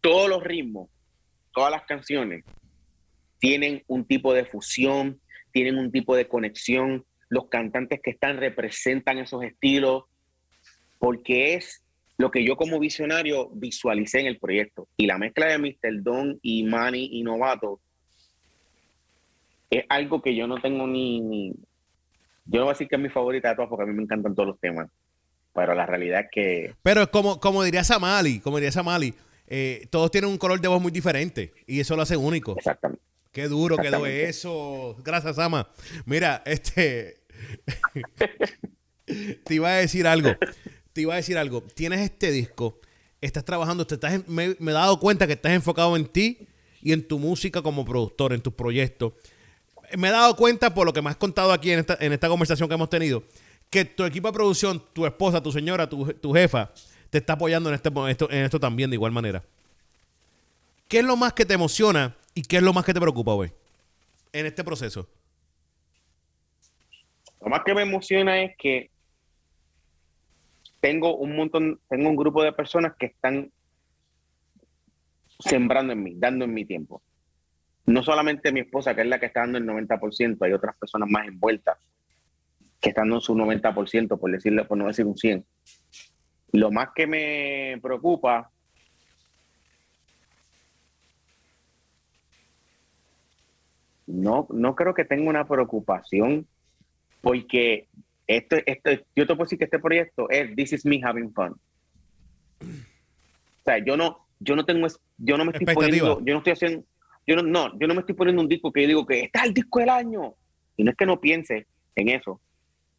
todos 0.00 0.28
los 0.28 0.42
ritmos, 0.42 0.90
todas 1.52 1.70
las 1.70 1.84
canciones 1.84 2.44
tienen 3.38 3.82
un 3.86 4.04
tipo 4.04 4.32
de 4.34 4.44
fusión, 4.44 5.20
tienen 5.52 5.78
un 5.78 5.90
tipo 5.92 6.16
de 6.16 6.28
conexión, 6.28 7.04
los 7.28 7.48
cantantes 7.48 8.00
que 8.02 8.10
están 8.10 8.38
representan 8.38 9.18
esos 9.18 9.42
estilos, 9.42 10.04
porque 10.98 11.54
es 11.54 11.82
lo 12.18 12.30
que 12.30 12.44
yo 12.44 12.56
como 12.56 12.78
visionario 12.78 13.48
visualicé 13.54 14.20
en 14.20 14.26
el 14.26 14.38
proyecto. 14.38 14.88
Y 14.96 15.06
la 15.06 15.18
mezcla 15.18 15.46
de 15.46 15.58
Mr. 15.58 16.02
Don 16.02 16.38
y 16.42 16.64
Manny 16.64 17.08
y 17.12 17.22
Novato 17.22 17.80
es 19.70 19.84
algo 19.88 20.20
que 20.20 20.34
yo 20.34 20.46
no 20.46 20.60
tengo 20.60 20.86
ni, 20.86 21.52
Yo 22.44 22.58
no 22.58 22.64
voy 22.64 22.70
a 22.70 22.74
decir 22.74 22.88
que 22.88 22.96
es 22.96 23.00
mi 23.02 23.08
favorita 23.08 23.48
de 23.48 23.54
todas 23.54 23.68
porque 23.68 23.84
a 23.84 23.86
mí 23.86 23.94
me 23.94 24.02
encantan 24.02 24.34
todos 24.34 24.48
los 24.48 24.60
temas. 24.60 24.88
Pero 25.54 25.74
la 25.74 25.86
realidad 25.86 26.20
es 26.20 26.26
que... 26.32 26.74
Pero 26.82 27.10
como, 27.10 27.38
como 27.38 27.62
diría 27.62 27.84
Samali, 27.84 28.40
como 28.40 28.56
diría 28.56 28.72
Samali, 28.72 29.14
eh, 29.46 29.86
todos 29.90 30.10
tienen 30.10 30.30
un 30.30 30.38
color 30.38 30.60
de 30.60 30.68
voz 30.68 30.80
muy 30.80 30.90
diferente 30.90 31.52
y 31.66 31.80
eso 31.80 31.94
lo 31.94 32.02
hace 32.02 32.16
único. 32.16 32.56
Exactamente. 32.56 33.02
Qué 33.32 33.48
duro 33.48 33.78
quedó 33.78 34.04
eso. 34.06 34.96
Gracias, 35.02 35.36
Sama. 35.36 35.68
Mira, 36.04 36.42
este. 36.44 37.22
te 39.44 39.54
iba 39.54 39.70
a 39.70 39.76
decir 39.76 40.06
algo. 40.06 40.30
Te 40.92 41.00
iba 41.00 41.14
a 41.14 41.16
decir 41.16 41.38
algo. 41.38 41.62
Tienes 41.62 42.00
este 42.00 42.30
disco, 42.30 42.78
estás 43.22 43.44
trabajando, 43.44 43.86
te 43.86 43.94
estás, 43.94 44.28
me, 44.28 44.44
he 44.44 44.72
dado 44.72 45.00
cuenta 45.00 45.26
que 45.26 45.32
estás 45.32 45.52
enfocado 45.52 45.96
en 45.96 46.04
ti 46.04 46.46
y 46.82 46.92
en 46.92 47.08
tu 47.08 47.18
música 47.18 47.62
como 47.62 47.86
productor, 47.86 48.34
en 48.34 48.42
tus 48.42 48.52
proyectos. 48.52 49.14
Me 49.96 50.08
he 50.08 50.10
dado 50.10 50.34
cuenta 50.36 50.72
por 50.72 50.86
lo 50.86 50.92
que 50.92 51.02
me 51.02 51.10
has 51.10 51.16
contado 51.16 51.52
aquí 51.52 51.70
en 51.70 51.80
esta, 51.80 51.96
en 52.00 52.12
esta 52.12 52.28
conversación 52.28 52.68
que 52.68 52.74
hemos 52.74 52.90
tenido, 52.90 53.22
que 53.70 53.84
tu 53.84 54.04
equipo 54.04 54.28
de 54.28 54.34
producción, 54.34 54.82
tu 54.92 55.06
esposa, 55.06 55.42
tu 55.42 55.52
señora, 55.52 55.88
tu, 55.88 56.32
jefa, 56.32 56.70
te 57.10 57.18
está 57.18 57.34
apoyando 57.34 57.68
en, 57.68 57.74
este, 57.74 57.90
esto, 58.44 58.60
también 58.60 58.90
de 58.90 58.96
igual 58.96 59.12
manera. 59.12 59.42
¿Qué 60.88 60.98
es 60.98 61.04
lo 61.04 61.16
más 61.16 61.32
que 61.32 61.44
te 61.44 61.54
emociona 61.54 62.16
¿Y 62.34 62.42
qué 62.42 62.56
es 62.56 62.62
lo 62.62 62.72
más 62.72 62.84
que 62.84 62.94
te 62.94 63.00
preocupa, 63.00 63.34
güey? 63.34 63.50
En 64.32 64.46
este 64.46 64.64
proceso. 64.64 65.08
Lo 67.40 67.48
más 67.48 67.62
que 67.64 67.74
me 67.74 67.82
emociona 67.82 68.42
es 68.42 68.56
que 68.56 68.90
tengo 70.80 71.16
un 71.16 71.36
montón, 71.36 71.80
tengo 71.88 72.08
un 72.08 72.16
grupo 72.16 72.42
de 72.42 72.52
personas 72.52 72.94
que 72.98 73.06
están 73.06 73.52
sembrando 75.38 75.92
en 75.92 76.02
mí, 76.02 76.14
dando 76.16 76.44
en 76.44 76.54
mi 76.54 76.64
tiempo. 76.64 77.02
No 77.86 78.02
solamente 78.02 78.52
mi 78.52 78.60
esposa, 78.60 78.94
que 78.94 79.02
es 79.02 79.06
la 79.06 79.18
que 79.18 79.26
está 79.26 79.40
dando 79.40 79.58
el 79.58 79.66
90%, 79.66 80.38
hay 80.40 80.52
otras 80.52 80.76
personas 80.76 81.08
más 81.10 81.26
envueltas 81.26 81.78
que 82.80 82.90
están 82.90 83.08
dando 83.08 83.20
su 83.20 83.34
90%, 83.34 84.18
por 84.18 84.30
decirle, 84.30 84.64
por 84.64 84.78
no 84.78 84.86
decir 84.86 85.06
un 85.06 85.16
100. 85.16 85.44
Lo 86.52 86.70
más 86.70 86.88
que 86.94 87.06
me 87.06 87.78
preocupa 87.80 88.50
no, 94.06 94.46
no 94.50 94.74
creo 94.74 94.94
que 94.94 95.04
tenga 95.04 95.30
una 95.30 95.46
preocupación 95.46 96.46
porque 97.22 97.88
esto, 98.26 98.56
esto, 98.66 98.90
yo 99.16 99.26
te 99.26 99.34
puedo 99.34 99.44
decir 99.44 99.58
que 99.58 99.64
este 99.64 99.78
proyecto 99.78 100.28
es 100.28 100.54
This 100.54 100.72
is 100.74 100.84
me 100.84 101.00
having 101.02 101.32
fun. 101.32 101.52
O 102.60 103.64
sea, 103.64 103.78
yo 103.78 103.96
no, 103.96 104.26
yo 104.40 104.56
no 104.56 104.64
tengo, 104.64 104.86
yo 105.18 105.36
no 105.36 105.44
me 105.44 105.52
estoy 105.52 105.74
poniendo, 105.74 106.20
yo 106.24 106.32
no 106.34 106.38
estoy 106.38 106.52
haciendo, 106.52 106.84
yo 107.26 107.36
no, 107.36 107.42
no, 107.42 107.78
yo 107.78 107.86
no 107.86 107.94
me 107.94 108.00
estoy 108.00 108.14
poniendo 108.14 108.42
un 108.42 108.48
disco 108.48 108.72
que 108.72 108.82
yo 108.82 108.88
digo 108.88 109.06
que 109.06 109.20
está 109.22 109.44
el 109.44 109.54
disco 109.54 109.78
del 109.80 109.90
año. 109.90 110.34
Y 110.76 110.84
no 110.84 110.90
es 110.90 110.96
que 110.96 111.06
no 111.06 111.20
piense 111.20 111.66
en 111.94 112.08
eso, 112.08 112.40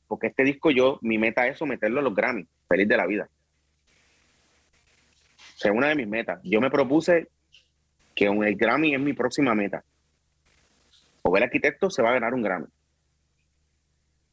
porque 0.08 0.28
este 0.28 0.44
disco 0.44 0.72
yo, 0.72 1.00
mi 1.02 1.18
meta 1.18 1.48
es 1.48 1.58
someterlo 1.58 2.00
a 2.00 2.04
los 2.04 2.16
Grammy, 2.16 2.48
feliz 2.68 2.88
de 2.88 2.98
la 2.98 3.08
vida. 3.08 3.30
O 5.38 5.58
sea, 5.58 5.72
una 5.72 5.88
de 5.88 5.96
mis 5.96 6.08
metas. 6.08 6.40
Yo 6.44 6.62
me 6.62 6.70
propuse 6.70 7.30
que 8.16 8.30
un, 8.30 8.46
el 8.46 8.56
Grammy 8.56 8.94
es 8.94 9.00
mi 9.00 9.14
próxima 9.14 9.56
meta 9.56 9.84
o 11.24 11.38
el 11.38 11.44
arquitecto 11.44 11.90
se 11.90 12.02
va 12.02 12.10
a 12.10 12.14
ganar 12.14 12.34
un 12.34 12.44
Grammy. 12.44 12.68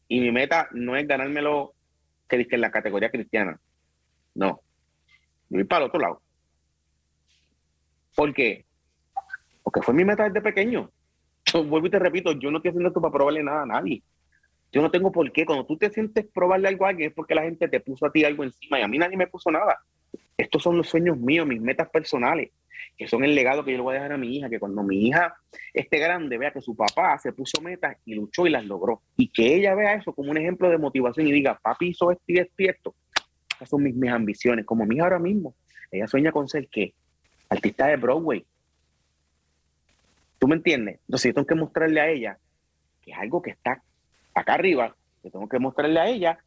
Y 0.08 0.20
mi 0.20 0.32
meta 0.32 0.68
no 0.72 0.96
es 0.96 1.06
ganármelo 1.06 1.74
que 2.28 2.46
en 2.50 2.60
la 2.60 2.70
categoría 2.70 3.10
cristiana. 3.10 3.60
No. 4.34 4.60
Yo 5.48 5.56
voy 5.56 5.64
para 5.64 5.84
el 5.84 5.88
otro 5.88 6.00
lado. 6.00 6.22
¿Por 8.14 8.32
qué? 8.34 8.64
Porque 9.70 9.84
fue 9.84 9.94
mi 9.94 10.04
meta 10.04 10.24
desde 10.24 10.40
pequeño. 10.40 10.90
Yo 11.46 11.64
vuelvo 11.64 11.86
y 11.86 11.90
te 11.90 11.98
repito, 12.00 12.32
yo 12.32 12.50
no 12.50 12.56
estoy 12.58 12.70
haciendo 12.70 12.88
esto 12.88 13.00
para 13.00 13.12
probarle 13.12 13.44
nada 13.44 13.62
a 13.62 13.66
nadie. 13.66 14.02
Yo 14.72 14.82
no 14.82 14.90
tengo 14.90 15.12
por 15.12 15.30
qué. 15.30 15.46
Cuando 15.46 15.64
tú 15.64 15.76
te 15.76 15.90
sientes 15.90 16.26
probarle 16.32 16.68
algo 16.68 16.86
a 16.86 16.88
alguien 16.88 17.10
es 17.10 17.14
porque 17.14 17.34
la 17.34 17.42
gente 17.42 17.68
te 17.68 17.80
puso 17.80 18.06
a 18.06 18.12
ti 18.12 18.24
algo 18.24 18.42
encima 18.42 18.80
y 18.80 18.82
a 18.82 18.88
mí 18.88 18.98
nadie 18.98 19.16
me 19.16 19.28
puso 19.28 19.50
nada. 19.50 19.78
Estos 20.36 20.62
son 20.62 20.76
los 20.76 20.88
sueños 20.88 21.18
míos, 21.18 21.46
mis 21.46 21.60
metas 21.60 21.88
personales 21.88 22.50
que 22.96 23.06
son 23.08 23.24
el 23.24 23.34
legado 23.34 23.64
que 23.64 23.70
yo 23.70 23.78
le 23.78 23.82
voy 23.82 23.92
a 23.92 23.98
dejar 23.98 24.12
a 24.12 24.18
mi 24.18 24.36
hija, 24.36 24.48
que 24.48 24.58
cuando 24.58 24.82
mi 24.82 25.08
hija 25.08 25.34
esté 25.72 25.98
grande 25.98 26.36
vea 26.36 26.50
que 26.50 26.60
su 26.60 26.76
papá 26.76 27.18
se 27.18 27.32
puso 27.32 27.60
metas 27.62 27.96
y 28.04 28.14
luchó 28.14 28.46
y 28.46 28.50
las 28.50 28.64
logró. 28.64 29.02
Y 29.16 29.28
que 29.28 29.54
ella 29.54 29.74
vea 29.74 29.94
eso 29.94 30.12
como 30.12 30.30
un 30.30 30.36
ejemplo 30.36 30.68
de 30.68 30.78
motivación 30.78 31.26
y 31.26 31.32
diga, 31.32 31.58
papi 31.62 31.88
hizo 31.88 32.10
esto 32.10 32.24
y 32.26 32.38
esto 32.68 32.94
Esas 33.56 33.68
son 33.70 33.82
mis, 33.82 33.94
mis 33.94 34.10
ambiciones. 34.10 34.66
Como 34.66 34.84
mi 34.84 34.96
hija 34.96 35.04
ahora 35.04 35.18
mismo, 35.18 35.54
ella 35.90 36.06
sueña 36.06 36.30
con 36.30 36.48
ser 36.48 36.68
qué? 36.68 36.92
Artista 37.48 37.86
de 37.86 37.96
Broadway. 37.96 38.44
¿Tú 40.40 40.48
me 40.48 40.56
entiendes? 40.56 40.98
Entonces 41.02 41.28
yo 41.28 41.34
tengo 41.34 41.46
que 41.46 41.54
mostrarle 41.54 42.00
a 42.00 42.08
ella 42.08 42.38
que 43.02 43.12
es 43.12 43.18
algo 43.18 43.40
que 43.40 43.50
está 43.50 43.82
acá 44.34 44.54
arriba, 44.54 44.96
que 45.22 45.30
tengo 45.30 45.48
que 45.48 45.60
mostrarle 45.60 46.00
a 46.00 46.08
ella 46.08 46.38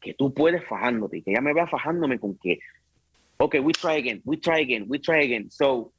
que 0.00 0.14
tú 0.14 0.32
puedes 0.32 0.64
fajándote 0.66 1.18
y 1.18 1.22
que 1.22 1.32
ella 1.32 1.42
me 1.42 1.52
vea 1.52 1.66
fajándome 1.66 2.18
con 2.18 2.38
que 2.38 2.58
ok, 3.40 3.56
we 3.62 3.72
try 3.72 3.96
again, 3.96 4.20
we 4.24 4.36
try 4.36 4.60
again, 4.60 4.84
we 4.86 4.98
try 4.98 5.24
again. 5.24 5.50
So, 5.50 5.92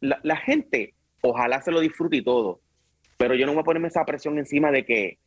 la, 0.00 0.18
la, 0.22 0.36
gente, 0.36 0.94
ojalá 1.22 1.60
se 1.60 1.72
lo 1.72 1.80
disfrute 1.80 2.16
y 2.16 2.22
todo, 2.22 2.60
pero 3.16 3.34
yo 3.34 3.46
no 3.46 3.52
voy 3.52 3.62
a 3.62 3.64
ponerme 3.64 3.88
esa 3.88 4.04
presión 4.04 4.38
encima 4.38 4.70
de 4.70 4.84
que, 4.86 5.18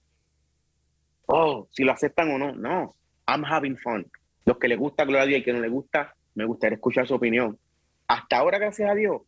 oh, 1.25 1.67
si 1.71 1.83
lo 1.83 1.91
aceptan 1.91 2.31
o 2.31 2.37
no. 2.37 2.53
No, 2.53 2.95
I'm 3.27 3.43
having 3.43 3.77
fun. 3.77 4.09
Los 4.45 4.57
que 4.57 4.69
les 4.69 4.79
gusta, 4.79 5.03
gloria 5.03 5.37
y 5.37 5.43
que 5.43 5.53
no 5.53 5.59
les 5.59 5.71
gusta, 5.71 6.15
me 6.35 6.45
gustaría 6.45 6.75
escuchar 6.75 7.05
su 7.05 7.15
opinión. 7.15 7.59
Hasta 8.07 8.37
ahora, 8.37 8.57
gracias 8.57 8.89
a 8.89 8.95
Dios, 8.95 9.21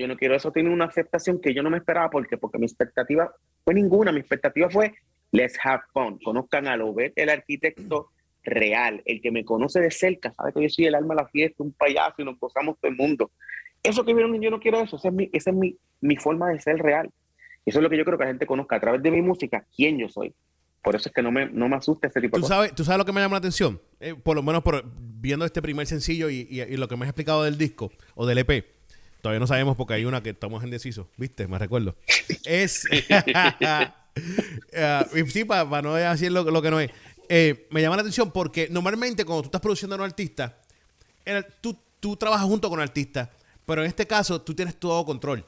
yo 0.00 0.08
no 0.08 0.16
quiero 0.16 0.34
eso 0.34 0.50
tiene 0.50 0.70
una 0.70 0.86
aceptación 0.86 1.40
que 1.40 1.54
yo 1.54 1.62
no 1.62 1.70
me 1.70 1.78
esperaba 1.78 2.10
porque 2.10 2.36
porque 2.38 2.58
mi 2.58 2.66
expectativa 2.66 3.32
fue 3.64 3.74
ninguna, 3.74 4.12
mi 4.12 4.20
expectativa 4.20 4.68
fue 4.68 4.94
let's 5.32 5.58
have 5.62 5.82
fun, 5.92 6.18
conozcan 6.18 6.66
a 6.66 6.76
Lobet, 6.76 7.12
el 7.16 7.28
arquitecto, 7.30 8.10
real. 8.42 9.02
El 9.04 9.20
que 9.20 9.30
me 9.30 9.44
conoce 9.44 9.80
de 9.80 9.90
cerca 9.90 10.32
sabe 10.32 10.52
que 10.52 10.62
yo 10.62 10.68
soy 10.68 10.86
el 10.86 10.94
alma 10.94 11.14
de 11.14 11.22
la 11.22 11.28
fiesta, 11.28 11.62
un 11.62 11.72
payaso 11.72 12.16
y 12.18 12.24
nos 12.24 12.38
gozamos 12.38 12.78
todo 12.80 12.90
el 12.90 12.96
mundo. 12.96 13.30
Eso 13.82 14.04
que 14.04 14.14
vieron, 14.14 14.40
yo 14.40 14.50
no 14.50 14.60
quiero 14.60 14.80
eso. 14.80 14.96
Esa 14.96 15.08
es 15.08 15.14
mi, 15.14 15.30
esa 15.32 15.50
es 15.50 15.56
mi, 15.56 15.76
mi 16.00 16.16
forma 16.16 16.50
de 16.50 16.60
ser 16.60 16.76
real. 16.76 17.10
Eso 17.64 17.78
es 17.78 17.82
lo 17.82 17.90
que 17.90 17.96
yo 17.96 18.04
creo 18.04 18.18
que 18.18 18.24
la 18.24 18.30
gente 18.30 18.46
conozca 18.46 18.76
a 18.76 18.80
través 18.80 19.02
de 19.02 19.10
mi 19.10 19.22
música, 19.22 19.64
quién 19.74 19.98
yo 19.98 20.08
soy. 20.08 20.34
Por 20.82 20.96
eso 20.96 21.10
es 21.10 21.14
que 21.14 21.22
no 21.22 21.30
me, 21.30 21.46
no 21.50 21.68
me 21.68 21.76
asusta 21.76 22.08
ese 22.08 22.20
tipo 22.20 22.36
de 22.36 22.42
cosas. 22.42 22.56
Sabes, 22.56 22.74
¿Tú 22.74 22.84
sabes 22.84 22.98
lo 22.98 23.04
que 23.04 23.12
me 23.12 23.20
llama 23.20 23.34
la 23.34 23.38
atención? 23.38 23.80
Eh, 24.00 24.14
por 24.14 24.34
lo 24.34 24.42
menos 24.42 24.62
por, 24.62 24.82
viendo 24.96 25.44
este 25.44 25.60
primer 25.60 25.86
sencillo 25.86 26.30
y, 26.30 26.48
y, 26.50 26.76
lo 26.76 26.88
que 26.88 26.96
me 26.96 27.04
has 27.04 27.10
explicado 27.10 27.44
del 27.44 27.58
disco 27.58 27.92
o 28.14 28.26
del 28.26 28.38
EP. 28.38 28.79
Todavía 29.20 29.40
no 29.40 29.46
sabemos 29.46 29.76
porque 29.76 29.94
hay 29.94 30.04
una 30.04 30.22
que 30.22 30.30
estamos 30.30 30.62
indecisos. 30.64 31.06
¿Viste? 31.16 31.46
Me 31.46 31.58
recuerdo. 31.58 31.96
es... 32.44 32.84
uh, 32.90 35.28
sí, 35.28 35.44
para 35.44 35.82
no 35.82 35.94
decir 35.94 36.32
lo, 36.32 36.44
lo 36.44 36.62
que 36.62 36.70
no 36.70 36.80
es. 36.80 36.90
Eh, 37.28 37.68
me 37.70 37.80
llama 37.80 37.96
la 37.96 38.02
atención 38.02 38.32
porque 38.32 38.68
normalmente 38.70 39.24
cuando 39.24 39.42
tú 39.42 39.46
estás 39.46 39.60
produciendo 39.60 39.94
a 39.94 39.98
un 39.98 40.04
artista, 40.04 40.58
tú, 41.60 41.78
tú 42.00 42.16
trabajas 42.16 42.46
junto 42.46 42.68
con 42.68 42.80
el 42.80 42.82
artista, 42.82 43.30
pero 43.64 43.82
en 43.82 43.88
este 43.88 44.06
caso 44.06 44.40
tú 44.40 44.54
tienes 44.54 44.76
todo 44.76 45.04
control. 45.04 45.46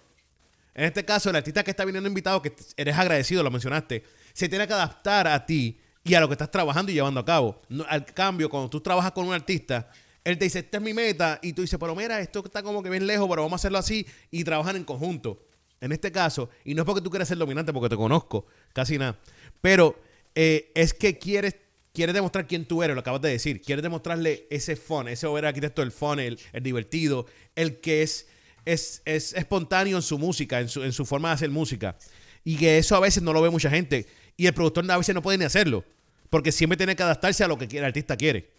En 0.75 0.85
este 0.85 1.05
caso, 1.05 1.31
el 1.31 1.37
artista 1.37 1.63
que 1.63 1.71
está 1.71 1.85
viniendo 1.85 2.09
invitado, 2.09 2.41
que 2.41 2.55
eres 2.77 2.97
agradecido, 2.97 3.43
lo 3.43 3.51
mencionaste, 3.51 4.05
se 4.33 4.49
tiene 4.49 4.67
que 4.67 4.73
adaptar 4.73 5.29
a 5.29 5.45
ti 5.45 5.79
y 6.05 6.15
a 6.15 6.21
lo 6.21 6.29
que 6.29 6.35
estás 6.35 6.51
trabajando 6.51 6.91
y 6.91 6.95
llevando 6.95 7.21
a 7.21 7.25
cabo. 7.25 7.61
al 7.89 8.05
cambio, 8.07 8.49
cuando 8.49 8.71
tú 8.71 8.81
trabajas 8.81 9.13
con 9.13 9.27
un 9.27 9.35
artista, 9.35 9.91
él 10.25 10.39
te 10.39 10.45
dice, 10.45 10.61
esta 10.61 10.79
es 10.79 10.83
mi 10.83 10.95
meta, 10.95 11.39
y 11.43 11.53
tú 11.53 11.63
dices, 11.63 11.79
pero 11.79 11.95
mira, 11.95 12.21
esto 12.21 12.43
está 12.45 12.63
como 12.63 12.83
que 12.83 12.91
bien 12.91 13.07
lejos, 13.07 13.29
pero 13.29 13.43
vamos 13.43 13.59
a 13.59 13.61
hacerlo 13.61 13.79
así 13.79 14.07
y 14.31 14.45
trabajar 14.45 14.77
en 14.77 14.85
conjunto. 14.85 15.45
En 15.81 15.91
este 15.91 16.13
caso, 16.13 16.49
y 16.65 16.75
no 16.75 16.83
es 16.83 16.87
porque 16.87 17.01
tú 17.01 17.11
quieras 17.11 17.29
ser 17.29 17.39
dominante, 17.39 17.73
porque 17.73 17.89
te 17.89 17.97
conozco, 17.97 18.47
casi 18.73 18.99
nada, 18.99 19.19
pero 19.61 20.01
eh, 20.35 20.71
es 20.75 20.95
que 20.95 21.19
quieres 21.19 21.57
quieres 21.93 22.15
demostrar 22.15 22.47
quién 22.47 22.65
tú 22.65 22.83
eres, 22.83 22.95
lo 22.95 23.01
acabas 23.01 23.21
de 23.21 23.31
decir. 23.31 23.61
Quieres 23.61 23.83
demostrarle 23.83 24.47
ese 24.51 24.77
fun, 24.77 25.09
ese 25.09 25.27
over 25.27 25.47
arquitecto 25.47 25.83
del 25.83 25.93
fun, 25.93 26.19
el, 26.21 26.39
el 26.53 26.63
divertido, 26.63 27.27
el 27.55 27.81
que 27.81 28.03
es, 28.03 28.29
es, 28.65 29.03
es 29.05 29.35
espontáneo 29.35 29.97
en 29.97 30.03
su 30.03 30.19
música, 30.19 30.61
en 30.61 30.69
su, 30.69 30.83
en 30.83 30.93
su 30.93 31.05
forma 31.05 31.29
de 31.29 31.35
hacer 31.35 31.51
música. 31.51 31.97
Y 32.45 32.57
que 32.57 32.79
eso 32.79 32.97
a 32.97 33.01
veces 33.01 33.23
no 33.23 33.33
lo 33.33 33.43
ve 33.43 33.51
mucha 33.51 33.71
gente. 33.71 34.07
Y 34.37 34.47
el 34.47 34.55
productor 34.55 34.91
a 34.91 34.97
veces 34.97 35.15
no 35.15 35.23
puede 35.23 35.39
ni 35.39 35.45
hacerlo. 35.45 35.85
Porque 36.31 36.51
siempre 36.51 36.77
tiene 36.77 36.97
que 36.97 37.03
adaptarse 37.03 37.45
a 37.45 37.49
lo 37.49 37.59
que 37.59 37.65
el 37.77 37.85
artista 37.85 38.17
quiere. 38.17 38.51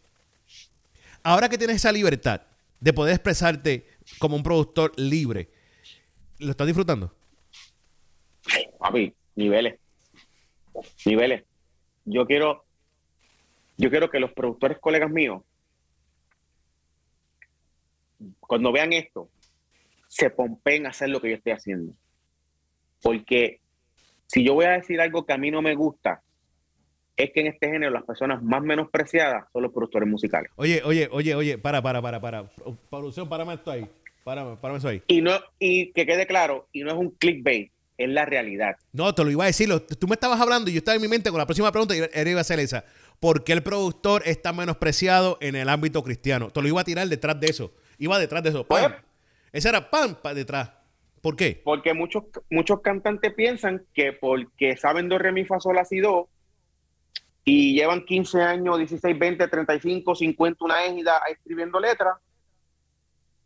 Ahora 1.23 1.47
que 1.47 1.57
tienes 1.57 1.77
esa 1.77 1.91
libertad 1.91 2.41
de 2.79 2.93
poder 2.93 3.15
expresarte 3.15 3.87
como 4.19 4.35
un 4.35 4.43
productor 4.43 4.91
libre, 4.97 5.49
¿lo 6.39 6.51
estás 6.51 6.67
disfrutando? 6.67 7.15
Papi, 8.77 9.13
niveles. 9.35 9.79
Niveles. 11.05 11.43
Yo 12.03 12.25
quiero, 12.25 12.65
yo 13.77 13.89
quiero 13.89 14.09
que 14.09 14.19
los 14.19 14.33
productores 14.33 14.79
colegas 14.79 15.09
míos, 15.09 15.43
cuando 18.41 18.73
vean 18.73 18.91
esto, 18.91 19.29
se 20.09 20.29
pompen 20.29 20.85
a 20.85 20.89
hacer 20.89 21.09
lo 21.09 21.21
que 21.21 21.29
yo 21.29 21.35
estoy 21.37 21.53
haciendo. 21.53 21.93
Porque 23.01 23.61
si 24.27 24.43
yo 24.43 24.55
voy 24.55 24.65
a 24.65 24.71
decir 24.71 24.99
algo 24.99 25.25
que 25.25 25.33
a 25.33 25.37
mí 25.37 25.51
no 25.51 25.61
me 25.61 25.75
gusta, 25.75 26.21
es 27.15 27.31
que 27.31 27.41
en 27.41 27.47
este 27.47 27.67
género 27.67 27.91
las 27.91 28.03
personas 28.03 28.41
más 28.41 28.61
menospreciadas 28.61 29.45
son 29.53 29.63
los 29.63 29.71
productores 29.71 30.07
musicales. 30.09 30.51
Oye, 30.55 30.81
oye, 30.83 31.07
oye, 31.11 31.35
oye, 31.35 31.57
para, 31.57 31.81
para, 31.81 32.01
para, 32.01 32.19
para. 32.19 32.49
Producción, 32.89 33.29
párame 33.29 33.53
esto 33.53 33.71
ahí. 33.71 33.87
Párame, 34.23 34.55
párame 34.57 34.79
eso 34.79 34.87
ahí. 34.87 35.01
Y, 35.07 35.21
no, 35.21 35.31
y 35.59 35.91
que 35.91 36.05
quede 36.05 36.25
claro, 36.25 36.67
y 36.71 36.81
no 36.81 36.91
es 36.91 36.97
un 36.97 37.11
clickbait, 37.11 37.71
es 37.97 38.09
la 38.09 38.25
realidad. 38.25 38.77
No, 38.91 39.13
te 39.13 39.23
lo 39.23 39.29
iba 39.29 39.43
a 39.43 39.47
decir. 39.47 39.69
Tú 39.99 40.07
me 40.07 40.13
estabas 40.13 40.39
hablando 40.39 40.69
y 40.69 40.73
yo 40.73 40.77
estaba 40.79 40.95
en 40.95 41.01
mi 41.01 41.07
mente 41.07 41.29
con 41.29 41.37
la 41.37 41.45
próxima 41.45 41.71
pregunta 41.71 41.95
y 41.95 41.99
era 41.99 42.29
iba 42.29 42.41
a 42.41 42.45
ser 42.45 42.59
esa. 42.59 42.85
¿Por 43.19 43.43
qué 43.43 43.53
el 43.53 43.63
productor 43.63 44.23
está 44.25 44.51
menospreciado 44.51 45.37
en 45.41 45.55
el 45.55 45.69
ámbito 45.69 46.03
cristiano? 46.03 46.49
Te 46.49 46.61
lo 46.61 46.67
iba 46.67 46.81
a 46.81 46.83
tirar 46.83 47.07
detrás 47.07 47.39
de 47.39 47.47
eso. 47.47 47.73
Iba 47.97 48.17
detrás 48.19 48.43
de 48.43 48.49
eso. 48.49 48.65
¡Pam! 48.65 48.91
Pues, 48.91 49.03
Ese 49.53 49.69
era 49.69 49.89
pam, 49.89 50.15
para 50.15 50.35
detrás. 50.35 50.71
¿Por 51.21 51.37
qué? 51.37 51.61
Porque 51.63 51.93
muchos, 51.93 52.23
muchos 52.49 52.81
cantantes 52.81 53.33
piensan 53.33 53.85
que 53.93 54.11
porque 54.11 54.75
saben 54.75 55.07
do, 55.07 55.17
re, 55.17 55.31
mi, 55.31 55.45
fa, 55.45 55.59
sol, 55.61 55.75
la, 55.75 55.85
si, 55.85 55.99
do, 55.99 56.27
y 57.45 57.73
llevan 57.73 58.05
15 58.05 58.41
años, 58.41 58.77
16, 58.77 59.19
20, 59.19 59.47
35, 59.47 60.15
50, 60.15 60.65
una 60.65 60.85
égida 60.85 61.21
escribiendo 61.29 61.79
letras, 61.79 62.17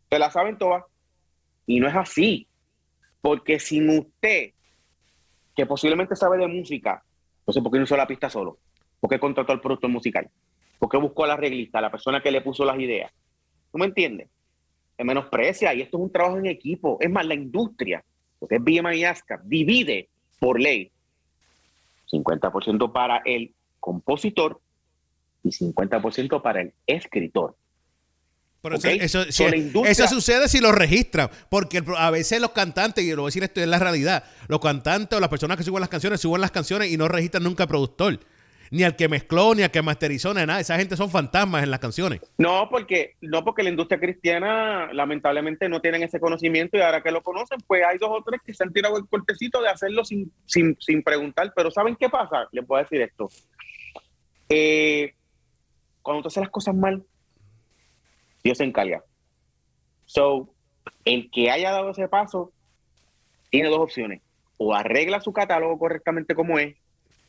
se 0.08 0.18
la 0.18 0.30
saben 0.30 0.56
todas. 0.56 0.84
Y 1.66 1.80
no 1.80 1.88
es 1.88 1.96
así. 1.96 2.46
Porque 3.20 3.58
sin 3.58 3.88
usted, 3.90 4.52
que 5.56 5.66
posiblemente 5.66 6.14
sabe 6.14 6.38
de 6.38 6.46
música, 6.46 7.02
sé 7.52 7.60
por 7.60 7.72
qué 7.72 7.78
no 7.78 7.84
hizo 7.84 7.96
la 7.96 8.06
pista 8.06 8.30
solo, 8.30 8.58
por 9.00 9.10
qué 9.10 9.18
contrató 9.18 9.52
al 9.52 9.60
productor 9.60 9.90
musical, 9.90 10.30
por 10.78 10.88
qué 10.88 10.96
buscó 10.96 11.24
a 11.24 11.28
la 11.28 11.36
reglista, 11.36 11.78
a 11.78 11.82
la 11.82 11.90
persona 11.90 12.22
que 12.22 12.30
le 12.30 12.40
puso 12.40 12.64
las 12.64 12.78
ideas. 12.78 13.12
¿Tú 13.72 13.78
me 13.78 13.86
entiendes? 13.86 14.28
Se 14.96 15.04
menosprecia 15.04 15.74
y 15.74 15.82
esto 15.82 15.96
es 15.96 16.04
un 16.04 16.12
trabajo 16.12 16.38
en 16.38 16.46
equipo. 16.46 16.98
Es 17.00 17.10
más, 17.10 17.26
la 17.26 17.34
industria, 17.34 18.04
lo 18.40 18.46
que 18.46 18.56
es 18.56 18.62
BMI 18.62 18.98
y 18.98 19.04
ASCAP, 19.04 19.42
divide 19.44 20.08
por 20.38 20.60
ley 20.60 20.90
50% 22.10 22.92
para 22.92 23.18
el 23.24 23.52
compositor 23.80 24.60
y 25.42 25.50
50% 25.50 26.42
para 26.42 26.62
el 26.62 26.74
escritor. 26.86 27.56
Pero 28.60 28.74
eso, 28.74 29.20
eso, 29.22 30.08
sucede 30.08 30.48
si 30.48 30.60
lo 30.60 30.72
registran, 30.72 31.30
porque 31.48 31.82
a 31.96 32.10
veces 32.10 32.40
los 32.40 32.50
cantantes, 32.50 33.04
y 33.04 33.10
lo 33.10 33.22
voy 33.22 33.28
a 33.28 33.30
decir 33.30 33.44
esto 33.44 33.60
es 33.60 33.68
la 33.68 33.78
realidad, 33.78 34.24
los 34.48 34.58
cantantes 34.58 35.16
o 35.16 35.20
las 35.20 35.30
personas 35.30 35.56
que 35.56 35.62
suben 35.62 35.80
las 35.80 35.88
canciones 35.88 36.20
suben 36.20 36.40
las 36.40 36.50
canciones 36.50 36.90
y 36.90 36.96
no 36.96 37.06
registran 37.06 37.44
nunca 37.44 37.64
al 37.64 37.68
productor, 37.68 38.18
ni 38.70 38.82
al 38.82 38.96
que 38.96 39.08
mezcló, 39.08 39.54
ni 39.54 39.62
al 39.62 39.70
que 39.70 39.82
masterizó, 39.82 40.34
ni 40.34 40.44
nada. 40.44 40.60
Esa 40.60 40.76
gente 40.76 40.96
son 40.96 41.10
fantasmas 41.10 41.62
en 41.62 41.70
las 41.70 41.80
canciones. 41.80 42.20
No, 42.38 42.68
porque 42.70 43.16
no 43.20 43.44
porque 43.44 43.62
la 43.62 43.70
industria 43.70 44.00
cristiana 44.00 44.92
lamentablemente 44.92 45.68
no 45.68 45.80
tienen 45.80 46.02
ese 46.02 46.20
conocimiento 46.20 46.76
y 46.76 46.80
ahora 46.80 47.02
que 47.02 47.10
lo 47.10 47.22
conocen, 47.22 47.58
pues 47.66 47.82
hay 47.84 47.98
dos 47.98 48.10
o 48.10 48.22
tres 48.22 48.40
que 48.44 48.54
se 48.54 48.64
han 48.64 48.72
tirado 48.72 48.96
el 48.96 49.08
cortecito 49.08 49.60
de 49.62 49.68
hacerlo 49.68 50.04
sin, 50.04 50.32
sin, 50.46 50.76
sin 50.80 51.02
preguntar. 51.02 51.52
Pero 51.54 51.70
¿saben 51.70 51.96
qué 51.96 52.08
pasa? 52.08 52.48
Les 52.52 52.64
puedo 52.64 52.82
decir 52.82 53.00
esto. 53.00 53.28
Eh, 54.48 55.14
cuando 56.02 56.22
tú 56.22 56.28
haces 56.28 56.42
las 56.42 56.50
cosas 56.50 56.74
mal, 56.74 57.04
Dios 58.42 58.58
se 58.58 58.64
encarga. 58.64 59.02
So, 60.06 60.54
el 61.04 61.30
que 61.30 61.50
haya 61.50 61.70
dado 61.70 61.90
ese 61.90 62.08
paso 62.08 62.52
tiene 63.50 63.68
dos 63.68 63.80
opciones. 63.80 64.22
O 64.56 64.74
arregla 64.74 65.20
su 65.20 65.32
catálogo 65.32 65.78
correctamente 65.78 66.34
como 66.34 66.58
es, 66.58 66.76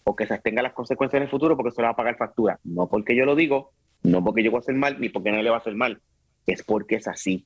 o 0.09 0.15
que 0.15 0.25
se 0.25 0.39
tenga 0.39 0.63
las 0.63 0.73
consecuencias 0.73 1.19
en 1.19 1.25
el 1.25 1.29
futuro 1.29 1.55
porque 1.55 1.69
se 1.69 1.81
le 1.81 1.85
va 1.85 1.91
a 1.91 1.95
pagar 1.95 2.17
factura. 2.17 2.59
No 2.63 2.87
porque 2.87 3.15
yo 3.15 3.25
lo 3.25 3.35
digo, 3.35 3.73
no 4.01 4.23
porque 4.23 4.41
yo 4.41 4.49
voy 4.49 4.57
a 4.57 4.61
hacer 4.61 4.73
mal, 4.73 4.99
ni 4.99 5.09
porque 5.09 5.31
no 5.31 5.39
le 5.39 5.51
va 5.51 5.57
a 5.57 5.59
hacer 5.59 5.75
mal. 5.75 6.01
Es 6.47 6.63
porque 6.63 6.95
es 6.95 7.07
así. 7.07 7.45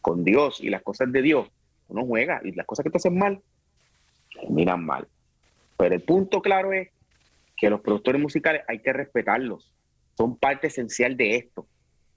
Con 0.00 0.22
Dios 0.22 0.60
y 0.60 0.70
las 0.70 0.82
cosas 0.82 1.10
de 1.10 1.22
Dios, 1.22 1.48
uno 1.88 2.06
juega 2.06 2.40
y 2.44 2.52
las 2.52 2.66
cosas 2.66 2.84
que 2.84 2.90
te 2.90 2.98
hacen 2.98 3.18
mal, 3.18 3.40
miran 4.48 4.86
mal. 4.86 5.08
Pero 5.76 5.92
el 5.92 6.02
punto 6.02 6.40
claro 6.40 6.72
es 6.72 6.90
que 7.56 7.68
los 7.68 7.80
productores 7.80 8.22
musicales 8.22 8.62
hay 8.68 8.78
que 8.78 8.92
respetarlos. 8.92 9.72
Son 10.16 10.36
parte 10.36 10.68
esencial 10.68 11.16
de 11.16 11.34
esto. 11.34 11.66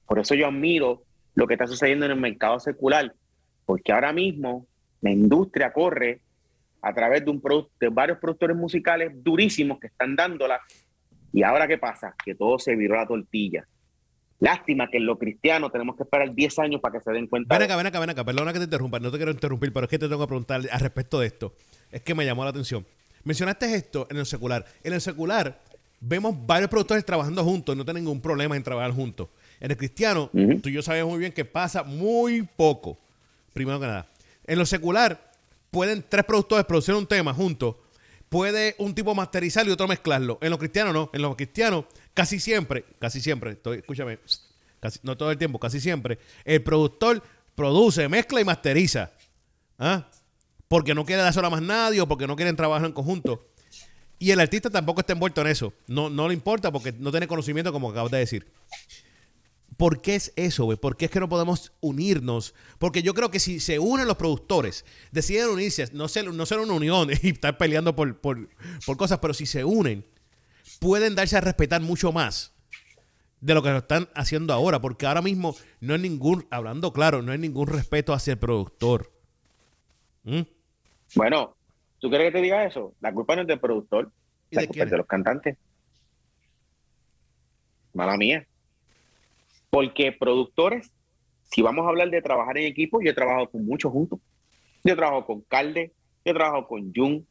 Por 0.05 0.19
eso 0.19 0.35
yo 0.35 0.45
admiro 0.45 1.01
lo 1.33 1.47
que 1.47 1.55
está 1.55 1.65
sucediendo 1.65 2.05
en 2.05 2.11
el 2.11 2.19
mercado 2.19 2.59
secular, 2.59 3.15
porque 3.65 3.93
ahora 3.93 4.13
mismo 4.13 4.67
la 5.01 5.09
industria 5.09 5.73
corre 5.73 6.21
a 6.81 6.93
través 6.93 7.25
de, 7.25 7.31
un 7.31 7.41
de 7.79 7.89
varios 7.89 8.17
productores 8.19 8.55
musicales 8.55 9.11
durísimos 9.23 9.79
que 9.79 9.87
están 9.87 10.15
dándola. 10.15 10.61
Y 11.33 11.43
ahora 11.43 11.67
qué 11.67 11.77
pasa? 11.77 12.15
Que 12.23 12.35
todo 12.35 12.59
se 12.59 12.75
viró 12.75 12.95
la 12.95 13.07
tortilla. 13.07 13.65
Lástima 14.39 14.87
que 14.89 14.97
en 14.97 15.05
lo 15.05 15.17
cristiano 15.17 15.69
tenemos 15.71 15.95
que 15.95 16.03
esperar 16.03 16.33
10 16.33 16.59
años 16.59 16.81
para 16.81 16.97
que 16.97 17.03
se 17.03 17.11
den 17.11 17.27
cuenta. 17.27 17.57
Ven 17.57 17.63
acá, 17.63 17.75
ven 17.75 17.87
acá, 17.87 17.99
ven 17.99 18.09
acá. 18.11 18.23
Perdona 18.23 18.53
que 18.53 18.59
te 18.59 18.65
interrumpa, 18.65 18.99
no 18.99 19.11
te 19.11 19.17
quiero 19.17 19.31
interrumpir, 19.31 19.73
pero 19.73 19.85
es 19.85 19.89
que 19.89 19.97
te 19.97 20.07
tengo 20.07 20.21
que 20.21 20.27
preguntar 20.27 20.61
al 20.71 20.79
respecto 20.79 21.19
de 21.19 21.27
esto. 21.27 21.53
Es 21.91 22.01
que 22.01 22.13
me 22.13 22.25
llamó 22.25 22.43
la 22.43 22.51
atención. 22.51 22.85
Mencionaste 23.23 23.73
esto 23.73 24.07
en 24.11 24.17
el 24.17 24.25
secular. 24.25 24.65
En 24.83 24.93
el 24.93 25.01
secular 25.01 25.59
vemos 25.99 26.35
varios 26.45 26.69
productores 26.69 27.03
trabajando 27.03 27.43
juntos, 27.43 27.75
no 27.75 27.83
tienen 27.83 28.03
ningún 28.03 28.21
problema 28.21 28.55
en 28.55 28.63
trabajar 28.63 28.91
juntos. 28.91 29.29
En 29.59 29.71
el 29.71 29.77
cristiano, 29.77 30.29
tú 30.31 30.69
y 30.69 30.73
yo 30.73 30.81
sabemos 30.81 31.11
muy 31.11 31.19
bien 31.19 31.31
que 31.31 31.43
pasa 31.43 31.83
muy 31.83 32.43
poco, 32.43 32.97
primero 33.53 33.79
que 33.79 33.87
nada. 33.87 34.07
En 34.45 34.59
lo 34.59 34.65
secular, 34.65 35.26
pueden 35.71 36.05
tres 36.07 36.25
productores 36.25 36.65
producir 36.65 36.95
un 36.95 37.07
tema 37.07 37.33
juntos. 37.33 37.75
Puede 38.29 38.75
un 38.77 38.93
tipo 38.93 39.15
masterizarlo 39.15 39.71
y 39.71 39.73
otro 39.73 39.87
mezclarlo. 39.87 40.37
En 40.41 40.49
lo 40.49 40.57
cristiano 40.57 40.91
no. 40.91 41.09
En 41.13 41.21
lo 41.21 41.35
cristiano, 41.35 41.87
casi 42.13 42.39
siempre, 42.39 42.85
casi 42.99 43.21
siempre, 43.21 43.57
escúchame, 43.77 44.19
casi, 44.79 44.99
no 45.03 45.15
todo 45.15 45.31
el 45.31 45.37
tiempo, 45.37 45.59
casi 45.59 45.79
siempre, 45.79 46.19
el 46.43 46.61
productor 46.61 47.23
produce, 47.55 48.09
mezcla 48.09 48.41
y 48.41 48.45
masteriza. 48.45 49.11
¿Ah? 49.79 50.07
porque 50.67 50.93
no 50.93 51.05
quiere 51.05 51.21
dárselo 51.21 51.47
a 51.47 51.49
más 51.49 51.61
nadie 51.61 52.01
o 52.01 52.07
porque 52.07 52.27
no 52.27 52.35
quieren 52.35 52.55
trabajar 52.55 52.85
en 52.87 52.93
conjunto. 52.93 53.47
Y 54.19 54.31
el 54.31 54.39
artista 54.39 54.69
tampoco 54.69 55.01
está 55.01 55.13
envuelto 55.13 55.41
en 55.41 55.47
eso. 55.47 55.73
No, 55.87 56.09
no 56.09 56.27
le 56.27 56.33
importa 56.33 56.71
porque 56.71 56.91
no 56.91 57.11
tiene 57.11 57.27
conocimiento, 57.27 57.71
como 57.71 57.91
acabas 57.91 58.11
de 58.11 58.17
decir. 58.17 58.47
¿Por 59.77 60.01
qué 60.01 60.15
es 60.15 60.33
eso, 60.35 60.65
güey? 60.65 60.77
¿Por 60.77 60.97
qué 60.97 61.05
es 61.05 61.11
que 61.11 61.19
no 61.19 61.29
podemos 61.29 61.71
unirnos? 61.81 62.55
Porque 62.79 63.03
yo 63.03 63.13
creo 63.13 63.29
que 63.29 63.39
si 63.39 63.59
se 63.59 63.77
unen 63.77 64.07
los 64.07 64.17
productores, 64.17 64.85
deciden 65.11 65.49
unirse, 65.49 65.87
no 65.93 66.07
ser, 66.07 66.33
no 66.33 66.45
ser 66.47 66.59
una 66.59 66.73
unión 66.73 67.09
y 67.21 67.29
estar 67.29 67.57
peleando 67.57 67.95
por, 67.95 68.19
por, 68.19 68.49
por 68.85 68.97
cosas, 68.97 69.19
pero 69.19 69.35
si 69.35 69.45
se 69.45 69.63
unen, 69.63 70.03
pueden 70.79 71.13
darse 71.15 71.37
a 71.37 71.41
respetar 71.41 71.81
mucho 71.81 72.11
más 72.11 72.55
de 73.39 73.53
lo 73.53 73.61
que 73.61 73.69
lo 73.69 73.77
están 73.77 74.09
haciendo 74.15 74.51
ahora. 74.51 74.81
Porque 74.81 75.05
ahora 75.05 75.21
mismo 75.21 75.55
no 75.79 75.93
hay 75.93 75.99
ningún, 75.99 76.47
hablando 76.49 76.91
claro, 76.91 77.21
no 77.21 77.31
hay 77.31 77.37
ningún 77.37 77.67
respeto 77.67 78.13
hacia 78.13 78.33
el 78.33 78.39
productor. 78.39 79.11
¿Mm? 80.23 80.41
Bueno, 81.15 81.55
¿tú 81.99 82.09
quieres 82.09 82.29
que 82.29 82.39
te 82.39 82.41
diga 82.41 82.65
eso? 82.65 82.95
La 82.99 83.13
culpa 83.13 83.35
no 83.35 83.43
es 83.43 83.47
del 83.47 83.59
productor, 83.59 84.11
la 84.49 84.65
culpa 84.65 84.83
es 84.83 84.89
de 84.89 84.97
los 84.97 85.05
cantantes. 85.05 85.57
Mala 87.93 88.17
mía. 88.17 88.45
Porque 89.69 90.11
productores, 90.11 90.91
si 91.43 91.61
vamos 91.61 91.85
a 91.85 91.89
hablar 91.89 92.09
de 92.09 92.21
trabajar 92.21 92.57
en 92.57 92.65
equipo, 92.65 93.01
yo 93.01 93.11
he 93.11 93.13
trabajado 93.13 93.49
con 93.49 93.65
muchos 93.65 93.91
juntos. 93.91 94.19
Yo 94.83 94.93
he 94.93 94.95
trabajado 94.95 95.25
con 95.25 95.41
Calde, 95.41 95.93
yo 96.23 96.31
he 96.31 96.33
trabajado 96.33 96.67
con 96.67 96.93
Jun, 96.93 97.19
yo 97.19 97.25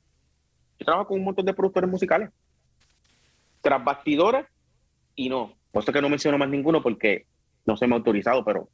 he 0.78 0.84
trabajado 0.84 1.09
con 1.09 1.18
un 1.18 1.24
montón 1.24 1.47
de 1.47 1.55
productores 1.55 1.91
musicales. 1.91 2.30
Tras 3.62 3.82
bastidores 3.82 4.47
y 5.14 5.28
no. 5.28 5.55
Por 5.72 5.82
eso 5.82 5.93
que 5.93 6.03
no 6.03 6.09
menciono 6.09 6.39
más 6.39 6.49
ninguno 6.49 6.82
porque 6.82 7.26
no 7.64 7.76
se 7.76 7.87
me 7.87 7.95
ha 7.95 7.99
autorizado, 7.99 8.45
pero 8.45 8.68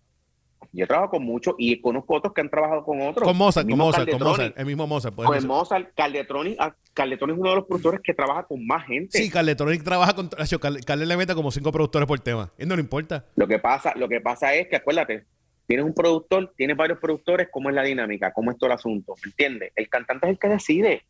yo 0.72 0.86
trabajo 0.86 1.10
con 1.10 1.24
muchos 1.24 1.54
y 1.58 1.80
conozco 1.80 2.14
otros 2.14 2.32
que 2.32 2.40
han 2.40 2.50
trabajado 2.50 2.84
con 2.84 3.00
otros. 3.00 3.26
Con 3.26 3.36
Mozart, 3.36 3.68
con 3.68 3.78
Mozart, 3.78 4.10
con 4.10 4.22
Mozart, 4.22 4.58
el 4.58 4.66
mismo 4.66 4.86
Mozart. 4.86 5.14
Con 5.14 5.46
Mozart, 5.46 5.94
Carletronic, 5.96 6.56
ah, 6.58 6.74
Carletronic 6.94 7.36
es 7.36 7.40
uno 7.40 7.50
de 7.50 7.56
los 7.56 7.66
productores 7.66 8.00
que 8.02 8.14
trabaja 8.14 8.44
con 8.44 8.66
más 8.66 8.86
gente. 8.86 9.18
Sí, 9.18 9.30
Carletronic 9.30 9.82
trabaja 9.82 10.14
con... 10.14 10.28
Carle 10.28 11.06
le 11.06 11.16
mete 11.16 11.34
como 11.34 11.50
cinco 11.50 11.72
productores 11.72 12.06
por 12.06 12.20
tema. 12.20 12.52
Él 12.58 12.68
no 12.68 12.76
le 12.76 12.82
importa. 12.82 13.24
Lo 13.36 13.46
que 13.46 13.58
pasa, 13.58 13.92
lo 13.96 14.08
que 14.08 14.20
pasa 14.20 14.54
es 14.54 14.68
que, 14.68 14.76
acuérdate, 14.76 15.24
tienes 15.66 15.86
un 15.86 15.94
productor, 15.94 16.52
tienes 16.56 16.76
varios 16.76 16.98
productores, 16.98 17.48
¿cómo 17.50 17.70
es 17.70 17.74
la 17.74 17.82
dinámica? 17.82 18.32
¿Cómo 18.32 18.50
es 18.50 18.58
todo 18.58 18.68
el 18.68 18.74
asunto? 18.74 19.14
¿Me 19.24 19.30
entiendes? 19.30 19.72
El 19.76 19.88
cantante 19.88 20.26
es 20.26 20.32
el 20.32 20.38
que 20.38 20.48
decide. 20.48 21.04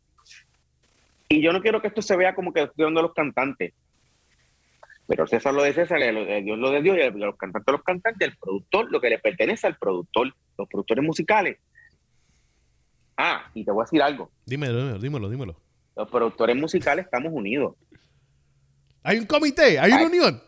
Y 1.29 1.41
yo 1.41 1.51
no 1.51 1.61
quiero 1.61 1.81
que 1.81 1.87
esto 1.87 2.01
se 2.01 2.15
vea 2.15 2.35
como 2.35 2.53
que 2.53 2.63
estoy 2.63 2.85
dando 2.85 2.99
a 2.99 3.03
los 3.03 3.13
cantantes. 3.13 3.73
Pero 5.07 5.27
César 5.27 5.53
lo 5.53 5.63
de 5.63 5.73
César, 5.73 5.99
lo 6.13 6.25
de 6.25 6.41
Dios 6.41 6.57
lo 6.57 6.71
de 6.71 6.81
Dios, 6.81 6.97
y 6.97 7.17
los 7.17 7.35
cantantes 7.35 7.71
los 7.71 7.83
cantantes, 7.83 8.29
el 8.29 8.37
productor, 8.37 8.91
lo 8.91 9.01
que 9.01 9.09
le 9.09 9.19
pertenece 9.19 9.67
al 9.67 9.77
productor, 9.77 10.33
los 10.57 10.67
productores 10.67 11.03
musicales. 11.03 11.57
Ah, 13.17 13.49
y 13.53 13.63
te 13.63 13.71
voy 13.71 13.81
a 13.81 13.85
decir 13.85 14.01
algo. 14.01 14.31
Dímelo, 14.45 14.97
dímelo, 14.97 15.29
dímelo. 15.29 15.55
Los 15.95 16.09
productores 16.09 16.55
musicales 16.55 17.05
estamos 17.05 17.31
unidos. 17.33 17.75
Hay 19.03 19.19
un 19.19 19.25
comité, 19.25 19.77
hay 19.77 19.91
una 19.91 20.05
unión. 20.05 20.41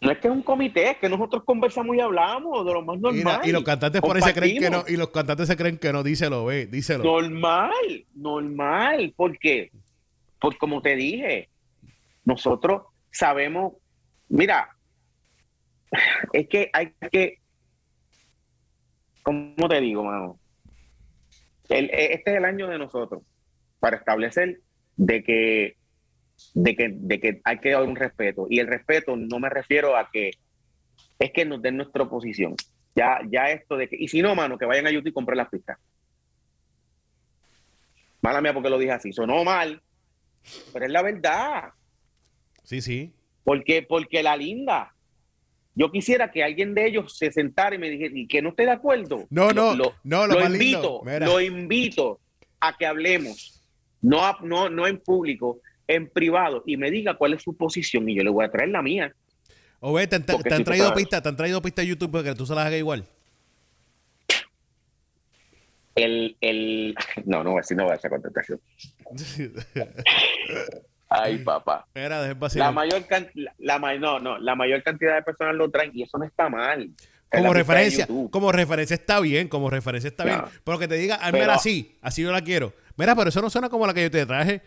No 0.00 0.10
es 0.10 0.18
que 0.18 0.26
es 0.26 0.34
un 0.34 0.42
comité, 0.42 0.90
es 0.90 0.98
que 0.98 1.08
nosotros 1.08 1.44
conversamos 1.44 1.96
y 1.96 2.00
hablamos 2.00 2.66
de 2.66 2.72
lo 2.72 2.82
más 2.82 2.98
normal. 2.98 3.40
y 3.44 3.52
los 3.52 3.62
cantantes 3.62 4.00
por 4.00 4.16
ahí 4.16 4.22
se 4.22 4.34
creen 4.34 4.58
que 4.58 4.68
no, 4.68 4.84
y 4.86 4.96
los 4.96 5.10
cantantes 5.10 5.46
se 5.46 5.56
creen 5.56 5.78
que 5.78 5.92
no, 5.92 6.02
díselo, 6.02 6.44
ve, 6.44 6.66
díselo. 6.66 7.04
Normal, 7.04 8.04
normal. 8.14 9.14
¿Por 9.16 9.38
qué? 9.38 9.70
Pues 10.40 10.56
como 10.58 10.82
te 10.82 10.96
dije, 10.96 11.48
nosotros 12.24 12.82
sabemos, 13.12 13.74
mira, 14.28 14.76
es 16.32 16.48
que 16.48 16.70
hay 16.72 16.92
que, 17.10 17.38
¿cómo 19.22 19.68
te 19.68 19.80
digo, 19.80 20.04
mano? 20.04 20.38
este 21.68 22.32
es 22.32 22.36
el 22.36 22.44
año 22.44 22.68
de 22.68 22.78
nosotros 22.78 23.22
para 23.80 23.96
establecer 23.96 24.60
de 24.96 25.22
que 25.22 25.76
de 26.54 26.76
que, 26.76 26.90
de 26.92 27.20
que 27.20 27.40
hay 27.44 27.58
que 27.58 27.70
dar 27.70 27.82
un 27.82 27.96
respeto. 27.96 28.46
Y 28.48 28.58
el 28.58 28.66
respeto 28.66 29.16
no 29.16 29.38
me 29.38 29.48
refiero 29.48 29.96
a 29.96 30.10
que 30.12 30.32
es 31.18 31.32
que 31.32 31.44
nos 31.44 31.62
den 31.62 31.76
nuestra 31.76 32.02
oposición. 32.02 32.56
Ya, 32.94 33.20
ya 33.30 33.50
esto 33.50 33.76
de 33.76 33.88
que, 33.88 33.96
y 33.98 34.08
si 34.08 34.22
no, 34.22 34.34
mano, 34.34 34.58
que 34.58 34.66
vayan 34.66 34.86
a 34.86 34.90
YouTube 34.90 35.10
y 35.10 35.12
compren 35.12 35.38
las 35.38 35.48
pistas. 35.48 35.78
Mala 38.20 38.40
mía 38.40 38.52
porque 38.52 38.70
lo 38.70 38.78
dije 38.78 38.92
así, 38.92 39.12
sonó 39.12 39.44
mal, 39.44 39.82
pero 40.72 40.84
es 40.84 40.92
la 40.92 41.02
verdad. 41.02 41.72
Sí, 42.62 42.80
sí. 42.80 43.12
Porque, 43.44 43.82
porque 43.82 44.22
la 44.22 44.36
linda, 44.36 44.94
yo 45.74 45.90
quisiera 45.90 46.30
que 46.30 46.44
alguien 46.44 46.74
de 46.74 46.86
ellos 46.86 47.16
se 47.16 47.32
sentara 47.32 47.74
y 47.74 47.78
me 47.78 47.90
dijera, 47.90 48.12
y 48.14 48.26
que 48.26 48.42
no 48.42 48.50
esté 48.50 48.64
de 48.64 48.72
acuerdo. 48.72 49.26
No, 49.30 49.50
no, 49.52 49.74
lo, 49.74 49.94
no, 50.04 50.26
lo, 50.26 50.44
invito, 50.44 51.02
lo 51.04 51.40
invito 51.40 52.20
a 52.60 52.76
que 52.76 52.86
hablemos, 52.86 53.62
no, 54.00 54.38
no, 54.42 54.68
no 54.68 54.86
en 54.86 54.98
público, 54.98 55.60
en 55.88 56.08
privado 56.08 56.62
y 56.66 56.76
me 56.76 56.90
diga 56.90 57.14
cuál 57.16 57.34
es 57.34 57.42
su 57.42 57.56
posición 57.56 58.08
y 58.08 58.16
yo 58.16 58.22
le 58.22 58.30
voy 58.30 58.44
a 58.44 58.50
traer 58.50 58.70
la 58.70 58.82
mía. 58.82 59.14
O 59.80 59.92
ve, 59.92 60.06
te, 60.06 60.16
han 60.16 60.64
traído 60.64 60.94
pistas, 60.94 61.22
te 61.22 61.28
han 61.28 61.36
traído 61.36 61.60
pistas 61.60 61.84
de 61.84 61.88
YouTube 61.88 62.12
para 62.12 62.24
que 62.24 62.34
tú 62.36 62.46
se 62.46 62.54
las 62.54 62.66
hagas 62.66 62.78
igual. 62.78 63.04
El, 65.94 66.36
el, 66.40 66.94
no, 67.26 67.42
no, 67.42 67.58
así 67.58 67.74
no 67.74 67.86
va 67.86 67.94
a 67.94 67.96
esa 67.96 68.08
contestación. 68.08 68.60
Ay, 71.14 71.38
papá. 71.38 71.86
la 71.94 72.70
mayor 72.72 73.04
la, 73.58 73.78
no, 73.98 74.18
no, 74.18 74.38
la 74.38 74.54
mayor 74.54 74.82
cantidad 74.82 75.14
de 75.14 75.22
personas 75.22 75.54
lo 75.54 75.70
traen 75.70 75.90
y 75.94 76.02
eso 76.02 76.18
no 76.18 76.24
está 76.24 76.48
mal. 76.48 76.90
Como 77.30 77.54
referencia, 77.54 78.06
como 78.30 78.52
referencia 78.52 78.94
está 78.94 79.18
bien, 79.20 79.48
como 79.48 79.70
referencia 79.70 80.08
está 80.08 80.24
bien. 80.24 80.40
Pero 80.64 80.78
que 80.78 80.88
te 80.88 80.96
diga, 80.96 81.14
al 81.14 81.32
menos 81.32 81.56
así, 81.56 81.96
así 82.02 82.22
yo 82.22 82.30
la 82.30 82.42
quiero. 82.42 82.74
Mira, 82.96 83.16
pero 83.16 83.30
eso 83.30 83.40
no 83.40 83.48
suena 83.48 83.70
como 83.70 83.86
la 83.86 83.94
que 83.94 84.02
yo 84.02 84.10
te 84.10 84.26
traje. 84.26 84.60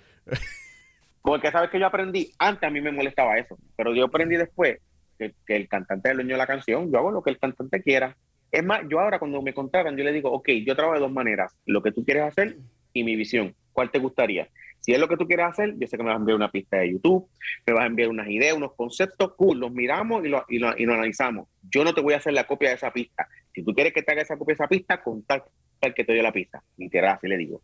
Porque 1.21 1.51
sabes 1.51 1.69
que 1.69 1.79
yo 1.79 1.87
aprendí, 1.87 2.31
antes 2.37 2.63
a 2.63 2.69
mí 2.69 2.81
me 2.81 2.91
molestaba 2.91 3.37
eso, 3.37 3.57
pero 3.75 3.93
yo 3.95 4.05
aprendí 4.05 4.35
después 4.35 4.79
que, 5.17 5.33
el 5.47 5.67
cantante 5.67 6.09
es 6.09 6.11
el 6.11 6.17
dueño 6.17 6.35
de 6.35 6.37
la 6.37 6.47
canción, 6.47 6.91
yo 6.91 6.99
hago 6.99 7.11
lo 7.11 7.23
que 7.23 7.31
el 7.31 7.39
cantante 7.39 7.81
quiera. 7.81 8.15
Es 8.51 8.63
más, 8.63 8.81
yo 8.89 8.99
ahora 8.99 9.17
cuando 9.19 9.41
me 9.41 9.53
contratan, 9.53 9.97
yo 9.97 10.03
le 10.03 10.11
digo, 10.11 10.31
ok, 10.31 10.49
yo 10.65 10.75
trabajo 10.75 10.95
de 10.95 11.01
dos 11.01 11.11
maneras, 11.11 11.55
lo 11.65 11.81
que 11.81 11.91
tú 11.91 12.05
quieres 12.05 12.23
hacer 12.23 12.57
y 12.93 13.03
mi 13.03 13.15
visión, 13.15 13.55
¿cuál 13.73 13.89
te 13.89 13.99
gustaría? 13.99 14.47
Si 14.85 14.93
es 14.93 14.99
lo 14.99 15.07
que 15.07 15.17
tú 15.17 15.25
quieres 15.25 15.47
hacer, 15.47 15.73
yo 15.79 15.87
sé 15.87 15.97
que 15.97 16.03
me 16.03 16.09
vas 16.09 16.17
a 16.17 16.19
enviar 16.19 16.35
una 16.35 16.51
pista 16.51 16.77
de 16.77 16.91
YouTube, 16.91 17.27
me 17.65 17.73
vas 17.73 17.85
a 17.85 17.87
enviar 17.87 18.07
unas 18.07 18.29
ideas, 18.29 18.55
unos 18.55 18.75
conceptos, 18.75 19.33
cool, 19.35 19.59
los 19.59 19.71
miramos 19.71 20.23
y 20.23 20.29
lo, 20.29 20.45
y 20.47 20.59
lo, 20.59 20.77
y 20.77 20.85
lo 20.85 20.93
analizamos. 20.93 21.47
Yo 21.63 21.83
no 21.83 21.95
te 21.95 22.01
voy 22.01 22.13
a 22.13 22.17
hacer 22.17 22.33
la 22.33 22.43
copia 22.43 22.69
de 22.69 22.75
esa 22.75 22.93
pista. 22.93 23.27
Si 23.51 23.63
tú 23.63 23.73
quieres 23.73 23.93
que 23.93 24.03
te 24.03 24.11
haga 24.11 24.21
esa 24.21 24.37
copia 24.37 24.53
de 24.53 24.57
esa 24.63 24.67
pista, 24.67 25.01
contacta 25.01 25.49
al 25.81 25.95
que 25.95 26.03
te 26.03 26.13
dio 26.13 26.21
la 26.21 26.31
pista. 26.31 26.61
Literal, 26.77 27.15
así 27.15 27.27
le 27.27 27.35
digo. 27.35 27.63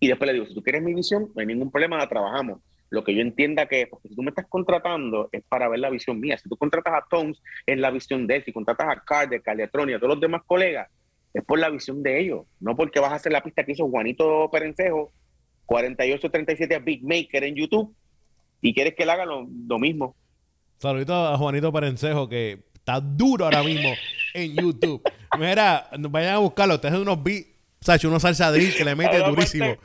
Y 0.00 0.08
después 0.08 0.26
le 0.26 0.32
digo, 0.32 0.46
si 0.46 0.54
tú 0.54 0.62
quieres 0.62 0.82
mi 0.82 0.94
visión, 0.94 1.30
no 1.34 1.38
hay 1.38 1.46
ningún 1.46 1.70
problema, 1.70 1.98
la 1.98 2.08
trabajamos. 2.08 2.62
Lo 2.88 3.04
que 3.04 3.14
yo 3.14 3.20
entienda 3.20 3.66
que, 3.66 3.86
porque 3.86 4.08
si 4.08 4.16
tú 4.16 4.22
me 4.22 4.30
estás 4.30 4.46
contratando 4.48 5.28
es 5.32 5.42
para 5.46 5.68
ver 5.68 5.80
la 5.80 5.90
visión 5.90 6.18
mía. 6.18 6.38
Si 6.38 6.48
tú 6.48 6.56
contratas 6.56 6.94
a 6.94 7.04
Tones, 7.10 7.42
es 7.66 7.78
la 7.78 7.90
visión 7.90 8.26
de 8.26 8.36
él. 8.36 8.44
Si 8.46 8.54
contratas 8.54 8.88
a 8.88 9.04
Card, 9.04 9.28
de 9.28 9.42
Caliatrón 9.42 9.90
y 9.90 9.92
a 9.92 9.98
todos 9.98 10.14
los 10.14 10.20
demás 10.20 10.44
colegas, 10.46 10.88
es 11.34 11.44
por 11.44 11.58
la 11.58 11.68
visión 11.68 12.02
de 12.02 12.20
ellos. 12.20 12.46
No 12.58 12.74
porque 12.74 13.00
vas 13.00 13.12
a 13.12 13.16
hacer 13.16 13.32
la 13.32 13.42
pista 13.42 13.64
que 13.64 13.72
hizo 13.72 13.86
Juanito 13.86 14.48
Perencejo, 14.50 15.12
4837 15.72 16.74
a 16.74 16.78
Big 16.80 17.02
Maker 17.02 17.44
en 17.44 17.54
YouTube, 17.54 17.94
y 18.60 18.74
quieres 18.74 18.94
que 18.94 19.04
él 19.04 19.10
haga 19.10 19.24
lo, 19.24 19.78
mismo. 19.78 20.14
Saludito 20.78 21.14
a 21.14 21.38
Juanito 21.38 21.72
Perencejo, 21.72 22.28
que 22.28 22.64
está 22.74 23.00
duro 23.00 23.46
ahora 23.46 23.62
mismo 23.62 23.90
en 24.34 24.54
YouTube. 24.54 25.02
Mira, 25.38 25.88
vayan 25.98 26.34
a 26.34 26.38
buscarlo. 26.38 26.74
Ustedes 26.74 26.94
unos 26.94 27.22
beats 27.22 27.52
o 27.80 27.84
sea, 27.84 28.08
uno 28.08 28.20
salsa 28.20 28.52
drill 28.52 28.74
que 28.74 28.84
le 28.84 28.94
mete 28.94 29.18
durísimo. 29.18 29.76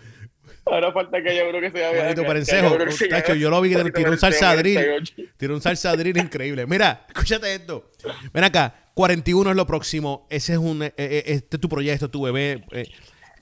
ahora 0.66 0.92
falta 0.92 1.24
que 1.24 1.36
yo 1.36 1.50
creo 1.50 1.62
que 1.62 1.72
se 1.72 1.82
vaya. 1.82 2.28
Parencejo, 2.28 3.34
yo 3.34 3.50
lo 3.50 3.62
vi 3.62 3.74
que 3.74 3.92
tiró 3.92 4.12
un 4.12 4.20
salsa 4.20 4.56
drill. 4.56 5.02
Tiró 5.38 5.56
un 5.56 5.62
salsa 5.62 5.96
drill 5.96 6.18
increíble. 6.18 6.68
Mira, 6.68 7.06
escúchate 7.08 7.56
esto. 7.56 7.90
Ven 8.34 8.44
acá, 8.44 8.92
41 8.94 9.50
es 9.50 9.56
lo 9.56 9.66
próximo. 9.66 10.28
Ese 10.30 10.54
es 10.54 10.60
un, 10.60 10.84
eh, 10.84 10.94
eh, 10.98 11.24
este 11.26 11.58
es 11.58 11.62
tu 11.62 11.70
proyecto, 11.70 12.10
tu 12.10 12.22
bebé. 12.22 12.64
Eh. 12.72 12.88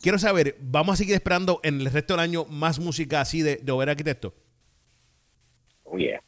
Quiero 0.01 0.17
saber, 0.17 0.55
¿vamos 0.59 0.93
a 0.93 0.97
seguir 0.97 1.15
esperando 1.15 1.59
en 1.63 1.81
el 1.81 1.91
resto 1.91 2.13
del 2.13 2.21
año 2.21 2.45
más 2.45 2.79
música 2.79 3.21
así 3.21 3.41
de, 3.41 3.57
de 3.57 3.91
Arquitecto? 3.91 4.33
Oh, 5.83 5.97
yeah. 5.97 6.21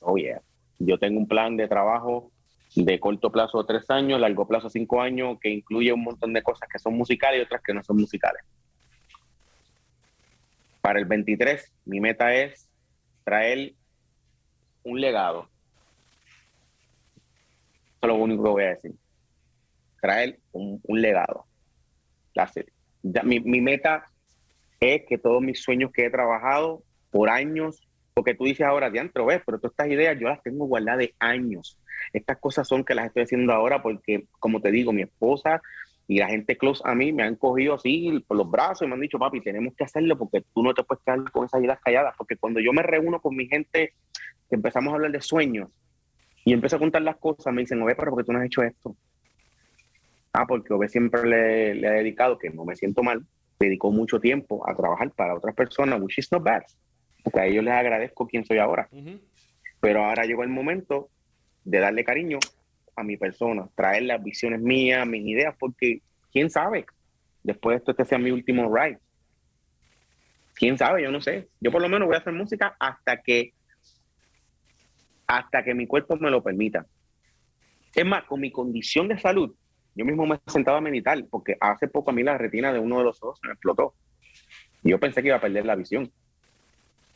Oh, 0.00 0.16
yeah. 0.16 0.40
Yo 0.78 0.98
tengo 0.98 1.18
un 1.18 1.28
plan 1.28 1.56
de 1.56 1.68
trabajo 1.68 2.30
de 2.74 3.00
corto 3.00 3.32
plazo 3.32 3.64
tres 3.64 3.88
años, 3.90 4.20
largo 4.20 4.46
plazo 4.46 4.68
cinco 4.68 5.00
años, 5.00 5.38
que 5.40 5.50
incluye 5.50 5.92
un 5.92 6.04
montón 6.04 6.32
de 6.32 6.42
cosas 6.42 6.68
que 6.70 6.78
son 6.78 6.94
musicales 6.94 7.40
y 7.40 7.42
otras 7.42 7.62
que 7.62 7.74
no 7.74 7.82
son 7.82 7.96
musicales. 7.96 8.42
Para 10.80 10.98
el 10.98 11.06
23, 11.06 11.72
mi 11.86 12.00
meta 12.00 12.34
es 12.34 12.68
traer 13.24 13.74
un 14.84 15.00
legado. 15.00 15.48
Eso 17.96 17.98
es 18.02 18.08
lo 18.08 18.14
único 18.14 18.44
que 18.44 18.50
voy 18.50 18.62
a 18.62 18.68
decir. 18.68 18.94
Traer 20.00 20.38
un, 20.52 20.80
legado. 20.88 21.44
Mi, 23.24 23.40
mi 23.40 23.60
meta 23.60 24.04
es 24.80 25.02
que 25.08 25.18
todos 25.18 25.42
mis 25.42 25.62
sueños 25.62 25.90
que 25.92 26.06
he 26.06 26.10
trabajado 26.10 26.82
por 27.10 27.30
años, 27.30 27.86
porque 28.14 28.34
tú 28.34 28.44
dices 28.44 28.66
ahora, 28.66 28.90
diantro, 28.90 29.26
ves, 29.26 29.42
pero 29.44 29.58
todas 29.58 29.72
estas 29.72 29.88
ideas 29.88 30.18
yo 30.18 30.28
las 30.28 30.42
tengo 30.42 30.66
guardadas 30.66 30.98
de 30.98 31.14
años 31.18 31.78
estas 32.12 32.38
cosas 32.38 32.66
son 32.66 32.84
que 32.84 32.94
las 32.94 33.06
estoy 33.06 33.24
haciendo 33.24 33.52
ahora 33.52 33.82
porque, 33.82 34.26
como 34.38 34.60
te 34.60 34.70
digo, 34.70 34.92
mi 34.92 35.02
esposa 35.02 35.60
y 36.06 36.18
la 36.18 36.28
gente 36.28 36.56
close 36.56 36.82
a 36.86 36.94
mí 36.94 37.12
me 37.12 37.22
han 37.22 37.36
cogido 37.36 37.74
así 37.74 38.24
por 38.26 38.36
los 38.36 38.50
brazos 38.50 38.82
y 38.82 38.86
me 38.86 38.94
han 38.94 39.00
dicho, 39.00 39.18
papi, 39.18 39.40
tenemos 39.40 39.74
que 39.74 39.84
hacerlo 39.84 40.16
porque 40.16 40.42
tú 40.54 40.62
no 40.62 40.72
te 40.72 40.82
puedes 40.82 41.04
quedar 41.04 41.30
con 41.30 41.44
esas 41.44 41.62
ideas 41.62 41.78
calladas. 41.84 42.14
Porque 42.16 42.36
cuando 42.36 42.60
yo 42.60 42.72
me 42.72 42.82
reúno 42.82 43.20
con 43.20 43.36
mi 43.36 43.46
gente, 43.46 43.92
empezamos 44.50 44.92
a 44.92 44.96
hablar 44.96 45.12
de 45.12 45.20
sueños 45.20 45.68
y 46.46 46.54
empiezo 46.54 46.76
a 46.76 46.78
contar 46.78 47.02
las 47.02 47.16
cosas, 47.16 47.52
me 47.52 47.60
dicen, 47.60 47.82
Ove, 47.82 47.94
pero 47.94 48.12
¿por 48.12 48.22
qué 48.22 48.26
tú 48.26 48.32
no 48.32 48.38
has 48.38 48.46
hecho 48.46 48.62
esto? 48.62 48.96
Ah, 50.38 50.46
porque 50.46 50.72
Ove 50.72 50.88
siempre 50.88 51.28
le, 51.28 51.74
le 51.74 51.88
ha 51.88 51.90
dedicado, 51.90 52.38
que 52.38 52.48
no 52.48 52.64
me 52.64 52.76
siento 52.76 53.02
mal, 53.02 53.26
dedicó 53.58 53.90
mucho 53.90 54.20
tiempo 54.20 54.64
a 54.70 54.76
trabajar 54.76 55.10
para 55.10 55.34
otras 55.34 55.52
personas, 55.52 56.00
which 56.00 56.16
is 56.18 56.30
not 56.30 56.44
bad. 56.44 56.62
Porque 57.24 57.40
a 57.40 57.46
ellos 57.46 57.64
les 57.64 57.74
agradezco 57.74 58.28
quién 58.28 58.44
soy 58.44 58.58
ahora. 58.58 58.88
Pero 59.80 60.04
ahora 60.04 60.26
llegó 60.26 60.44
el 60.44 60.48
momento 60.48 61.08
de 61.64 61.80
darle 61.80 62.04
cariño 62.04 62.38
a 62.94 63.02
mi 63.02 63.16
persona, 63.16 63.68
traer 63.74 64.04
las 64.04 64.22
visiones 64.22 64.60
mías, 64.60 65.04
mis 65.08 65.26
ideas, 65.26 65.56
porque 65.58 66.02
quién 66.30 66.50
sabe, 66.50 66.86
después 67.42 67.74
de 67.74 67.78
esto 67.78 67.90
este 67.90 68.04
sea 68.04 68.18
mi 68.18 68.30
último 68.30 68.72
ride. 68.72 69.00
Quién 70.54 70.78
sabe, 70.78 71.02
yo 71.02 71.10
no 71.10 71.20
sé. 71.20 71.48
Yo 71.60 71.72
por 71.72 71.82
lo 71.82 71.88
menos 71.88 72.06
voy 72.06 72.14
a 72.14 72.20
hacer 72.20 72.32
música 72.32 72.76
hasta 72.78 73.20
que 73.22 73.54
hasta 75.26 75.64
que 75.64 75.74
mi 75.74 75.88
cuerpo 75.88 76.16
me 76.16 76.30
lo 76.30 76.44
permita. 76.44 76.86
Es 77.92 78.06
más, 78.06 78.22
con 78.22 78.40
mi 78.40 78.52
condición 78.52 79.08
de 79.08 79.18
salud, 79.18 79.52
yo 79.98 80.04
mismo 80.04 80.26
me 80.26 80.36
he 80.36 80.50
sentado 80.50 80.76
a 80.76 80.80
meditar, 80.80 81.24
porque 81.28 81.56
hace 81.60 81.88
poco 81.88 82.10
a 82.10 82.12
mí 82.12 82.22
la 82.22 82.38
retina 82.38 82.72
de 82.72 82.78
uno 82.78 82.98
de 82.98 83.04
los 83.04 83.20
ojos 83.20 83.40
me 83.42 83.50
explotó. 83.50 83.94
Yo 84.84 85.00
pensé 85.00 85.22
que 85.22 85.28
iba 85.28 85.38
a 85.38 85.40
perder 85.40 85.66
la 85.66 85.74
visión. 85.74 86.08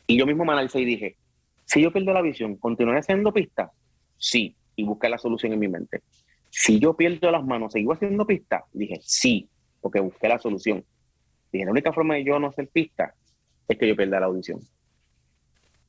Y 0.05 0.17
yo 0.17 0.25
mismo 0.25 0.43
me 0.43 0.51
analicé 0.51 0.81
y 0.81 0.85
dije, 0.85 1.15
si 1.63 1.81
yo 1.81 1.93
pierdo 1.93 2.11
la 2.11 2.21
visión, 2.21 2.57
¿continuaré 2.57 2.99
haciendo 2.99 3.31
pistas? 3.31 3.71
Sí, 4.17 4.53
y 4.75 4.83
busqué 4.83 5.07
la 5.07 5.17
solución 5.17 5.53
en 5.53 5.59
mi 5.59 5.69
mente. 5.69 6.01
Si 6.49 6.77
yo 6.77 6.93
pierdo 6.93 7.31
las 7.31 7.45
manos, 7.45 7.71
¿sigo 7.71 7.93
haciendo 7.93 8.27
pista? 8.27 8.65
Dije, 8.73 8.99
sí, 9.01 9.47
porque 9.79 10.01
busqué 10.01 10.27
la 10.27 10.37
solución. 10.37 10.83
Dije, 11.53 11.63
la 11.63 11.71
única 11.71 11.93
forma 11.93 12.15
de 12.15 12.25
yo 12.25 12.37
no 12.37 12.47
hacer 12.47 12.67
pista 12.67 13.15
es 13.65 13.77
que 13.77 13.87
yo 13.87 13.95
pierda 13.95 14.19
la 14.19 14.25
audición. 14.25 14.59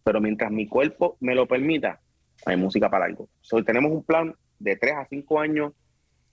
Pero 0.04 0.20
mientras 0.20 0.52
mi 0.52 0.68
cuerpo 0.68 1.16
me 1.18 1.34
lo 1.34 1.48
permita, 1.48 2.00
hay 2.46 2.56
música 2.56 2.88
para 2.88 3.06
algo. 3.06 3.28
So, 3.40 3.64
tenemos 3.64 3.90
un 3.90 4.04
plan 4.04 4.32
de 4.60 4.76
tres 4.76 4.94
a 4.94 5.06
cinco 5.06 5.40
años 5.40 5.72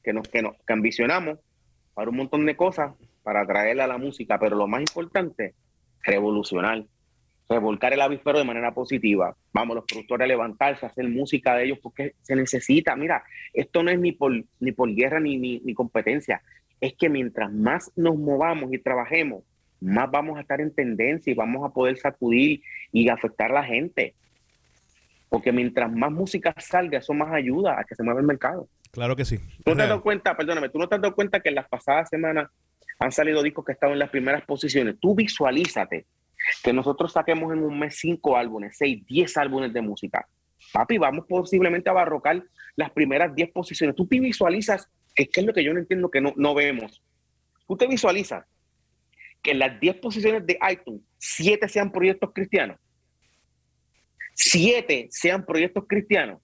que 0.03 0.13
nos, 0.13 0.27
que 0.27 0.41
nos 0.41 0.55
que 0.65 0.73
ambicionamos 0.73 1.39
para 1.93 2.09
un 2.09 2.17
montón 2.17 2.45
de 2.45 2.55
cosas 2.55 2.93
para 3.23 3.45
traerle 3.45 3.83
a 3.83 3.87
la 3.87 3.97
música, 3.97 4.39
pero 4.39 4.55
lo 4.55 4.67
más 4.67 4.81
importante, 4.81 5.53
revolucionar. 6.03 6.83
revolcar 7.49 7.91
el 7.91 8.01
avispero 8.01 8.39
de 8.39 8.45
manera 8.45 8.73
positiva. 8.73 9.35
Vamos, 9.51 9.75
los 9.75 9.85
productores 9.85 10.23
a 10.23 10.27
levantarse, 10.27 10.85
a 10.85 10.89
hacer 10.89 11.07
música 11.09 11.55
de 11.55 11.65
ellos 11.65 11.79
porque 11.83 12.15
se 12.21 12.35
necesita. 12.35 12.95
Mira, 12.95 13.23
esto 13.53 13.83
no 13.83 13.91
es 13.91 13.99
ni 13.99 14.13
por, 14.13 14.31
ni 14.59 14.71
por 14.71 14.93
guerra 14.95 15.19
ni, 15.19 15.37
ni, 15.37 15.59
ni 15.59 15.73
competencia. 15.73 16.41
Es 16.79 16.93
que 16.93 17.09
mientras 17.09 17.51
más 17.51 17.91
nos 17.95 18.15
movamos 18.15 18.71
y 18.71 18.77
trabajemos, 18.77 19.43
más 19.81 20.09
vamos 20.09 20.37
a 20.37 20.41
estar 20.41 20.61
en 20.61 20.73
tendencia 20.73 21.29
y 21.29 21.35
vamos 21.35 21.69
a 21.69 21.73
poder 21.73 21.97
sacudir 21.97 22.61
y 22.91 23.09
afectar 23.09 23.51
a 23.51 23.55
la 23.55 23.63
gente. 23.63 24.15
Porque 25.27 25.51
mientras 25.51 25.91
más 25.91 26.11
música 26.11 26.55
salga, 26.57 26.99
eso 26.99 27.13
más 27.13 27.33
ayuda 27.33 27.79
a 27.79 27.83
que 27.83 27.95
se 27.95 28.03
mueva 28.03 28.21
el 28.21 28.27
mercado. 28.27 28.67
Claro 28.91 29.15
que 29.15 29.25
sí. 29.25 29.37
¿Tú 29.37 29.71
no 29.71 29.75
te 29.77 29.83
has 29.83 29.89
dado 29.89 30.01
cuenta, 30.01 30.35
perdóname, 30.35 30.69
tú 30.69 30.77
no 30.77 30.87
te 30.87 30.95
has 30.95 31.01
dado 31.01 31.15
cuenta 31.15 31.39
que 31.39 31.49
en 31.49 31.55
las 31.55 31.67
pasadas 31.69 32.09
semanas 32.09 32.49
han 32.99 33.11
salido 33.11 33.41
discos 33.41 33.65
que 33.65 33.71
estaban 33.71 33.93
en 33.93 33.99
las 33.99 34.09
primeras 34.09 34.43
posiciones? 34.43 34.95
Tú 34.99 35.15
visualízate 35.15 36.05
que 36.63 36.73
nosotros 36.73 37.13
saquemos 37.13 37.53
en 37.53 37.63
un 37.63 37.79
mes 37.79 37.97
cinco 37.97 38.35
álbumes, 38.35 38.75
seis, 38.77 39.05
diez 39.07 39.37
álbumes 39.37 39.73
de 39.73 39.81
música. 39.81 40.27
Papi, 40.73 40.97
vamos 40.97 41.25
posiblemente 41.27 41.89
a 41.89 41.93
barrocar 41.93 42.43
las 42.75 42.91
primeras 42.91 43.33
diez 43.33 43.49
posiciones. 43.51 43.95
Tú 43.95 44.07
te 44.07 44.19
visualizas, 44.19 44.89
que 45.15 45.29
es 45.31 45.45
lo 45.45 45.53
que 45.53 45.63
yo 45.63 45.73
no 45.73 45.79
entiendo 45.79 46.11
que 46.11 46.21
no, 46.21 46.33
no 46.35 46.53
vemos. 46.53 47.01
Tú 47.67 47.77
te 47.77 47.87
visualizas 47.87 48.45
que 49.41 49.51
en 49.51 49.59
las 49.59 49.79
diez 49.79 49.95
posiciones 49.95 50.45
de 50.45 50.59
iTunes, 50.69 51.01
siete 51.17 51.67
sean 51.67 51.91
proyectos 51.91 52.31
cristianos. 52.33 52.77
Siete 54.33 55.07
sean 55.11 55.45
proyectos 55.45 55.85
cristianos. 55.87 56.41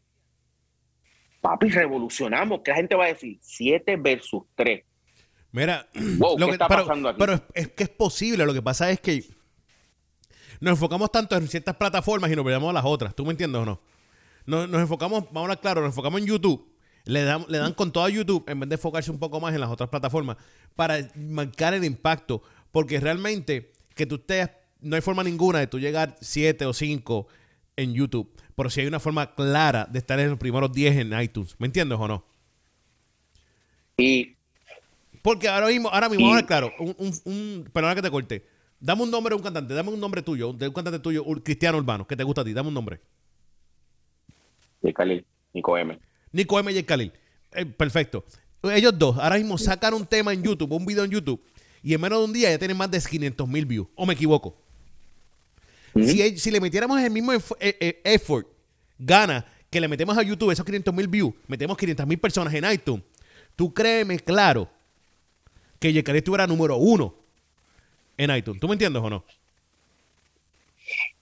Papi, 1.47 1.69
revolucionamos. 1.69 2.59
¿Qué 2.61 2.71
la 2.71 2.77
gente 2.77 2.95
va 2.95 3.05
a 3.05 3.07
decir? 3.07 3.37
Siete 3.41 3.95
versus 3.95 4.43
tres. 4.53 4.83
Mira, 5.53 5.87
lo 5.93 6.35
que, 6.35 6.51
está 6.51 6.67
pasando 6.67 7.07
aquí? 7.07 7.17
pero 7.17 7.41
es 7.53 7.69
que 7.69 7.83
es 7.83 7.89
posible. 7.89 8.45
Lo 8.45 8.53
que 8.53 8.61
pasa 8.61 8.91
es 8.91 8.99
que 8.99 9.23
nos 10.59 10.71
enfocamos 10.71 11.09
tanto 11.09 11.37
en 11.37 11.47
ciertas 11.47 11.77
plataformas 11.77 12.29
y 12.29 12.35
nos 12.35 12.43
olvidamos 12.43 12.73
las 12.73 12.83
otras. 12.83 13.15
¿Tú 13.15 13.25
me 13.25 13.31
entiendes 13.31 13.61
o 13.61 13.65
no? 13.65 13.81
Nos, 14.45 14.81
enfocamos, 14.81 15.23
vamos 15.27 15.37
a 15.37 15.39
hablar 15.39 15.61
claro, 15.61 15.79
nos 15.79 15.91
enfocamos 15.91 16.19
en 16.19 16.27
YouTube. 16.27 16.69
Le 17.05 17.23
dan, 17.23 17.45
le 17.47 17.59
dan 17.59 17.73
con 17.73 17.93
todo 17.93 18.09
YouTube 18.09 18.43
en 18.49 18.59
vez 18.59 18.67
de 18.67 18.75
enfocarse 18.75 19.09
un 19.09 19.19
poco 19.19 19.39
más 19.39 19.53
en 19.53 19.61
las 19.61 19.69
otras 19.69 19.87
plataformas 19.87 20.35
para 20.75 20.97
marcar 21.15 21.73
el 21.73 21.85
impacto. 21.85 22.41
Porque 22.73 22.99
realmente 22.99 23.71
que 23.95 24.05
tú 24.05 24.15
estés, 24.15 24.49
no 24.81 24.97
hay 24.97 25.01
forma 25.01 25.23
ninguna 25.23 25.59
de 25.59 25.67
tú 25.67 25.79
llegar 25.79 26.17
7 26.19 26.65
o 26.65 26.73
5 26.73 27.27
en 27.77 27.93
YouTube. 27.93 28.29
Pero 28.57 28.71
si 28.71 28.81
hay 28.81 28.87
una 28.87 28.99
forma 28.99 29.35
clara 29.35 29.85
de 29.85 29.99
estar 29.99 30.19
en 30.19 30.31
los 30.31 30.39
primeros 30.39 30.73
10 30.73 30.95
en 30.97 31.21
iTunes. 31.21 31.55
¿Me 31.59 31.67
entiendes 31.67 31.99
o 32.01 32.07
no? 32.07 32.25
Y. 33.97 34.35
Porque 35.21 35.47
ahora 35.47 35.67
mismo, 35.67 35.89
ahora 35.89 36.09
mismo, 36.09 36.27
ahora 36.27 36.43
claro, 36.43 36.73
un, 36.79 36.95
un, 36.97 37.13
un, 37.25 37.69
perdona 37.71 37.93
que 37.93 38.01
te 38.01 38.09
corte. 38.09 38.47
Dame 38.79 39.03
un 39.03 39.11
nombre 39.11 39.31
de 39.31 39.35
un 39.35 39.43
cantante, 39.43 39.75
dame 39.75 39.89
un 39.91 39.99
nombre 39.99 40.23
tuyo, 40.23 40.53
de 40.53 40.67
un 40.67 40.73
cantante 40.73 40.97
tuyo, 40.97 41.23
cristiano 41.43 41.77
urbano, 41.77 42.07
que 42.07 42.15
te 42.15 42.23
gusta 42.23 42.41
a 42.41 42.43
ti, 42.43 42.53
dame 42.53 42.69
un 42.69 42.73
nombre. 42.73 42.99
Y 44.81 44.91
Khalil, 44.91 45.23
Nico 45.53 45.77
M. 45.77 45.99
Nico 46.31 46.59
M 46.59 46.71
y 46.71 46.83
Khalil. 46.83 47.13
Eh, 47.51 47.65
perfecto. 47.65 48.25
Ellos 48.63 48.97
dos 48.97 49.17
ahora 49.19 49.37
mismo 49.37 49.59
sacan 49.59 49.93
un 49.93 50.07
tema 50.07 50.33
en 50.33 50.41
YouTube, 50.41 50.71
un 50.71 50.85
video 50.85 51.03
en 51.03 51.11
YouTube, 51.11 51.43
y 51.83 51.93
en 51.93 52.01
menos 52.01 52.19
de 52.19 52.25
un 52.25 52.33
día 52.33 52.49
ya 52.49 52.57
tienen 52.57 52.77
más 52.77 52.89
de 52.89 52.99
500 52.99 53.47
mil 53.47 53.67
views. 53.67 53.87
¿O 53.93 54.07
me 54.07 54.15
equivoco? 54.15 54.66
Si, 56.03 56.37
si, 56.37 56.51
le 56.51 56.59
metiéramos 56.59 56.99
el 57.01 57.11
mismo 57.11 57.33
eh, 57.33 57.41
eh, 57.59 58.01
effort, 58.03 58.47
gana, 58.97 59.45
que 59.69 59.79
le 59.79 59.87
metemos 59.87 60.17
a 60.17 60.23
YouTube 60.23 60.51
esos 60.51 60.65
500 60.65 60.93
mil 60.93 61.07
views, 61.07 61.33
metemos 61.47 61.77
500 61.77 62.07
mil 62.07 62.19
personas 62.19 62.53
en 62.53 62.69
iTunes, 62.71 63.03
tú 63.55 63.73
créeme 63.73 64.19
claro 64.19 64.69
que 65.79 66.03
Khalil 66.03 66.17
estuviera 66.17 66.47
número 66.47 66.77
uno 66.77 67.13
en 68.17 68.35
iTunes. 68.35 68.59
¿Tú 68.59 68.67
me 68.67 68.73
entiendes 68.73 69.01
o 69.01 69.09
no? 69.09 69.23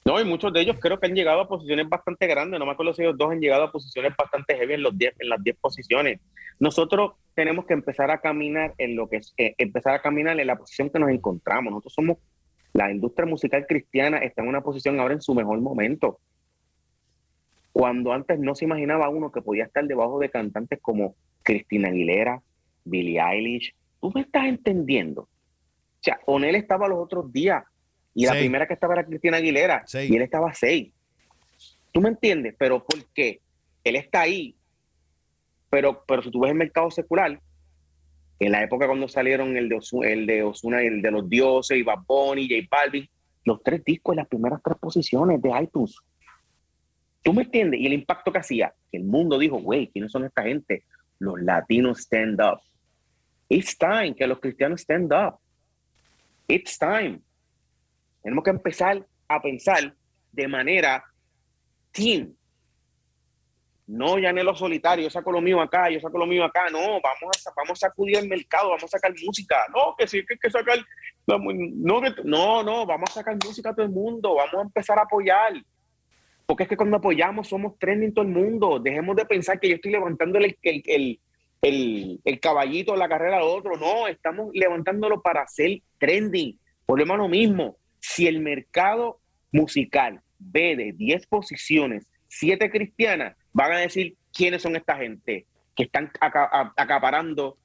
No, 0.05 0.21
y 0.21 0.23
muchos 0.23 0.53
de 0.53 0.61
ellos 0.61 0.77
creo 0.79 0.99
que 0.99 1.07
han 1.07 1.15
llegado 1.15 1.41
a 1.41 1.47
posiciones 1.47 1.89
bastante 1.89 2.27
grandes. 2.27 2.59
No 2.59 2.65
me 2.65 2.73
acuerdo 2.73 2.93
si 2.93 3.01
ellos 3.01 3.17
dos 3.17 3.31
han 3.31 3.39
llegado 3.39 3.63
a 3.63 3.71
posiciones 3.71 4.13
bastante 4.15 4.55
heavy 4.55 4.75
en, 4.75 4.83
los 4.83 4.93
en 4.99 5.29
las 5.29 5.43
10 5.43 5.57
posiciones. 5.57 6.19
Nosotros 6.59 7.13
tenemos 7.33 7.65
que 7.65 7.73
empezar 7.73 8.11
a 8.11 8.19
caminar 8.19 8.75
en 8.77 8.95
lo 8.95 9.09
que 9.09 9.17
es, 9.17 9.33
eh, 9.37 9.55
empezar 9.57 9.95
a 9.95 10.01
caminar 10.01 10.39
en 10.39 10.47
la 10.47 10.57
posición 10.57 10.91
que 10.91 10.99
nos 10.99 11.09
encontramos. 11.09 11.71
Nosotros 11.71 11.93
somos, 11.93 12.17
la 12.75 12.91
industria 12.91 13.25
musical 13.25 13.65
cristiana 13.65 14.17
está 14.17 14.41
en 14.41 14.49
una 14.49 14.61
posición 14.61 14.99
ahora 14.99 15.13
en 15.13 15.21
su 15.21 15.33
mejor 15.33 15.59
momento. 15.61 16.19
Cuando 17.71 18.11
antes 18.11 18.37
no 18.37 18.53
se 18.53 18.65
imaginaba 18.65 19.07
uno 19.09 19.31
que 19.31 19.41
podía 19.41 19.63
estar 19.63 19.85
debajo 19.85 20.19
de 20.19 20.29
cantantes 20.29 20.79
como 20.81 21.15
Cristina 21.41 21.87
Aguilera, 21.87 22.41
Billie 22.83 23.21
Eilish. 23.21 23.73
¿Tú 24.01 24.11
me 24.13 24.21
estás 24.21 24.45
entendiendo? 24.45 25.29
sea, 26.05 26.19
Onel 26.25 26.55
estaba 26.55 26.89
los 26.89 26.99
otros 26.99 27.31
días 27.31 27.63
y 28.13 28.25
la 28.25 28.33
primera 28.33 28.67
que 28.67 28.73
estaba 28.73 28.93
era 28.93 29.05
Cristina 29.05 29.37
Aguilera 29.37 29.85
y 29.93 30.15
él 30.15 30.21
estaba 30.21 30.53
seis. 30.53 30.93
¿Tú 31.93 32.01
me 32.01 32.09
entiendes? 32.09 32.55
Pero 32.57 32.85
¿por 32.85 33.05
qué? 33.13 33.39
Él 33.83 33.95
está 33.95 34.21
ahí. 34.21 34.53
Pero, 35.69 36.03
pero 36.05 36.21
si 36.21 36.29
tú 36.29 36.41
ves 36.41 36.51
el 36.51 36.57
mercado 36.57 36.91
secular, 36.91 37.39
en 38.39 38.51
la 38.51 38.63
época 38.63 38.87
cuando 38.87 39.07
salieron 39.07 39.55
el 39.55 39.69
de, 39.69 39.75
Osuna, 39.75 40.09
el 40.09 40.25
de 40.25 40.43
Osuna, 40.43 40.81
el 40.81 41.01
de 41.01 41.11
los 41.11 41.29
dioses, 41.29 41.77
y 41.77 41.83
Bad 41.83 41.99
Bunny, 42.07 42.47
J 42.49 42.67
Balvin, 42.69 43.07
los 43.45 43.63
tres 43.63 43.83
discos 43.83 44.13
en 44.13 44.17
las 44.17 44.27
primeras 44.27 44.61
tres 44.63 44.77
posiciones 44.77 45.41
de 45.41 45.51
iTunes. 45.61 45.95
¿Tú 47.21 47.33
me 47.33 47.43
entiendes? 47.43 47.79
Y 47.79 47.87
el 47.87 47.93
impacto 47.93 48.31
que 48.31 48.39
hacía, 48.39 48.73
que 48.91 48.97
el 48.97 49.03
mundo 49.03 49.39
dijo, 49.39 49.57
güey, 49.57 49.87
¿quiénes 49.87 50.11
son 50.11 50.25
esta 50.25 50.43
gente? 50.43 50.83
Los 51.19 51.41
latinos 51.41 51.99
stand 51.99 52.39
up. 52.41 52.59
It's 53.47 53.77
time 53.77 54.15
que 54.15 54.27
los 54.27 54.39
cristianos 54.39 54.81
stand 54.81 55.11
up. 55.13 55.39
It's 56.47 56.77
time. 56.77 57.21
Tenemos 58.21 58.43
que 58.43 58.49
empezar 58.49 59.05
a 59.27 59.41
pensar 59.41 59.95
de 60.31 60.47
manera 60.47 61.03
team. 61.91 62.35
No, 63.87 64.17
ya 64.17 64.31
en 64.31 64.43
lo 64.43 64.55
solitario, 64.55 65.03
yo 65.03 65.09
saco 65.11 65.31
lo 65.31 65.41
mío 65.41 65.61
acá, 65.61 65.91
yo 65.91 65.99
saco 65.99 66.17
lo 66.17 66.25
mío 66.25 66.43
acá. 66.43 66.69
No, 66.71 66.79
vamos 66.79 67.45
a, 67.45 67.51
vamos 67.55 67.83
a 67.83 67.87
acudir 67.87 68.17
al 68.17 68.27
mercado, 68.27 68.69
vamos 68.69 68.83
a 68.85 68.87
sacar 68.87 69.13
música. 69.23 69.57
No, 69.73 69.95
que 69.95 70.07
sí, 70.07 70.25
que 70.25 70.33
hay 70.33 70.39
que 70.39 70.49
sacar. 70.49 70.79
No, 71.27 72.01
no, 72.23 72.63
no, 72.63 72.85
vamos 72.85 73.09
a 73.11 73.13
sacar 73.13 73.35
música 73.43 73.69
a 73.69 73.75
todo 73.75 73.85
el 73.85 73.91
mundo, 73.91 74.35
vamos 74.35 74.55
a 74.55 74.61
empezar 74.61 74.97
a 74.97 75.03
apoyar. 75.03 75.53
Porque 76.47 76.63
es 76.63 76.69
que 76.69 76.77
cuando 76.77 76.97
apoyamos 76.97 77.47
somos 77.47 77.77
trending 77.77 78.13
todo 78.13 78.25
el 78.25 78.31
mundo. 78.31 78.79
Dejemos 78.79 79.15
de 79.15 79.25
pensar 79.25 79.59
que 79.59 79.69
yo 79.69 79.75
estoy 79.75 79.91
levantando 79.91 80.39
el, 80.39 80.57
el, 80.63 81.19
el, 81.61 82.21
el 82.23 82.39
caballito 82.39 82.93
de 82.93 82.99
la 82.99 83.09
carrera 83.09 83.37
al 83.37 83.43
otro. 83.43 83.77
No, 83.77 84.07
estamos 84.07 84.49
levantándolo 84.53 85.21
para 85.21 85.41
hacer 85.41 85.81
trending. 85.99 86.59
Volvemos 86.87 87.15
a 87.15 87.17
lo 87.17 87.27
mismo. 87.27 87.77
Si 87.99 88.27
el 88.27 88.39
mercado 88.39 89.19
musical 89.51 90.21
ve 90.37 90.75
de 90.75 90.91
10 90.93 91.27
posiciones, 91.27 92.07
7 92.27 92.69
cristianas, 92.69 93.35
van 93.55 93.71
a 93.71 93.77
decir 93.77 94.17
quiénes 94.33 94.61
son 94.61 94.75
esta 94.75 94.97
gente 94.97 95.45
que 95.75 95.83
están 95.83 96.11
acaparando 96.19 97.57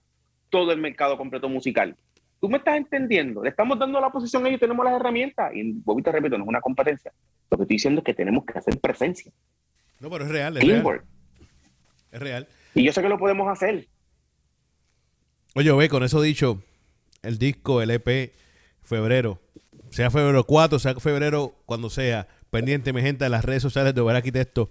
todo 0.49 0.71
el 0.73 0.81
mercado 0.81 1.19
completo 1.19 1.49
musical. 1.49 1.97
¿Tú 2.41 2.49
me 2.49 2.59
estás 2.59 2.77
entendiendo? 2.77 3.43
Le 3.43 3.51
estamos 3.51 3.77
dando 3.77 4.01
la 4.01 4.11
posición 4.11 4.45
a 4.45 4.49
ellos, 4.49 4.61
tenemos 4.61 4.85
las 4.85 4.95
herramientas. 4.95 5.53
Y 5.53 5.73
vuelvo 5.73 6.01
te 6.03 6.13
repito, 6.13 6.39
no 6.39 6.45
es 6.45 6.49
una 6.49 6.61
competencia. 6.61 7.13
Lo 7.51 7.57
que 7.57 7.65
estoy 7.65 7.75
diciendo 7.75 8.01
es 8.01 8.05
que 8.05 8.15
tenemos 8.15 8.45
que 8.45 8.57
hacer 8.57 8.79
presencia. 8.79 9.33
No, 9.99 10.09
pero 10.11 10.25
es 10.25 10.31
real. 10.31 10.57
Es 10.57 10.65
real. 10.65 11.03
Es 12.13 12.21
real. 12.21 12.49
Y 12.75 12.85
yo 12.85 12.93
sé 12.93 13.03
que 13.03 13.09
lo 13.09 13.19
podemos 13.19 13.49
hacer. 13.49 13.89
Oye, 15.57 15.73
ve, 15.73 15.89
con 15.89 16.05
eso 16.05 16.23
dicho, 16.23 16.63
el 17.23 17.39
disco, 17.39 17.83
el 17.83 17.91
EP, 17.91 18.33
febrero, 18.83 19.41
sea 19.91 20.09
febrero 20.11 20.45
4, 20.45 20.79
sea 20.79 20.95
febrero 20.95 21.57
cuando 21.67 21.91
sea, 21.91 22.29
pendiente, 22.51 22.93
mi 22.93 23.03
gente, 23.03 23.25
de 23.25 23.31
las 23.31 23.45
redes 23.45 23.63
sociales 23.63 23.93
de 23.93 24.01
Over 24.01 24.15
Arquitecto. 24.15 24.71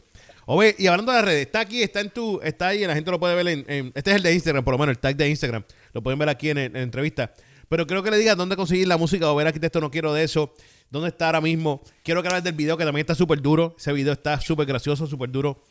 Oye, 0.52 0.76
y 0.80 0.88
hablando 0.88 1.12
de 1.12 1.20
las 1.20 1.26
redes, 1.26 1.46
está 1.46 1.60
aquí, 1.60 1.84
está 1.84 2.02
en 2.02 2.10
tu, 2.10 2.42
está 2.42 2.70
ahí, 2.70 2.84
la 2.84 2.96
gente 2.96 3.12
lo 3.12 3.20
puede 3.20 3.36
ver 3.36 3.48
en, 3.68 3.92
este 3.94 4.10
es 4.10 4.16
el 4.16 4.24
de 4.24 4.34
Instagram, 4.34 4.64
por 4.64 4.74
lo 4.74 4.80
menos, 4.80 4.96
el 4.96 4.98
tag 4.98 5.16
de 5.16 5.30
Instagram, 5.30 5.64
lo 5.94 6.02
pueden 6.02 6.18
ver 6.18 6.28
aquí 6.28 6.50
en, 6.50 6.74
la 6.74 6.82
entrevista. 6.82 7.32
Pero 7.68 7.86
creo 7.86 8.02
que 8.02 8.10
le 8.10 8.18
digas 8.18 8.36
dónde 8.36 8.56
conseguir 8.56 8.88
la 8.88 8.98
música 8.98 9.26
de 9.26 9.32
Over 9.32 9.46
Arquitecto, 9.46 9.80
no 9.80 9.92
quiero 9.92 10.12
de 10.12 10.24
eso, 10.24 10.56
dónde 10.90 11.10
está 11.10 11.28
ahora 11.28 11.40
mismo. 11.40 11.82
Quiero 12.02 12.24
que 12.24 12.30
hables 12.30 12.44
del 12.44 12.56
video, 12.56 12.78
que 12.78 12.84
también 12.84 13.04
está 13.04 13.14
súper 13.14 13.44
duro, 13.44 13.76
ese 13.78 13.94
video 13.94 14.12
está 14.12 14.42
súper 14.42 14.66
gracioso, 14.66 15.06
súper 15.06 15.30
duro. 15.30 15.62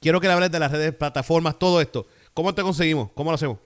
Quiero 0.00 0.20
que 0.20 0.28
le 0.28 0.34
hables 0.34 0.52
de 0.52 0.60
las 0.60 0.70
redes, 0.70 0.94
plataformas, 0.94 1.58
todo 1.58 1.80
esto. 1.80 2.06
¿Cómo 2.32 2.54
te 2.54 2.62
conseguimos? 2.62 3.10
¿Cómo 3.14 3.32
lo 3.32 3.34
hacemos? 3.34 3.58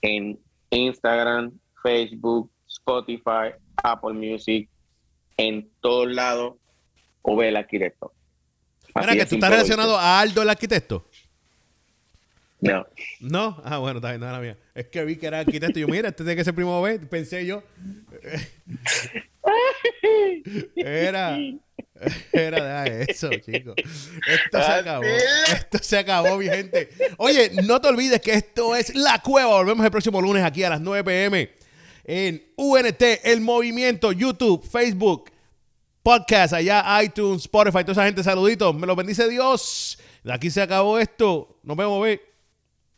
En 0.00 0.40
Instagram, 0.70 1.52
Facebook, 1.82 2.50
Spotify, 2.66 3.52
Apple 3.84 4.14
Music, 4.14 4.66
en 5.36 5.68
todos 5.82 6.10
lados, 6.10 6.54
o 7.20 7.36
ve 7.36 7.50
el 7.50 7.56
arquitecto. 7.56 8.14
Mira, 8.94 9.14
que 9.14 9.26
tú 9.26 9.34
estás 9.36 9.50
relacionado 9.50 9.98
a 9.98 10.20
Aldo 10.20 10.42
el 10.42 10.50
arquitecto. 10.50 11.08
No. 12.60 12.86
¿No? 13.20 13.60
Ah, 13.64 13.78
bueno, 13.78 13.98
está 13.98 14.10
bien, 14.10 14.20
no, 14.20 14.30
la 14.30 14.38
mía. 14.38 14.56
Es 14.74 14.86
que 14.86 15.04
vi 15.04 15.16
que 15.16 15.26
era 15.26 15.40
arquitecto. 15.40 15.80
Yo, 15.80 15.88
mira, 15.88 16.10
este 16.10 16.22
tiene 16.22 16.36
que 16.36 16.44
ser 16.44 16.54
primo 16.54 16.80
B. 16.80 17.00
Pensé 17.00 17.44
yo. 17.44 17.64
Era. 20.76 21.36
Era 22.32 22.84
de 22.84 23.06
eso, 23.08 23.30
chicos. 23.30 23.74
Esto 23.76 24.62
se 24.62 24.72
acabó. 24.72 25.04
Esto 25.04 25.78
se 25.78 25.98
acabó, 25.98 26.38
mi 26.38 26.46
gente. 26.46 26.88
Oye, 27.16 27.50
no 27.64 27.80
te 27.80 27.88
olvides 27.88 28.20
que 28.20 28.34
esto 28.34 28.76
es 28.76 28.94
La 28.94 29.18
Cueva. 29.18 29.56
Volvemos 29.56 29.84
el 29.84 29.90
próximo 29.90 30.20
lunes 30.20 30.44
aquí 30.44 30.62
a 30.62 30.70
las 30.70 30.80
9 30.80 31.04
pm 31.04 31.50
en 32.04 32.42
UNT, 32.56 33.02
el 33.24 33.40
movimiento, 33.40 34.12
YouTube, 34.12 34.66
Facebook, 34.68 35.30
Podcast, 36.02 36.54
allá 36.54 37.02
iTunes, 37.02 37.42
Spotify, 37.42 37.80
toda 37.84 37.92
esa 37.92 38.04
gente, 38.04 38.24
saluditos. 38.24 38.74
Me 38.74 38.86
lo 38.86 38.96
bendice 38.96 39.28
Dios. 39.28 39.98
De 40.24 40.32
aquí 40.32 40.50
se 40.50 40.60
acabó 40.60 40.98
esto. 40.98 41.60
Nos 41.62 41.76
vemos, 41.76 42.02
ve. 42.02 42.31